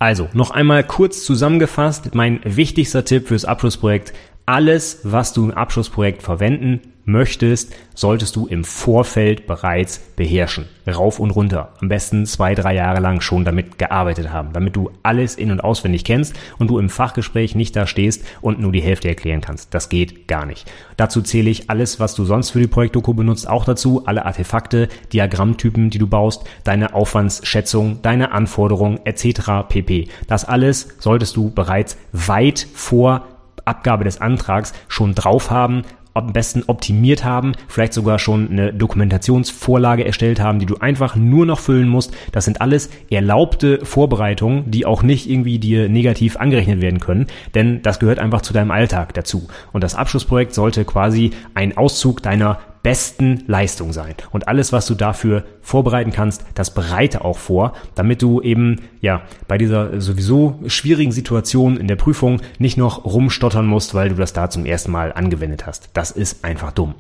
Also, 0.03 0.31
noch 0.33 0.51
einmal 0.51 0.83
kurz 0.83 1.25
zusammengefasst, 1.25 2.15
mein 2.15 2.41
wichtigster 2.45 3.05
Tipp 3.05 3.29
fürs 3.29 3.45
Abschlussprojekt. 3.45 4.15
Alles, 4.51 4.99
was 5.05 5.33
du 5.33 5.45
im 5.45 5.53
Abschlussprojekt 5.53 6.25
verwenden 6.25 6.81
möchtest, 7.05 7.73
solltest 7.95 8.35
du 8.35 8.49
im 8.49 8.65
Vorfeld 8.65 9.47
bereits 9.47 10.01
beherrschen. 10.17 10.65
Rauf 10.89 11.21
und 11.21 11.31
runter. 11.31 11.73
Am 11.81 11.89
besten 11.89 12.27
zwei, 12.27 12.57
drei 12.57 12.75
Jahre 12.75 12.99
lang 12.99 13.21
schon 13.21 13.45
damit 13.45 13.79
gearbeitet 13.79 14.33
haben, 14.33 14.53
damit 14.53 14.75
du 14.75 14.91
alles 15.05 15.37
in- 15.37 15.53
und 15.53 15.61
auswendig 15.61 16.03
kennst 16.03 16.35
und 16.59 16.67
du 16.67 16.81
im 16.81 16.89
Fachgespräch 16.89 17.55
nicht 17.55 17.77
da 17.77 17.87
stehst 17.87 18.25
und 18.41 18.59
nur 18.59 18.73
die 18.73 18.83
Hälfte 18.83 19.07
erklären 19.07 19.41
kannst. 19.41 19.73
Das 19.73 19.89
geht 19.89 20.27
gar 20.27 20.47
nicht. 20.47 20.69
Dazu 20.97 21.23
zähle 21.23 21.51
ich 21.51 21.71
alles, 21.71 22.01
was 22.01 22.17
du 22.17 22.25
sonst 22.25 22.51
für 22.51 22.59
die 22.59 22.67
Projektdoku 22.67 23.15
benutzt, 23.15 23.49
auch 23.49 23.65
dazu. 23.65 24.03
Alle 24.07 24.27
Artefakte, 24.27 24.89
Diagrammtypen, 25.13 25.91
die 25.91 25.99
du 25.99 26.09
baust, 26.09 26.43
deine 26.65 26.93
Aufwandsschätzung, 26.95 28.03
deine 28.03 28.33
Anforderungen 28.33 28.99
etc. 29.05 29.69
pp. 29.69 30.09
Das 30.27 30.45
alles 30.45 30.89
solltest 30.99 31.37
du 31.37 31.51
bereits 31.51 31.97
weit 32.13 32.67
vor 32.75 33.27
Abgabe 33.67 34.05
des 34.05 34.21
Antrags 34.21 34.73
schon 34.89 35.15
drauf 35.15 35.51
haben 35.51 35.85
am 36.15 36.33
besten 36.33 36.65
optimiert 36.67 37.25
haben, 37.25 37.53
vielleicht 37.69 37.93
sogar 37.93 38.19
schon 38.19 38.51
eine 38.51 38.73
Dokumentationsvorlage 38.73 40.05
erstellt 40.05 40.41
haben, 40.41 40.59
die 40.59 40.67
du 40.67 40.77
einfach 40.77 41.17
nur 41.17 41.47
noch 41.47 41.61
füllen 41.61 41.89
musst. 41.89 42.15
Das 42.33 42.45
sind 42.45 42.61
alles 42.61 42.91
erlaubte 43.11 43.85
Vorbereitungen, 43.85 44.71
die 44.71 44.87
auch 44.87 45.03
nicht 45.03 45.31
irgendwie 45.31 45.59
dir 45.59 45.89
negativ 45.89 46.37
angerechnet 46.37 46.81
werden 46.81 47.01
können, 47.01 47.27
denn 47.55 47.83
das 47.83 48.01
gehört 48.01 48.19
einfach 48.19 48.43
zu 48.43 48.53
deinem 48.53 48.71
Alltag 48.71 49.15
dazu. 49.15 49.49
Und 49.73 49.85
das 49.85 49.95
Abschlussprojekt 49.95 50.55
sollte 50.55 50.85
quasi 50.85 51.31
ein 51.55 51.77
Auszug 51.77 52.23
deiner 52.23 52.59
besten 52.83 53.45
Leistung 53.47 53.93
sein. 53.93 54.15
Und 54.31 54.49
alles, 54.49 54.73
was 54.73 54.87
du 54.87 54.95
dafür 54.95 55.45
vorbereiten 55.61 56.13
kannst, 56.13 56.45
das 56.55 56.73
bereite 56.73 57.25
auch 57.25 57.39
vor, 57.39 57.73
damit 57.95 58.23
du 58.23 58.41
eben, 58.41 58.81
ja, 59.01 59.23
bei 59.49 59.59
dieser 59.59 60.01
sowieso 60.01 60.61
schwierigen 60.67 61.13
Situation 61.13 61.77
in 61.77 61.89
der 61.89 61.97
Prüfung 61.97 62.41
nicht 62.59 62.77
noch 62.77 63.05
rumstottern 63.05 63.67
musst, 63.67 63.95
weil 63.95 64.11
du 64.11 64.15
das 64.15 64.33
da 64.33 64.51
zum 64.51 64.67
ersten 64.67 64.91
Mal 64.91 65.13
angewendet 65.13 65.67
hast. 65.67 65.91
Das 65.95 66.11
ist 66.11 66.45
einfach 66.45 66.73
dumm. 66.73 66.95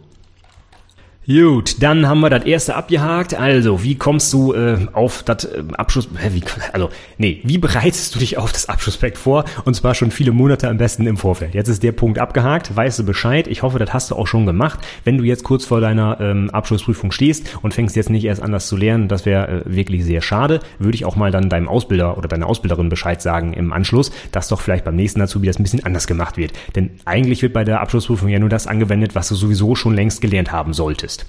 Gut, 1.30 1.80
dann 1.80 2.08
haben 2.08 2.18
wir 2.22 2.30
das 2.30 2.44
erste 2.44 2.74
abgehakt. 2.74 3.34
Also, 3.34 3.84
wie 3.84 3.94
kommst 3.94 4.32
du 4.32 4.52
äh, 4.52 4.88
auf 4.92 5.22
das 5.22 5.44
äh, 5.44 5.62
Abschluss... 5.74 6.08
Hä, 6.16 6.30
wie, 6.32 6.42
also, 6.72 6.90
nee, 7.18 7.40
wie 7.44 7.56
bereitest 7.56 8.12
du 8.16 8.18
dich 8.18 8.36
auf 8.36 8.50
das 8.50 8.68
Abschlussprojekt 8.68 9.16
vor? 9.16 9.44
Und 9.64 9.74
zwar 9.74 9.94
schon 9.94 10.10
viele 10.10 10.32
Monate 10.32 10.68
am 10.68 10.76
besten 10.76 11.06
im 11.06 11.16
Vorfeld. 11.16 11.54
Jetzt 11.54 11.68
ist 11.68 11.84
der 11.84 11.92
Punkt 11.92 12.18
abgehakt, 12.18 12.74
weißt 12.74 12.98
du 12.98 13.04
Bescheid. 13.04 13.46
Ich 13.46 13.62
hoffe, 13.62 13.78
das 13.78 13.92
hast 13.92 14.10
du 14.10 14.16
auch 14.16 14.26
schon 14.26 14.44
gemacht. 14.44 14.80
Wenn 15.04 15.18
du 15.18 15.24
jetzt 15.24 15.44
kurz 15.44 15.64
vor 15.64 15.80
deiner 15.80 16.20
ähm, 16.20 16.50
Abschlussprüfung 16.50 17.12
stehst 17.12 17.56
und 17.62 17.74
fängst 17.74 17.94
jetzt 17.94 18.10
nicht 18.10 18.24
erst 18.24 18.42
an, 18.42 18.50
das 18.50 18.66
zu 18.66 18.76
lernen, 18.76 19.06
das 19.06 19.24
wäre 19.24 19.46
äh, 19.46 19.62
wirklich 19.66 20.04
sehr 20.04 20.22
schade. 20.22 20.58
Würde 20.80 20.96
ich 20.96 21.04
auch 21.04 21.14
mal 21.14 21.30
dann 21.30 21.48
deinem 21.48 21.68
Ausbilder 21.68 22.18
oder 22.18 22.26
deiner 22.26 22.48
Ausbilderin 22.48 22.88
Bescheid 22.88 23.22
sagen 23.22 23.52
im 23.52 23.72
Anschluss, 23.72 24.10
dass 24.32 24.48
doch 24.48 24.60
vielleicht 24.60 24.84
beim 24.84 24.96
nächsten 24.96 25.22
Azubi 25.22 25.46
das 25.46 25.60
ein 25.60 25.62
bisschen 25.62 25.86
anders 25.86 26.08
gemacht 26.08 26.36
wird. 26.36 26.54
Denn 26.74 26.90
eigentlich 27.04 27.40
wird 27.42 27.52
bei 27.52 27.62
der 27.62 27.80
Abschlussprüfung 27.82 28.30
ja 28.30 28.40
nur 28.40 28.48
das 28.48 28.66
angewendet, 28.66 29.14
was 29.14 29.28
du 29.28 29.36
sowieso 29.36 29.76
schon 29.76 29.94
längst 29.94 30.20
gelernt 30.20 30.50
haben 30.50 30.72
solltest. 30.72 31.19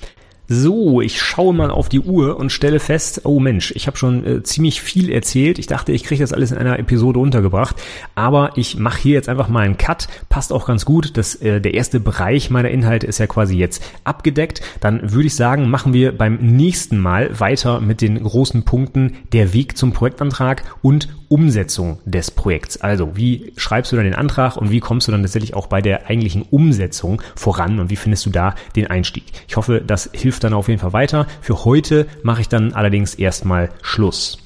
So, 0.54 1.00
ich 1.00 1.22
schaue 1.22 1.54
mal 1.54 1.72
auf 1.72 1.88
die 1.88 2.02
Uhr 2.02 2.36
und 2.36 2.52
stelle 2.52 2.82
fest, 2.82 3.22
oh 3.24 3.40
Mensch, 3.40 3.72
ich 3.74 3.88
habe 3.88 3.96
schon 3.96 4.26
äh, 4.26 4.44
ziemlich 4.44 4.82
viel 4.82 5.10
erzählt. 5.10 5.60
Ich 5.60 5.68
dachte, 5.68 5.94
ich 5.94 6.04
kriege 6.04 6.22
das 6.22 6.34
alles 6.34 6.52
in 6.52 6.58
einer 6.58 6.78
Episode 6.78 7.20
untergebracht, 7.20 7.78
aber 8.16 8.52
ich 8.58 8.78
mache 8.78 9.02
hier 9.02 9.14
jetzt 9.14 9.30
einfach 9.30 9.48
mal 9.48 9.62
einen 9.62 9.78
Cut. 9.78 10.10
Passt 10.28 10.52
auch 10.52 10.66
ganz 10.66 10.84
gut. 10.84 11.16
Das, 11.16 11.36
äh, 11.36 11.62
der 11.62 11.74
erste 11.74 12.02
Bereich 12.02 12.50
meiner 12.50 12.70
Inhalte 12.70 13.08
ist 13.08 13.20
ja 13.20 13.28
quasi 13.28 13.56
jetzt 13.56 13.82
abgedeckt. 14.04 14.62
Dann 14.82 15.14
würde 15.14 15.28
ich 15.28 15.36
sagen, 15.36 15.70
machen 15.70 15.94
wir 15.94 16.18
beim 16.18 16.36
nächsten 16.36 17.00
Mal 17.00 17.40
weiter 17.40 17.80
mit 17.80 18.02
den 18.02 18.22
großen 18.22 18.64
Punkten 18.64 19.20
der 19.32 19.54
Weg 19.54 19.78
zum 19.78 19.94
Projektantrag 19.94 20.64
und 20.82 21.08
Umsetzung 21.32 22.00
des 22.04 22.30
Projekts. 22.30 22.82
Also, 22.82 23.15
wie 23.15 23.54
schreibst 23.56 23.91
du 23.91 23.96
dann 23.96 24.04
den 24.04 24.15
Antrag 24.15 24.58
und 24.58 24.70
wie 24.70 24.82
kommst 24.82 25.08
du 25.08 25.13
dann 25.13 25.22
tatsächlich 25.22 25.54
auch 25.54 25.67
bei 25.67 25.82
der 25.82 26.08
eigentlichen 26.10 26.41
Umsetzung 26.41 27.22
voran 27.36 27.80
und 27.80 27.89
wie 27.89 27.96
findest 27.96 28.26
du 28.26 28.32
da 28.32 28.54
den 28.76 28.88
Einstieg? 28.88 29.24
Ich 29.48 29.56
hoffe, 29.56 29.82
das 29.86 30.10
hilft 30.12 30.44
dann 30.44 30.54
auf 30.54 30.67
jeden 30.67 30.82
Fall 30.82 30.91
weiter. 30.91 31.28
Für 31.39 31.63
heute 31.63 32.06
mache 32.22 32.41
ich 32.41 32.50
dann 32.50 32.74
allerdings 32.74 33.15
erstmal 33.15 33.70
Schluss. 33.82 34.39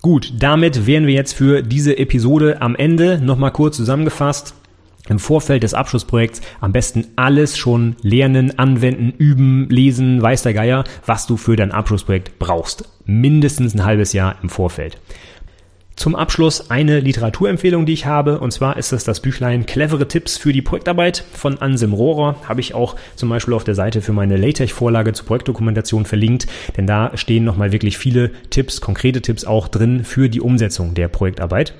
Gut, 0.00 0.32
damit 0.38 0.86
wären 0.86 1.08
wir 1.08 1.14
jetzt 1.14 1.34
für 1.34 1.62
diese 1.62 1.98
Episode 1.98 2.62
am 2.62 2.76
Ende. 2.76 3.20
Nochmal 3.20 3.50
kurz 3.50 3.76
zusammengefasst 3.76 4.54
im 5.08 5.18
Vorfeld 5.18 5.64
des 5.64 5.74
Abschlussprojekts 5.74 6.40
am 6.60 6.70
besten 6.70 7.06
alles 7.16 7.58
schon 7.58 7.96
lernen, 8.00 8.58
anwenden, 8.58 9.12
üben, 9.18 9.68
lesen, 9.68 10.22
weiß 10.22 10.42
der 10.42 10.54
Geier, 10.54 10.84
was 11.04 11.26
du 11.26 11.36
für 11.36 11.56
dein 11.56 11.72
Abschlussprojekt 11.72 12.38
brauchst. 12.38 12.84
Mindestens 13.06 13.74
ein 13.74 13.84
halbes 13.84 14.12
Jahr 14.12 14.36
im 14.40 14.48
Vorfeld. 14.48 14.98
Zum 16.00 16.16
Abschluss 16.16 16.70
eine 16.70 17.00
Literaturempfehlung, 17.00 17.84
die 17.84 17.92
ich 17.92 18.06
habe, 18.06 18.40
und 18.40 18.52
zwar 18.52 18.78
ist 18.78 18.90
es 18.90 19.04
das 19.04 19.20
Büchlein 19.20 19.66
Clevere 19.66 20.08
Tipps 20.08 20.38
für 20.38 20.50
die 20.50 20.62
Projektarbeit 20.62 21.22
von 21.34 21.58
Anselm 21.58 21.92
Rohrer. 21.92 22.36
Habe 22.48 22.62
ich 22.62 22.72
auch 22.72 22.96
zum 23.16 23.28
Beispiel 23.28 23.52
auf 23.52 23.64
der 23.64 23.74
Seite 23.74 24.00
für 24.00 24.14
meine 24.14 24.38
LaTeX-Vorlage 24.38 25.12
zur 25.12 25.26
Projektdokumentation 25.26 26.06
verlinkt, 26.06 26.46
denn 26.78 26.86
da 26.86 27.10
stehen 27.18 27.44
nochmal 27.44 27.72
wirklich 27.72 27.98
viele 27.98 28.30
Tipps, 28.48 28.80
konkrete 28.80 29.20
Tipps 29.20 29.44
auch 29.44 29.68
drin 29.68 30.02
für 30.02 30.30
die 30.30 30.40
Umsetzung 30.40 30.94
der 30.94 31.08
Projektarbeit. 31.08 31.74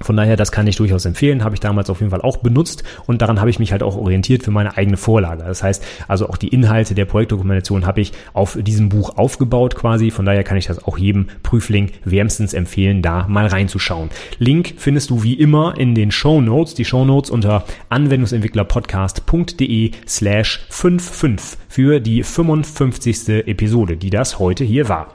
Von 0.00 0.16
daher, 0.16 0.36
das 0.36 0.52
kann 0.52 0.66
ich 0.66 0.76
durchaus 0.76 1.06
empfehlen, 1.06 1.42
habe 1.42 1.54
ich 1.54 1.60
damals 1.60 1.88
auf 1.88 2.00
jeden 2.00 2.10
Fall 2.10 2.20
auch 2.20 2.36
benutzt 2.36 2.84
und 3.06 3.22
daran 3.22 3.40
habe 3.40 3.48
ich 3.48 3.58
mich 3.58 3.72
halt 3.72 3.82
auch 3.82 3.96
orientiert 3.96 4.42
für 4.42 4.50
meine 4.50 4.76
eigene 4.76 4.98
Vorlage. 4.98 5.44
Das 5.44 5.62
heißt, 5.62 5.82
also 6.06 6.28
auch 6.28 6.36
die 6.36 6.48
Inhalte 6.48 6.94
der 6.94 7.06
Projektdokumentation 7.06 7.86
habe 7.86 8.02
ich 8.02 8.12
auf 8.34 8.58
diesem 8.60 8.90
Buch 8.90 9.16
aufgebaut 9.16 9.74
quasi. 9.74 10.10
Von 10.10 10.26
daher 10.26 10.44
kann 10.44 10.58
ich 10.58 10.66
das 10.66 10.84
auch 10.84 10.98
jedem 10.98 11.28
Prüfling 11.42 11.92
wärmstens 12.04 12.52
empfehlen, 12.52 13.00
da 13.00 13.26
mal 13.26 13.46
reinzuschauen. 13.46 14.10
Link 14.38 14.74
findest 14.76 15.08
du 15.10 15.22
wie 15.22 15.34
immer 15.34 15.78
in 15.78 15.94
den 15.94 16.10
Show 16.10 16.42
Notes. 16.42 16.74
Die 16.74 16.84
Show 16.84 17.06
Notes 17.06 17.30
unter 17.30 17.64
anwendungsentwicklerpodcast.de 17.88 19.92
slash 20.06 20.66
55 20.68 21.58
für 21.68 22.00
die 22.00 22.22
55. 22.22 23.46
Episode, 23.46 23.96
die 23.96 24.10
das 24.10 24.38
heute 24.38 24.64
hier 24.64 24.90
war. 24.90 25.14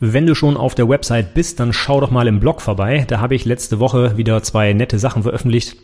Wenn 0.00 0.26
du 0.26 0.34
schon 0.34 0.56
auf 0.56 0.74
der 0.74 0.88
Website 0.88 1.34
bist, 1.34 1.58
dann 1.58 1.72
schau 1.72 2.00
doch 2.00 2.10
mal 2.10 2.28
im 2.28 2.38
Blog 2.38 2.60
vorbei. 2.60 3.04
Da 3.08 3.20
habe 3.20 3.34
ich 3.34 3.44
letzte 3.44 3.80
Woche 3.80 4.16
wieder 4.16 4.42
zwei 4.42 4.72
nette 4.72 4.98
Sachen 4.98 5.24
veröffentlicht. 5.24 5.76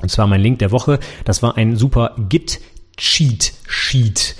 Und 0.00 0.10
zwar 0.10 0.26
mein 0.26 0.40
Link 0.40 0.58
der 0.60 0.70
Woche. 0.70 0.98
Das 1.24 1.42
war 1.42 1.56
ein 1.56 1.76
super 1.76 2.14
Git 2.28 2.60
Cheat 2.96 3.52
Sheet. 3.66 4.36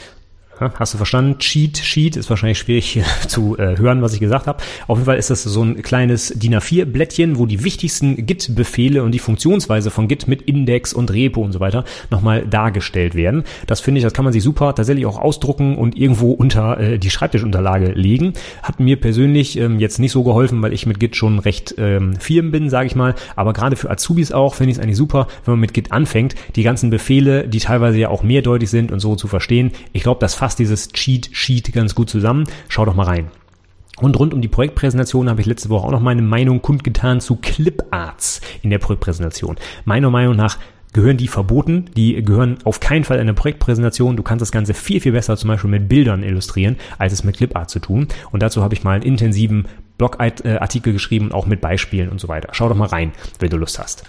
Hast 0.61 0.93
du 0.93 0.97
verstanden? 0.97 1.39
Cheat 1.39 1.79
Sheet 1.79 2.17
ist 2.17 2.29
wahrscheinlich 2.31 2.59
schwierig 2.59 3.01
zu 3.29 3.57
äh, 3.59 3.79
hören, 3.79 4.03
was 4.03 4.13
ich 4.13 4.21
gesagt 4.21 4.47
habe. 4.47 4.63
Auf 4.89 4.99
jeden 4.99 5.07
Fall 5.07 5.17
ist 5.17 5.31
das 5.31 5.45
so 5.45 5.63
ein 5.63 5.83
kleines 5.83 6.33
DIN 6.35 6.55
A4-Blättchen, 6.57 7.39
wo 7.39 7.47
die 7.47 7.63
wichtigsten 7.63 8.27
Git-Befehle 8.27 9.05
und 9.05 9.13
die 9.13 9.21
Funktionsweise 9.21 9.91
von 9.91 10.09
Git 10.09 10.27
mit 10.27 10.43
Index 10.43 10.93
und 10.93 11.13
Repo 11.13 11.43
und 11.43 11.53
so 11.53 11.61
weiter 11.61 11.85
nochmal 12.11 12.45
dargestellt 12.47 13.15
werden. 13.15 13.45
Das 13.67 13.81
finde 13.81 13.99
ich, 13.99 14.05
das 14.05 14.13
kann 14.13 14.25
man 14.25 14.33
sich 14.33 14.43
super 14.43 14.75
tatsächlich 14.75 15.07
auch 15.07 15.19
ausdrucken 15.19 15.79
und 15.79 15.97
irgendwo 15.97 16.33
unter 16.33 16.81
äh, 16.81 16.99
die 16.99 17.11
Schreibtischunterlage 17.11 17.93
legen. 17.93 18.33
Hat 18.63 18.81
mir 18.81 19.01
persönlich 19.01 19.57
ähm, 19.59 19.79
jetzt 19.79 19.99
nicht 19.99 20.13
so 20.13 20.25
geholfen, 20.25 20.61
weil 20.61 20.73
ich 20.73 20.87
mit 20.87 20.99
Git 20.99 21.15
schon 21.15 21.39
recht 21.39 21.77
ähm, 21.79 22.17
firm 22.17 22.51
bin, 22.51 22.69
sage 22.69 22.87
ich 22.87 22.97
mal. 22.97 23.15
Aber 23.37 23.53
gerade 23.53 23.77
für 23.77 23.91
Azubis 23.91 24.33
auch 24.33 24.55
finde 24.55 24.73
ich 24.73 24.79
es 24.79 24.83
eigentlich 24.83 24.97
super, 24.97 25.29
wenn 25.45 25.53
man 25.53 25.61
mit 25.61 25.75
Git 25.75 25.93
anfängt, 25.93 26.35
die 26.57 26.65
ganzen 26.65 26.91
Befehle, 26.91 27.47
die 27.47 27.61
teilweise 27.61 27.99
ja 27.99 28.09
auch 28.09 28.25
mehrdeutig 28.25 28.71
sind 28.71 28.91
und 28.91 28.99
so 28.99 29.15
zu 29.15 29.29
verstehen. 29.29 29.71
Ich 29.93 30.03
glaube, 30.03 30.21
das 30.21 30.35
fasst 30.49 30.61
dieses 30.61 30.89
Cheat 30.89 31.29
Sheet 31.31 31.75
ganz 31.75 31.95
gut 31.95 32.09
zusammen. 32.09 32.45
Schau 32.69 32.87
doch 32.87 32.95
mal 32.95 33.03
rein. 33.03 33.31
Und 34.01 34.19
rund 34.19 34.33
um 34.33 34.41
die 34.41 34.49
Projektpräsentation 34.49 35.29
habe 35.29 35.43
ich 35.43 35.47
letzte 35.47 35.69
Woche 35.69 35.87
auch 35.87 35.91
noch 35.91 36.01
meine 36.01 36.23
Meinung 36.23 36.63
kundgetan 36.63 37.21
zu 37.21 37.37
Cliparts 37.37 38.41
in 38.63 38.71
der 38.71 38.79
Projektpräsentation. 38.79 39.57
Meiner 39.85 40.09
Meinung 40.09 40.37
nach 40.37 40.57
gehören 40.95 41.19
die 41.19 41.29
verboten. 41.29 41.91
Die 41.99 42.25
gehören 42.25 42.57
auf 42.65 42.81
keinen 42.81 43.05
Fall 43.05 43.19
in 43.19 43.23
eine 43.23 43.35
Projektpräsentation. 43.35 44.17
Du 44.17 44.23
kannst 44.23 44.41
das 44.41 44.51
Ganze 44.51 44.73
viel, 44.73 45.03
viel 45.03 45.13
besser 45.13 45.37
zum 45.37 45.49
Beispiel 45.49 45.69
mit 45.69 45.87
Bildern 45.87 46.23
illustrieren, 46.23 46.77
als 46.97 47.13
es 47.13 47.25
mit 47.25 47.37
Clipart 47.37 47.69
zu 47.69 47.81
tun. 47.81 48.09
Und 48.31 48.43
dazu 48.43 48.63
habe 48.63 48.73
ich 48.73 48.85
mal 48.85 48.93
einen 48.93 49.03
intensiven 49.03 49.69
Blogartikel 49.99 50.95
geschrieben, 50.95 51.31
auch 51.33 51.45
mit 51.45 51.61
Beispielen 51.61 52.09
und 52.09 52.23
so 52.23 52.29
weiter. 52.29 52.49
Schau 52.53 52.71
doch 52.71 52.77
mal 52.77 52.89
rein, 52.89 53.13
wenn 53.39 53.51
du 53.51 53.59
Lust 53.59 53.79
hast. 53.79 54.05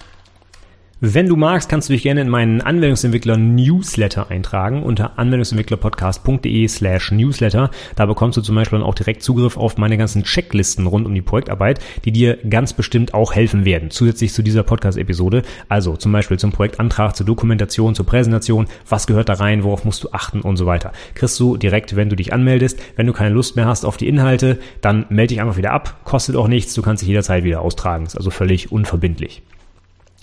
Wenn 1.01 1.27
du 1.27 1.37
magst, 1.37 1.69
kannst 1.69 1.87
du 1.87 1.93
dich 1.93 2.03
gerne 2.03 2.19
in 2.19 2.27
meinen 2.27 2.59
Anwendungsentwickler 2.59 3.37
Newsletter 3.37 4.29
eintragen 4.29 4.83
unter 4.83 5.17
anwendungsentwicklerpodcast.de 5.17 6.67
slash 6.67 7.13
Newsletter. 7.13 7.71
Da 7.95 8.05
bekommst 8.05 8.35
du 8.35 8.41
zum 8.41 8.55
Beispiel 8.55 8.79
dann 8.79 8.85
auch 8.85 8.95
direkt 8.95 9.23
Zugriff 9.23 9.55
auf 9.55 9.77
meine 9.77 9.97
ganzen 9.97 10.25
Checklisten 10.25 10.87
rund 10.87 11.05
um 11.05 11.15
die 11.15 11.21
Projektarbeit, 11.21 11.79
die 12.03 12.11
dir 12.11 12.37
ganz 12.49 12.73
bestimmt 12.73 13.13
auch 13.13 13.33
helfen 13.33 13.63
werden, 13.63 13.91
zusätzlich 13.91 14.33
zu 14.33 14.43
dieser 14.43 14.63
Podcast-Episode. 14.63 15.43
Also 15.69 15.95
zum 15.95 16.11
Beispiel 16.11 16.37
zum 16.37 16.51
Projektantrag, 16.51 17.15
zur 17.15 17.25
Dokumentation, 17.25 17.95
zur 17.95 18.05
Präsentation, 18.05 18.67
was 18.85 19.07
gehört 19.07 19.29
da 19.29 19.35
rein, 19.35 19.63
worauf 19.63 19.85
musst 19.85 20.03
du 20.03 20.09
achten 20.11 20.41
und 20.41 20.57
so 20.57 20.65
weiter. 20.65 20.91
Kriegst 21.15 21.39
du 21.39 21.55
direkt, 21.55 21.95
wenn 21.95 22.09
du 22.09 22.17
dich 22.17 22.33
anmeldest. 22.33 22.77
Wenn 22.97 23.07
du 23.07 23.13
keine 23.13 23.33
Lust 23.33 23.55
mehr 23.55 23.67
hast 23.67 23.85
auf 23.85 23.95
die 23.95 24.09
Inhalte, 24.09 24.59
dann 24.81 25.05
melde 25.07 25.29
dich 25.29 25.39
einfach 25.39 25.55
wieder 25.55 25.71
ab, 25.71 26.01
kostet 26.03 26.35
auch 26.35 26.49
nichts, 26.49 26.73
du 26.73 26.81
kannst 26.81 27.03
dich 27.03 27.07
jederzeit 27.07 27.45
wieder 27.45 27.61
austragen, 27.61 28.05
ist 28.05 28.17
also 28.17 28.31
völlig 28.31 28.73
unverbindlich. 28.73 29.43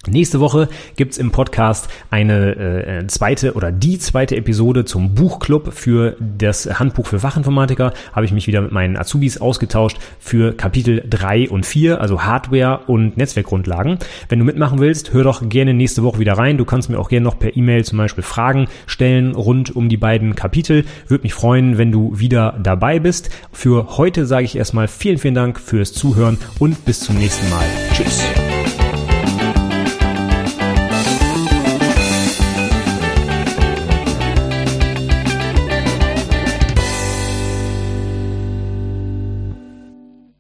Nächste 0.09 0.41
Woche 0.41 0.69
gibt's 0.97 1.19
im 1.19 1.33
Podcast 1.33 1.89
eine 2.11 2.57
äh, 2.57 3.07
zweite 3.09 3.55
oder 3.55 3.73
die 3.73 3.99
zweite 3.99 4.37
Episode 4.37 4.85
zum 4.85 5.15
Buchclub 5.15 5.73
für 5.73 6.17
das 6.21 6.79
Handbuch 6.79 7.07
für 7.07 7.19
Fachinformatiker. 7.19 7.93
Habe 8.13 8.25
ich 8.25 8.33
mich 8.33 8.47
wieder 8.47 8.61
mit 8.61 8.73
meinen 8.73 8.97
Azubis 8.97 9.41
ausgetauscht 9.41 9.99
für 10.19 10.53
Kapitel 10.53 11.05
3 11.09 11.51
und 11.51 11.67
4, 11.67 12.01
also 12.01 12.23
Hardware 12.23 12.81
und 12.87 13.17
Netzwerkgrundlagen. 13.17 13.99
Wenn 14.29 14.39
du 14.39 14.45
mitmachen 14.45 14.79
willst, 14.79 15.13
hör 15.13 15.25
doch 15.25 15.49
gerne 15.49 15.75
nächste 15.75 16.03
Woche 16.03 16.19
wieder 16.19 16.35
rein. 16.35 16.59
Du 16.59 16.65
kannst 16.65 16.89
mir 16.89 16.99
auch 16.99 17.09
gerne 17.09 17.25
noch 17.25 17.39
per 17.39 17.57
E-Mail 17.57 17.85
zum 17.85 17.99
Beispiel 17.99 18.23
Fragen 18.25 18.69
stellen 18.87 19.35
rund 19.35 19.75
um 19.75 19.89
die 19.89 19.97
beiden 19.97 20.37
Kapitel. 20.37 20.85
Würde 21.09 21.23
mich 21.23 21.35
freuen, 21.35 21.79
wenn 21.79 21.91
du 21.93 22.19
wieder 22.19 22.59
dabei 22.63 23.01
bist. 23.01 23.31
Für 23.53 23.97
heute 23.97 24.27
sage 24.27 24.45
ich 24.45 24.57
erstmal 24.57 24.89
vielen, 24.89 25.19
vielen 25.19 25.35
Dank 25.35 25.59
fürs 25.59 25.93
Zuhören 25.93 26.39
und 26.59 26.85
bis 26.85 27.01
zum 27.01 27.17
nächsten 27.17 27.49
Mal. 27.51 27.65
Tschüss. 27.93 28.23